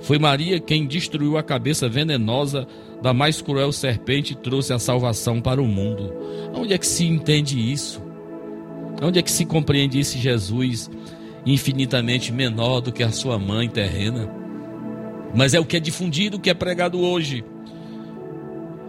Foi 0.00 0.18
Maria 0.18 0.60
quem 0.60 0.86
destruiu 0.86 1.36
a 1.36 1.42
cabeça 1.42 1.88
venenosa 1.88 2.66
da 3.02 3.12
mais 3.12 3.40
cruel 3.40 3.72
serpente 3.72 4.32
e 4.32 4.36
trouxe 4.36 4.72
a 4.72 4.78
salvação 4.78 5.40
para 5.40 5.60
o 5.60 5.66
mundo. 5.66 6.12
Onde 6.54 6.74
é 6.74 6.78
que 6.78 6.86
se 6.86 7.04
entende 7.04 7.58
isso? 7.58 8.02
Onde 9.02 9.18
é 9.18 9.22
que 9.22 9.30
se 9.30 9.44
compreende 9.44 9.98
esse 9.98 10.18
Jesus 10.18 10.90
infinitamente 11.44 12.32
menor 12.32 12.80
do 12.80 12.92
que 12.92 13.02
a 13.02 13.12
sua 13.12 13.38
mãe 13.38 13.68
terrena? 13.68 14.30
Mas 15.34 15.54
é 15.54 15.60
o 15.60 15.64
que 15.64 15.76
é 15.76 15.80
difundido, 15.80 16.36
o 16.36 16.40
que 16.40 16.50
é 16.50 16.54
pregado 16.54 17.00
hoje. 17.00 17.44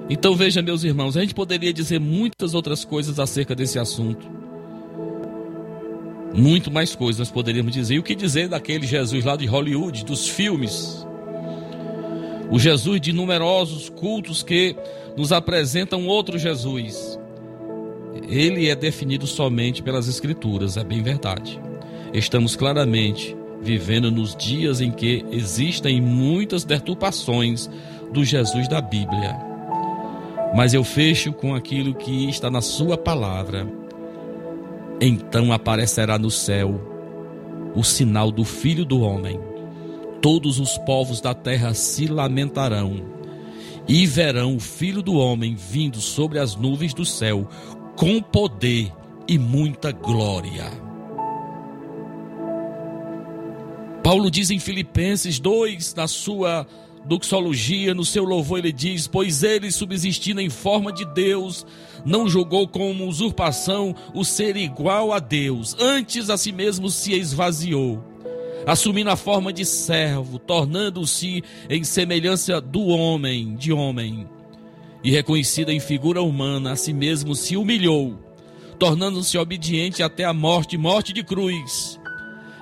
Então 0.09 0.35
veja, 0.35 0.61
meus 0.61 0.83
irmãos, 0.83 1.17
a 1.17 1.21
gente 1.21 1.33
poderia 1.33 1.73
dizer 1.73 1.99
muitas 1.99 2.53
outras 2.53 2.85
coisas 2.85 3.19
acerca 3.19 3.53
desse 3.53 3.77
assunto. 3.77 4.36
Muito 6.37 6.69
mais 6.69 6.95
coisas 6.95 7.17
nós 7.17 7.31
poderíamos 7.31 7.73
dizer. 7.73 7.95
E 7.95 7.99
o 7.99 8.03
que 8.03 8.13
dizer 8.13 8.47
daquele 8.47 8.85
Jesus 8.85 9.25
lá 9.25 9.35
de 9.35 9.47
Hollywood, 9.47 10.05
dos 10.05 10.29
filmes? 10.29 11.03
O 12.51 12.59
Jesus 12.59 13.01
de 13.01 13.11
numerosos 13.11 13.89
cultos 13.89 14.43
que 14.43 14.75
nos 15.17 15.31
apresentam 15.31 16.05
outro 16.05 16.37
Jesus. 16.37 17.19
Ele 18.29 18.69
é 18.69 18.75
definido 18.75 19.25
somente 19.25 19.81
pelas 19.81 20.07
Escrituras, 20.07 20.77
é 20.77 20.83
bem 20.83 21.01
verdade. 21.01 21.59
Estamos 22.13 22.55
claramente 22.55 23.35
vivendo 23.59 24.11
nos 24.11 24.35
dias 24.35 24.79
em 24.79 24.91
que 24.91 25.25
existem 25.31 25.99
muitas 25.99 26.63
deturpações 26.63 27.67
do 28.13 28.23
Jesus 28.23 28.67
da 28.67 28.79
Bíblia. 28.79 29.35
Mas 30.55 30.73
eu 30.73 30.83
fecho 30.83 31.33
com 31.33 31.55
aquilo 31.55 31.95
que 31.95 32.29
está 32.29 32.49
na 32.49 32.61
Sua 32.61 32.95
palavra. 32.95 33.67
Então 34.99 35.51
aparecerá 35.53 36.17
no 36.17 36.31
céu 36.31 36.81
o 37.75 37.83
sinal 37.83 38.31
do 38.31 38.43
Filho 38.43 38.83
do 38.83 39.01
Homem 39.01 39.39
todos 40.21 40.59
os 40.59 40.77
povos 40.79 41.21
da 41.21 41.33
terra 41.33 41.73
se 41.73 42.07
lamentarão 42.07 43.05
e 43.87 44.05
verão 44.05 44.55
o 44.55 44.59
Filho 44.59 45.01
do 45.01 45.13
Homem 45.13 45.55
vindo 45.55 46.01
sobre 46.01 46.39
as 46.39 46.55
nuvens 46.55 46.93
do 46.93 47.05
céu 47.05 47.47
com 47.95 48.21
poder 48.21 48.91
e 49.27 49.37
muita 49.37 49.91
glória. 49.91 50.65
Paulo 54.03 54.31
diz 54.31 54.51
em 54.51 54.59
Filipenses 54.59 55.39
2, 55.39 55.95
na 55.95 56.07
sua 56.07 56.65
doxologia, 57.05 57.93
no 57.93 58.05
seu 58.05 58.23
louvor, 58.23 58.59
ele 58.59 58.71
diz: 58.71 59.07
Pois 59.07 59.43
ele, 59.43 59.71
subsistindo 59.71 60.41
em 60.41 60.49
forma 60.49 60.91
de 60.91 61.05
Deus, 61.05 61.65
não 62.05 62.27
julgou 62.27 62.67
como 62.67 63.07
usurpação 63.07 63.95
o 64.13 64.23
ser 64.23 64.55
igual 64.57 65.11
a 65.11 65.19
Deus, 65.19 65.75
antes 65.79 66.29
a 66.29 66.37
si 66.37 66.51
mesmo 66.51 66.89
se 66.89 67.13
esvaziou 67.13 68.03
assumindo 68.67 69.09
a 69.09 69.15
forma 69.15 69.53
de 69.53 69.63
servo, 69.63 70.37
tornando-se 70.37 71.41
em 71.69 71.85
semelhança 71.85 72.59
do 72.59 72.87
homem, 72.87 73.55
de 73.55 73.71
homem, 73.71 74.27
e 75.01 75.09
reconhecida 75.09 75.71
em 75.71 75.79
figura 75.79 76.21
humana, 76.21 76.73
a 76.73 76.75
si 76.75 76.91
mesmo 76.91 77.33
se 77.33 77.55
humilhou, 77.55 78.19
tornando-se 78.77 79.37
obediente 79.37 80.03
até 80.03 80.25
a 80.25 80.33
morte, 80.33 80.77
morte 80.77 81.13
de 81.13 81.23
cruz. 81.23 81.96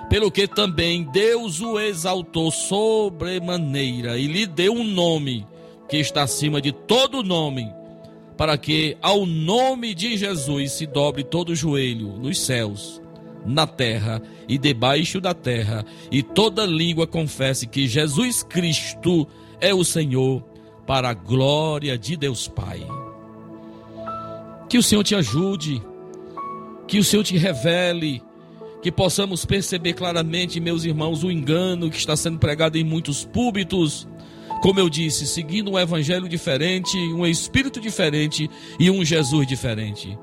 Pelo 0.08 0.30
que 0.30 0.46
também 0.46 1.02
Deus 1.02 1.60
o 1.60 1.78
exaltou 1.78 2.50
sobremaneira 2.50 4.18
e 4.18 4.26
lhe 4.26 4.46
deu 4.46 4.72
um 4.72 4.84
nome 4.84 5.46
que 5.88 5.96
está 5.96 6.22
acima 6.22 6.60
de 6.60 6.72
todo 6.72 7.22
nome, 7.22 7.72
para 8.36 8.56
que 8.56 8.96
ao 9.00 9.26
nome 9.26 9.94
de 9.94 10.16
Jesus 10.16 10.72
se 10.72 10.86
dobre 10.86 11.24
todo 11.24 11.54
joelho 11.54 12.08
nos 12.18 12.38
céus 12.38 13.00
na 13.44 13.66
terra 13.66 14.20
e 14.48 14.58
debaixo 14.58 15.20
da 15.20 15.32
terra, 15.32 15.84
e 16.10 16.22
toda 16.22 16.66
língua 16.66 17.06
confesse 17.06 17.66
que 17.66 17.86
Jesus 17.86 18.42
Cristo 18.42 19.26
é 19.60 19.72
o 19.72 19.84
Senhor, 19.84 20.42
para 20.86 21.10
a 21.10 21.14
glória 21.14 21.98
de 21.98 22.16
Deus 22.16 22.46
Pai. 22.46 22.86
Que 24.68 24.78
o 24.78 24.82
Senhor 24.82 25.02
te 25.02 25.14
ajude, 25.14 25.82
que 26.86 26.98
o 26.98 27.04
Senhor 27.04 27.24
te 27.24 27.36
revele, 27.36 28.22
que 28.82 28.92
possamos 28.92 29.44
perceber 29.44 29.94
claramente, 29.94 30.60
meus 30.60 30.84
irmãos, 30.84 31.24
o 31.24 31.30
engano 31.30 31.90
que 31.90 31.96
está 31.96 32.16
sendo 32.16 32.38
pregado 32.38 32.78
em 32.78 32.84
muitos 32.84 33.24
púlpitos. 33.24 34.08
Como 34.62 34.80
eu 34.80 34.88
disse, 34.88 35.26
seguindo 35.26 35.72
um 35.72 35.78
evangelho 35.78 36.28
diferente, 36.28 36.96
um 36.96 37.26
espírito 37.26 37.80
diferente 37.80 38.48
e 38.78 38.90
um 38.90 39.04
Jesus 39.04 39.46
diferente. 39.46 40.18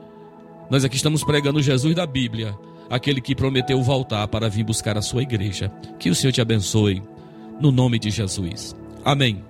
Nós 0.69 0.83
aqui 0.83 0.95
estamos 0.95 1.23
pregando 1.23 1.59
o 1.59 1.63
Jesus 1.63 1.95
da 1.95 2.05
Bíblia 2.05 2.57
aquele 2.89 3.21
que 3.21 3.35
prometeu 3.35 3.81
voltar 3.81 4.27
para 4.27 4.49
vir 4.49 4.63
buscar 4.63 4.97
a 4.97 5.01
sua 5.01 5.23
igreja. 5.23 5.71
Que 5.99 6.09
o 6.09 6.15
Senhor 6.15 6.31
te 6.31 6.41
abençoe, 6.41 7.01
no 7.59 7.71
nome 7.71 7.97
de 7.97 8.09
Jesus. 8.09 8.75
Amém. 9.03 9.43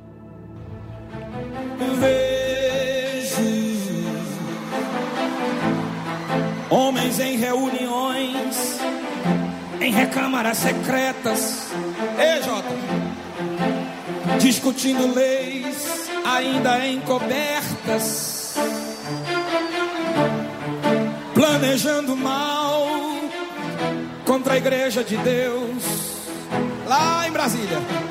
Homens 6.74 7.19
em 7.19 7.38
reuniões, 7.38 8.80
em 9.80 9.91
recâmaras 9.91 10.57
secretas, 10.57 11.67
Jota, 12.43 12.76
discutindo 14.39 15.13
leis 15.13 16.09
ainda 16.26 16.88
encobertas, 16.88 18.55
planejando 21.36 22.15
mal 22.15 22.88
contra 24.26 24.53
a 24.53 24.57
igreja 24.57 25.03
de 25.03 25.15
Deus, 25.17 25.84
lá 26.88 27.28
em 27.28 27.32
Brasília. 27.32 28.03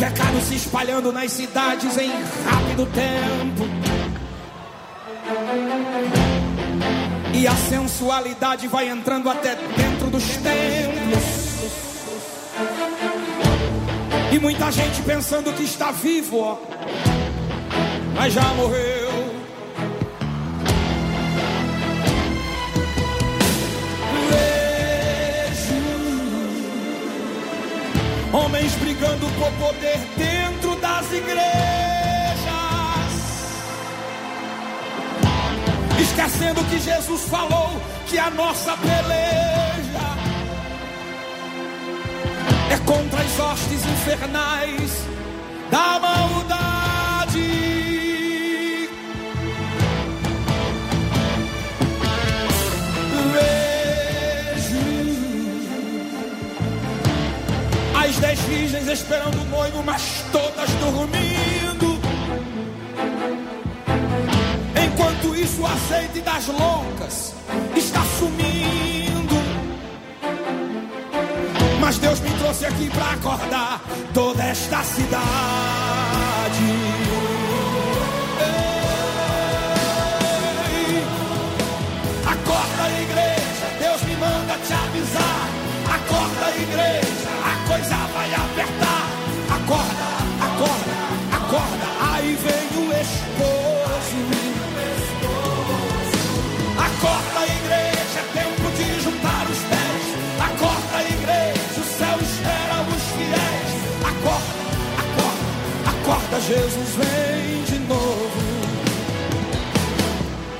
Pecado 0.00 0.40
se 0.40 0.54
espalhando 0.54 1.12
nas 1.12 1.30
cidades 1.30 1.98
em 1.98 2.10
rápido 2.10 2.86
tempo. 2.86 3.68
E 7.34 7.46
a 7.46 7.54
sensualidade 7.54 8.66
vai 8.66 8.88
entrando 8.88 9.28
até 9.28 9.54
dentro 9.54 10.08
dos 10.08 10.24
templos. 10.38 11.50
E 14.32 14.38
muita 14.38 14.72
gente 14.72 15.02
pensando 15.02 15.52
que 15.52 15.64
está 15.64 15.92
vivo, 15.92 16.38
ó, 16.38 16.58
mas 18.14 18.32
já 18.32 18.44
morreu. 18.54 18.99
Homens 28.60 28.74
brigando 28.76 29.26
por 29.38 29.50
poder 29.52 29.98
dentro 30.16 30.76
das 30.76 31.10
igrejas, 31.12 31.50
esquecendo 35.98 36.62
que 36.64 36.78
Jesus 36.78 37.22
falou 37.22 37.80
que 38.06 38.18
a 38.18 38.30
nossa 38.30 38.76
peleja 38.76 40.10
é 42.70 42.76
contra 42.84 43.20
as 43.20 43.40
hostes 43.40 43.84
infernais 43.86 45.06
da 45.70 45.99
virgens 58.50 58.88
esperando 58.88 59.40
o 59.40 59.44
noivo, 59.44 59.82
mas 59.84 60.24
todas 60.32 60.70
dormindo. 60.70 62.00
Enquanto 64.86 65.36
isso, 65.36 65.62
o 65.62 65.66
azeite 65.66 66.20
das 66.20 66.46
loucas 66.48 67.34
está 67.76 68.02
sumindo. 68.18 69.36
Mas 71.80 71.98
Deus 71.98 72.20
me 72.20 72.30
trouxe 72.38 72.66
aqui 72.66 72.90
para 72.90 73.12
acordar 73.12 73.80
toda 74.12 74.42
esta 74.44 74.82
cidade. 74.82 75.20
Vem 93.04 94.54
o 94.60 94.80
esposo. 94.92 96.22
Acorda, 96.78 97.42
igreja, 97.46 98.18
é 98.18 98.24
tempo 98.38 98.66
de 98.76 98.86
juntar 99.02 99.44
os 99.50 99.58
pés. 99.58 100.04
Acorda, 100.38 101.02
igreja, 101.02 101.80
o 101.80 101.84
céu 101.84 102.18
espera 102.20 102.76
os 102.82 103.04
fiéis. 103.16 103.70
Acorda, 104.04 104.54
acorda, 104.98 105.46
acorda, 105.90 106.40
Jesus 106.40 106.90
vem 106.96 107.64
de 107.64 107.78
novo. 107.86 108.40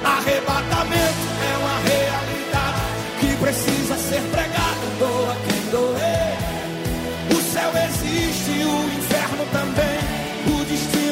Arrebatamento 0.05 1.27
é 1.43 1.57
uma 1.59 1.79
realidade 1.89 2.81
que 3.21 3.37
precisa 3.37 3.97
ser 3.97 4.23
pregada. 4.31 4.71
Doa 4.99 5.37
quem 5.47 5.63
doer. 5.71 6.37
O 7.31 7.41
céu 7.53 7.71
existe 7.89 8.51
e 8.51 8.65
o 8.65 8.99
inferno 8.99 9.47
também. 9.53 10.00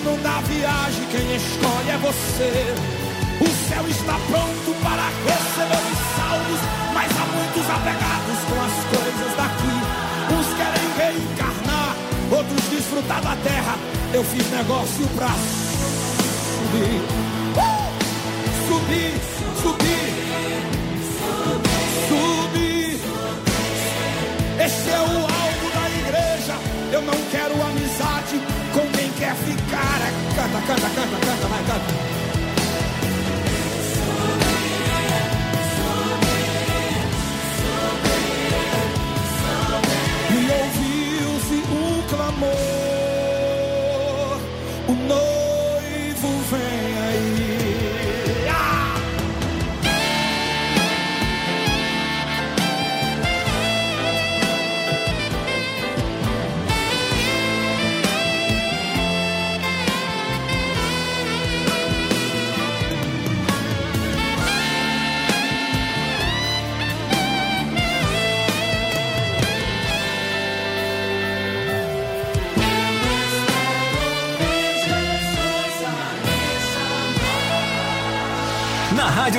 Destino 0.09 0.17
da 0.23 0.41
viagem, 0.41 1.05
quem 1.11 1.37
escolhe 1.37 1.91
é 1.91 1.99
você. 1.99 2.75
O 3.41 3.69
céu 3.69 3.87
está 3.89 4.15
pronto 4.31 4.75
para 4.83 5.09
receber 5.27 5.83
os 5.93 5.99
salvos, 6.17 6.61
mas 6.95 7.11
há 7.13 7.27
muitos 7.37 7.69
apegados 7.69 8.39
com 8.49 8.59
as 8.65 8.73
coisas 8.97 9.37
daqui. 9.37 9.77
Uns 10.33 10.49
querem 10.57 10.89
reencarnar, 10.97 11.97
outros 12.31 12.65
desfrutar 12.71 13.21
da 13.21 13.37
terra. 13.37 13.77
Eu 14.15 14.25
fiz 14.25 14.51
negócio 14.51 15.07
pra 15.09 15.29
subir. 16.57 17.03
Uh! 17.57 17.89
Subir, 18.69 19.13
subir, 19.63 20.09
subir. 22.09 23.01
Esse 24.65 24.91
é 24.91 25.01
o 25.01 25.19
alvo 25.21 25.71
da 25.75 25.91
igreja. 25.91 26.55
Eu 26.93 27.03
não 27.03 27.15
quero 27.31 27.55
amizade 27.63 28.41
ficar. 29.45 30.01
Canta, 30.35 30.61
canta, 30.67 30.89
canta, 30.91 31.27
canta, 31.27 31.47
vai, 31.49 31.63
canta. 31.65 31.93
E 40.31 40.51
ouviu-se 40.51 41.59
um 41.73 42.03
clamor: 42.09 42.88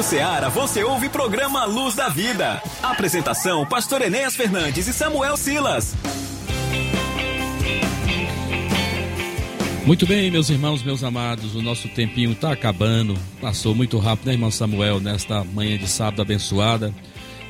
Ceará 0.10 0.50
você 0.50 0.84
ouve 0.84 1.08
programa 1.08 1.66
Luz 1.66 1.94
da 1.94 2.10
Vida. 2.10 2.60
Apresentação: 2.82 3.64
Pastor 3.64 4.02
Enéas 4.02 4.36
Fernandes 4.36 4.88
e 4.88 4.92
Samuel 4.92 5.38
Silas. 5.38 5.96
Muito 9.86 10.08
bem, 10.08 10.32
meus 10.32 10.50
irmãos, 10.50 10.82
meus 10.82 11.04
amados, 11.04 11.54
o 11.54 11.62
nosso 11.62 11.88
tempinho 11.90 12.32
está 12.32 12.52
acabando. 12.52 13.16
Passou 13.40 13.76
muito 13.76 14.00
rápido, 14.00 14.26
né, 14.26 14.34
irmão 14.34 14.50
Samuel, 14.50 15.00
nesta 15.00 15.44
manhã 15.44 15.78
de 15.78 15.88
sábado 15.88 16.24
abençoada. 16.24 16.92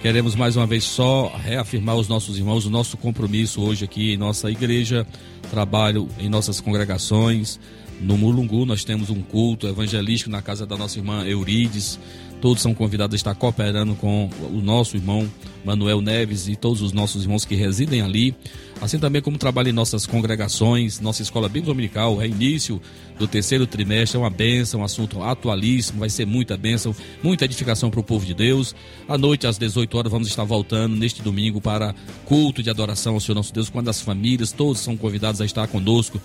Queremos 0.02 0.36
mais 0.36 0.58
uma 0.58 0.68
vez 0.68 0.84
só 0.84 1.34
reafirmar 1.42 1.96
os 1.96 2.10
nossos 2.10 2.38
irmãos 2.38 2.66
o 2.66 2.70
nosso 2.70 2.98
compromisso 2.98 3.62
hoje 3.62 3.86
aqui 3.86 4.14
em 4.14 4.18
nossa 4.18 4.52
igreja, 4.52 5.08
trabalho 5.50 6.10
em 6.20 6.28
nossas 6.28 6.60
congregações. 6.60 7.58
No 8.02 8.18
Mulungu 8.18 8.66
nós 8.66 8.84
temos 8.84 9.10
um 9.10 9.22
culto 9.22 9.68
evangelístico 9.68 10.30
na 10.30 10.42
casa 10.42 10.66
da 10.66 10.78
nossa 10.78 10.98
irmã 11.00 11.26
Eurides. 11.26 12.00
Todos 12.42 12.62
são 12.62 12.74
convidados 12.74 13.14
a 13.14 13.18
estar 13.18 13.36
cooperando 13.36 13.96
com 13.96 14.30
o 14.52 14.62
nosso 14.62 14.96
irmão 14.96 15.30
Manuel 15.64 16.02
Neves 16.02 16.48
e 16.48 16.56
todos 16.56 16.82
os 16.82 16.94
nossos 16.94 17.24
irmãos 17.24 17.46
que 17.46 17.56
residem 17.56 18.02
ali. 18.02 18.36
Assim 18.82 18.98
também 18.98 19.22
como 19.22 19.38
trabalho 19.38 19.70
em 19.70 19.74
nossas 19.74 20.06
congregações, 20.06 21.02
nossa 21.02 21.22
escola 21.22 21.50
bíblica 21.50 21.68
dominical, 21.68 22.22
é 22.22 22.28
início 22.28 22.82
do 23.18 23.28
terceiro 23.28 23.68
trimestre, 23.68 24.18
é 24.18 24.22
uma 24.22 24.30
bênção, 24.30 24.80
um 24.80 24.84
assunto 24.86 25.22
atualíssimo, 25.22 26.00
vai 26.00 26.10
ser 26.10 26.26
muita 26.26 26.56
bênção, 26.56 26.96
muita 27.22 27.44
edificação 27.44 27.92
para 27.92 28.00
o 28.00 28.04
povo 28.04 28.26
de 28.26 28.34
Deus. 28.34 28.74
À 29.08 29.18
noite, 29.18 29.46
às 29.46 29.58
18 29.58 29.98
horas, 29.98 30.12
vamos 30.12 30.30
estar 30.30 30.46
voltando 30.46 30.96
neste 30.96 31.22
domingo 31.22 31.60
para 31.60 31.94
culto 32.24 32.64
de 32.64 32.70
adoração 32.70 33.16
ao 33.16 33.20
Senhor 33.20 33.36
nosso 33.36 33.54
Deus, 33.54 33.70
quando 33.70 33.90
as 33.90 34.00
famílias, 34.00 34.54
todos 34.54 34.80
são 34.80 34.96
convidados 34.96 35.42
a 35.42 35.46
estar 35.46 35.68
conosco 35.68 36.22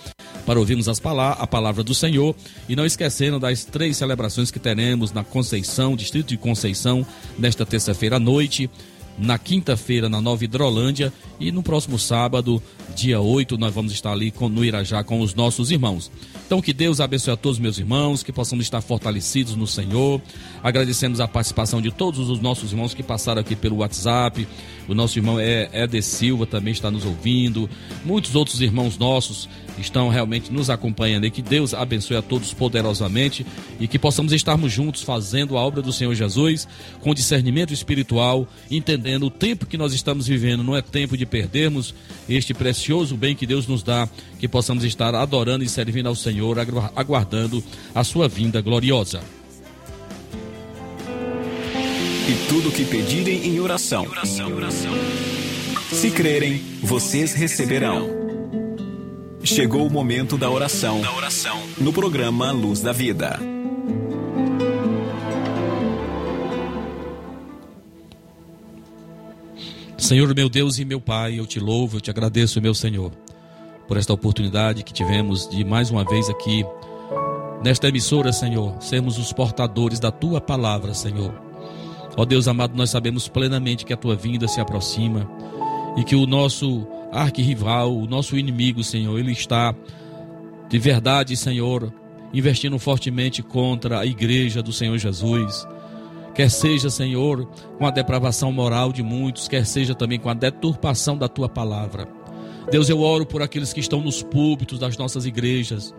para 0.47 0.59
ouvirmos 0.59 0.89
as 0.89 1.01
pala 1.01 1.33
a 1.33 1.47
palavra 1.47 1.83
do 1.83 1.95
Senhor 1.95 2.37
e 2.69 2.77
não 2.77 2.87
esquecendo 2.87 3.41
das 3.41 3.65
três 3.65 3.97
celebrações 3.97 4.53
que 4.53 4.61
teremos 4.61 5.11
na 5.11 5.25
Conceição, 5.25 5.97
Distrito 6.05 6.29
de 6.29 6.37
Conceição, 6.37 7.05
nesta 7.39 7.65
terça-feira 7.65 8.17
à 8.17 8.21
noite, 8.21 8.71
na 9.19 9.39
quinta-feira 9.39 10.09
na 10.09 10.21
Nova 10.21 10.45
Hidrolândia 10.45 11.13
e 11.39 11.53
no 11.53 11.63
próximo 11.63 11.99
sábado, 11.99 12.63
dia 12.95 13.21
8, 13.21 13.57
nós 13.59 13.75
vamos 13.75 13.93
estar 13.93 14.13
ali 14.13 14.31
com, 14.31 14.49
no 14.49 14.65
Irajá 14.65 15.03
com 15.03 15.21
os 15.21 15.35
nossos 15.35 15.71
irmãos. 15.71 16.11
Então 16.47 16.61
que 16.61 16.73
Deus 16.73 17.01
abençoe 17.01 17.33
a 17.33 17.37
todos 17.37 17.59
meus 17.59 17.79
irmãos, 17.79 18.23
que 18.23 18.33
possamos 18.33 18.65
estar 18.65 18.81
fortalecidos 18.81 19.57
no 19.57 19.67
Senhor. 19.67 20.21
Agradecemos 20.63 21.21
a 21.21 21.29
participação 21.29 21.81
de 21.81 21.91
todos 21.91 22.29
os 22.29 22.41
nossos 22.41 22.73
irmãos 22.73 22.95
que 22.95 23.03
passaram 23.03 23.41
aqui 23.41 23.57
pelo 23.57 23.77
WhatsApp. 23.77 24.47
O 24.87 24.95
nosso 24.95 25.19
irmão 25.19 25.41
é 25.41 25.71
Eder 25.73 26.03
Silva 26.03 26.45
também 26.47 26.73
está 26.73 26.91
nos 26.91 27.05
ouvindo. 27.05 27.69
Muitos 28.05 28.35
outros 28.35 28.61
irmãos 28.61 28.99
nossos 28.99 29.49
estão 29.79 30.09
realmente 30.09 30.53
nos 30.53 30.71
acompanhando 30.71 31.27
e 31.27 31.31
que 31.31 31.43
Deus 31.43 31.75
abençoe 31.75 32.17
a 32.17 32.23
todos 32.23 32.53
poderosamente 32.53 33.45
e 33.81 33.89
que 33.89 33.99
possamos 33.99 34.33
estarmos 34.33 34.71
juntos 34.71 35.03
fazendo 35.03 35.57
a 35.57 35.61
obra 35.61 35.83
do 35.83 35.93
Senhor 35.93 36.15
Jesus 36.15 36.69
com 37.01 37.15
discernimento 37.15 37.73
espiritual, 37.73 38.47
entendendo 38.71 39.04
o 39.23 39.31
tempo 39.31 39.67
que 39.67 39.77
nós 39.77 39.93
estamos 39.93 40.27
vivendo 40.27 40.63
não 40.63 40.77
é 40.77 40.83
tempo 40.83 41.17
de 41.17 41.27
perdermos 41.27 41.95
este 42.29 42.55
precioso 42.55 43.17
bem 43.17 43.37
que 43.37 43.47
Deus 43.47 43.67
nos 43.67 43.83
dá, 43.83 44.09
que 44.39 44.49
possamos 44.49 44.85
estar 44.85 45.15
adorando 45.15 45.65
e 45.65 45.69
servindo 45.69 46.09
ao 46.09 46.15
Senhor, 46.15 46.57
aguardando 46.97 47.63
a 47.95 48.03
sua 48.03 48.29
vinda 48.29 48.61
gloriosa. 48.61 49.21
E 52.27 52.49
tudo 52.49 52.71
que 52.71 52.87
pedirem 52.87 53.49
em 53.49 53.61
oração. 53.61 54.07
Se 55.93 56.11
crerem, 56.11 56.63
vocês 56.83 57.35
receberão. 57.35 58.09
Chegou 59.43 59.87
o 59.87 59.91
momento 59.91 60.39
da 60.39 60.51
oração. 60.51 61.03
No 61.77 61.93
programa 61.93 62.51
Luz 62.51 62.81
da 62.81 62.93
Vida. 62.93 63.54
Senhor 70.05 70.35
meu 70.35 70.51
Deus 70.51 70.79
e 70.79 70.85
meu 70.85 71.01
Pai, 71.01 71.39
eu 71.39 71.47
te 71.47 71.59
louvo, 71.59 71.97
eu 71.97 72.01
te 72.01 72.11
agradeço, 72.11 72.61
meu 72.61 72.75
Senhor, 72.75 73.11
por 73.89 73.97
esta 73.97 74.13
oportunidade 74.13 74.83
que 74.83 74.93
tivemos 74.93 75.49
de 75.49 75.65
mais 75.65 75.91
uma 75.91 76.05
vez 76.05 76.29
aqui 76.29 76.63
nesta 77.65 77.89
emissora, 77.89 78.31
Senhor, 78.31 78.77
sermos 78.83 79.17
os 79.17 79.33
portadores 79.33 79.99
da 79.99 80.11
tua 80.11 80.43
palavra, 80.43 80.93
Senhor. 80.93 81.33
Ó 82.19 82.27
Deus 82.27 82.47
amado, 82.47 82.77
nós 82.77 82.91
sabemos 82.91 83.29
plenamente 83.29 83.87
que 83.87 83.95
a 83.95 83.97
tua 83.97 84.15
vinda 84.15 84.47
se 84.47 84.61
aproxima 84.61 85.27
e 85.97 86.05
que 86.05 86.15
o 86.15 86.27
nosso 86.27 86.87
arquirrival, 87.11 87.97
o 87.97 88.07
nosso 88.07 88.37
inimigo, 88.37 88.85
Senhor, 88.85 89.19
ele 89.19 89.33
está 89.33 89.75
de 90.69 90.79
verdade, 90.79 91.35
Senhor, 91.35 91.91
investindo 92.31 92.79
fortemente 92.79 93.43
contra 93.43 94.01
a 94.01 94.07
igreja 94.07 94.63
do 94.63 94.71
Senhor 94.71 94.99
Jesus 94.99 95.67
quer 96.35 96.51
seja, 96.51 96.91
Senhor, 96.91 97.47
com 97.79 97.87
a 97.87 97.91
depravação 97.91 98.53
moral 98.53 98.93
de 98.93 99.03
muitos, 99.03 99.49
quer 99.49 99.65
seja 99.65 99.95
também 99.95 100.19
com 100.19 100.29
a 100.29 100.35
deturpação 100.35 101.17
da 101.17 101.29
tua 101.29 101.49
palavra. 101.49 102.09
Deus, 102.71 102.89
eu 102.89 103.01
oro 103.01 103.27
por 103.27 103.43
aqueles 103.43 103.73
que 103.73 103.81
estão 103.81 104.01
nos 104.01 104.23
púlpitos 104.23 104.79
das 104.79 104.97
nossas 104.97 105.27
igrejas. 105.27 105.95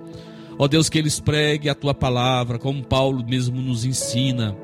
Ó 0.58 0.68
Deus, 0.68 0.90
que 0.90 0.98
eles 0.98 1.20
preguem 1.20 1.70
a 1.70 1.76
tua 1.76 1.94
palavra, 1.94 2.58
como 2.58 2.84
Paulo 2.84 3.24
mesmo 3.26 3.62
nos 3.62 3.86
ensina, 3.86 4.56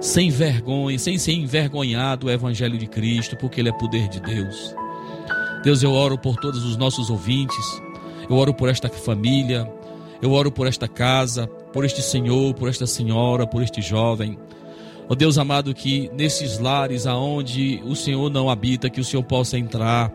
sem 0.00 0.30
vergonha, 0.30 0.98
sem 0.98 1.18
ser 1.18 1.32
envergonhado 1.32 2.26
o 2.26 2.30
evangelho 2.30 2.78
de 2.78 2.86
Cristo, 2.86 3.36
porque 3.36 3.60
ele 3.60 3.68
é 3.68 3.72
poder 3.72 4.08
de 4.08 4.20
Deus. 4.20 4.74
Deus, 5.62 5.82
eu 5.82 5.92
oro 5.92 6.18
por 6.18 6.36
todos 6.36 6.64
os 6.64 6.76
nossos 6.76 7.10
ouvintes. 7.10 7.82
Eu 8.28 8.36
oro 8.36 8.52
por 8.52 8.68
esta 8.68 8.88
família, 8.88 9.70
eu 10.20 10.32
oro 10.32 10.50
por 10.50 10.66
esta 10.66 10.88
casa, 10.88 11.46
por 11.72 11.84
este 11.84 12.02
senhor, 12.02 12.54
por 12.54 12.68
esta 12.68 12.86
senhora, 12.86 13.46
por 13.46 13.62
este 13.62 13.80
jovem. 13.80 14.38
Ó 15.08 15.12
oh 15.12 15.14
Deus 15.14 15.38
amado, 15.38 15.72
que 15.72 16.10
nesses 16.12 16.58
lares 16.58 17.06
aonde 17.06 17.80
o 17.84 17.94
Senhor 17.94 18.28
não 18.28 18.50
habita, 18.50 18.90
que 18.90 19.00
o 19.00 19.04
Senhor 19.04 19.22
possa 19.22 19.56
entrar. 19.56 20.12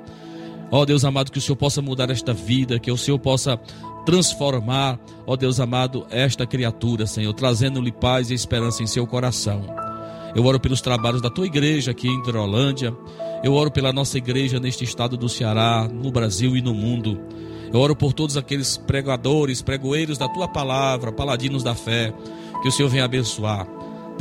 Ó 0.70 0.82
oh 0.82 0.86
Deus 0.86 1.06
amado, 1.06 1.32
que 1.32 1.38
o 1.38 1.42
Senhor 1.42 1.56
possa 1.56 1.82
mudar 1.82 2.10
esta 2.10 2.34
vida, 2.34 2.78
que 2.78 2.92
o 2.92 2.98
Senhor 2.98 3.18
possa 3.18 3.58
transformar, 4.06 5.00
ó 5.26 5.36
Deus 5.36 5.60
amado, 5.60 6.06
esta 6.10 6.46
criatura, 6.46 7.06
Senhor, 7.06 7.34
trazendo-lhe 7.34 7.92
paz 7.92 8.32
e 8.32 8.34
esperança 8.34 8.84
em 8.84 8.88
seu 8.88 9.08
coração. 9.08 9.64
Eu 10.36 10.46
oro 10.46 10.60
pelos 10.60 10.82
trabalhos 10.82 11.22
da 11.22 11.30
tua 11.30 11.46
igreja 11.46 11.92
aqui 11.92 12.08
em 12.08 12.20
Hidrolândia. 12.20 12.96
Eu 13.44 13.54
oro 13.54 13.70
pela 13.70 13.92
nossa 13.92 14.18
igreja 14.18 14.60
neste 14.60 14.84
estado 14.84 15.18
do 15.18 15.28
Ceará, 15.28 15.90
no 15.92 16.12
Brasil 16.12 16.56
e 16.56 16.62
no 16.62 16.74
mundo. 16.74 17.20
Eu 17.74 17.80
oro 17.80 17.96
por 17.96 18.14
todos 18.14 18.38
aqueles 18.38 18.78
pregadores, 18.78 19.62
pregoeiros 19.62 20.18
da 20.18 20.28
tua 20.28 20.48
palavra, 20.48 21.12
paladinos 21.12 21.64
da 21.64 21.76
fé, 21.76 22.14
que 22.62 22.68
o 22.68 22.72
Senhor 22.72 22.90
venha 22.90 23.06
abençoar. 23.06 23.68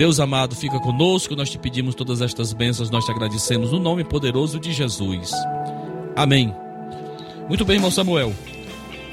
Deus 0.01 0.18
amado, 0.18 0.57
fica 0.57 0.80
conosco, 0.80 1.36
nós 1.36 1.51
te 1.51 1.59
pedimos 1.59 1.94
todas 1.94 2.22
estas 2.22 2.55
bênçãos, 2.55 2.88
nós 2.88 3.05
te 3.05 3.11
agradecemos 3.11 3.70
no 3.70 3.78
nome 3.78 4.03
poderoso 4.03 4.59
de 4.59 4.72
Jesus. 4.72 5.30
Amém. 6.16 6.55
Muito 7.51 7.66
bem, 7.66 7.76
irmão 7.76 7.90
Samuel. 7.90 8.34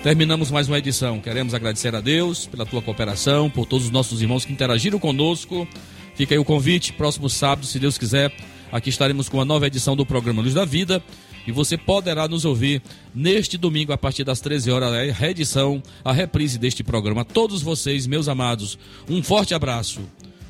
Terminamos 0.01 0.49
mais 0.49 0.69
uma 0.69 0.77
edição. 0.77 1.19
Queremos 1.19 1.53
agradecer 1.53 1.93
a 1.93 1.99
Deus 1.99 2.47
pela 2.47 2.65
tua 2.65 2.81
cooperação, 2.81 3.49
por 3.49 3.65
todos 3.65 3.87
os 3.87 3.91
nossos 3.91 4.21
irmãos 4.21 4.45
que 4.45 4.53
interagiram 4.53 4.97
conosco. 4.97 5.67
Fica 6.15 6.33
aí 6.33 6.39
o 6.39 6.45
convite, 6.45 6.93
próximo 6.93 7.29
sábado, 7.29 7.67
se 7.67 7.79
Deus 7.79 7.97
quiser, 7.97 8.33
aqui 8.71 8.89
estaremos 8.89 9.27
com 9.27 9.39
uma 9.39 9.45
nova 9.45 9.67
edição 9.67 9.93
do 9.93 10.05
programa 10.05 10.41
Luz 10.41 10.53
da 10.53 10.63
Vida. 10.63 11.03
E 11.45 11.51
você 11.51 11.77
poderá 11.77 12.29
nos 12.29 12.45
ouvir 12.45 12.81
neste 13.13 13.57
domingo 13.57 13.91
a 13.91 13.97
partir 13.97 14.23
das 14.23 14.39
13 14.39 14.71
horas, 14.71 14.93
a 14.93 15.11
reedição, 15.11 15.83
a 16.01 16.13
reprise 16.13 16.57
deste 16.57 16.81
programa. 16.81 17.21
A 17.21 17.25
todos 17.25 17.61
vocês, 17.61 18.07
meus 18.07 18.29
amados, 18.29 18.79
um 19.09 19.21
forte 19.21 19.53
abraço. 19.53 19.99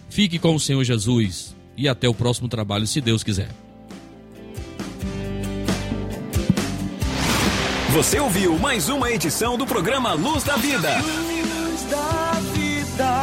Fique 0.10 0.40
com 0.40 0.56
o 0.56 0.60
Senhor 0.60 0.84
Jesus 0.84 1.56
e 1.76 1.88
até 1.88 2.10
o 2.10 2.14
próximo 2.14 2.48
trabalho, 2.48 2.88
se 2.88 3.00
Deus 3.00 3.24
quiser. 3.24 3.50
Você 7.92 8.20
ouviu 8.20 8.58
mais 8.60 8.90
uma 8.90 9.10
edição 9.12 9.58
do 9.58 9.66
programa 9.66 10.14
Luz 10.14 10.44
da 10.44 10.56
Vida. 10.56 10.98
Luz 11.00 11.84
da 11.90 12.32
vida, 12.54 13.22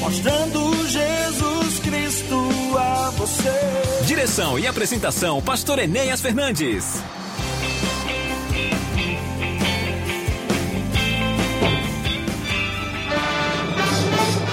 mostrando 0.00 0.88
Jesus 0.88 1.78
Cristo 1.80 2.48
a 2.76 3.10
você. 3.10 4.04
Direção 4.06 4.58
e 4.58 4.66
apresentação, 4.66 5.40
Pastor 5.40 5.78
Enéas 5.78 6.20
Fernandes. 6.20 7.00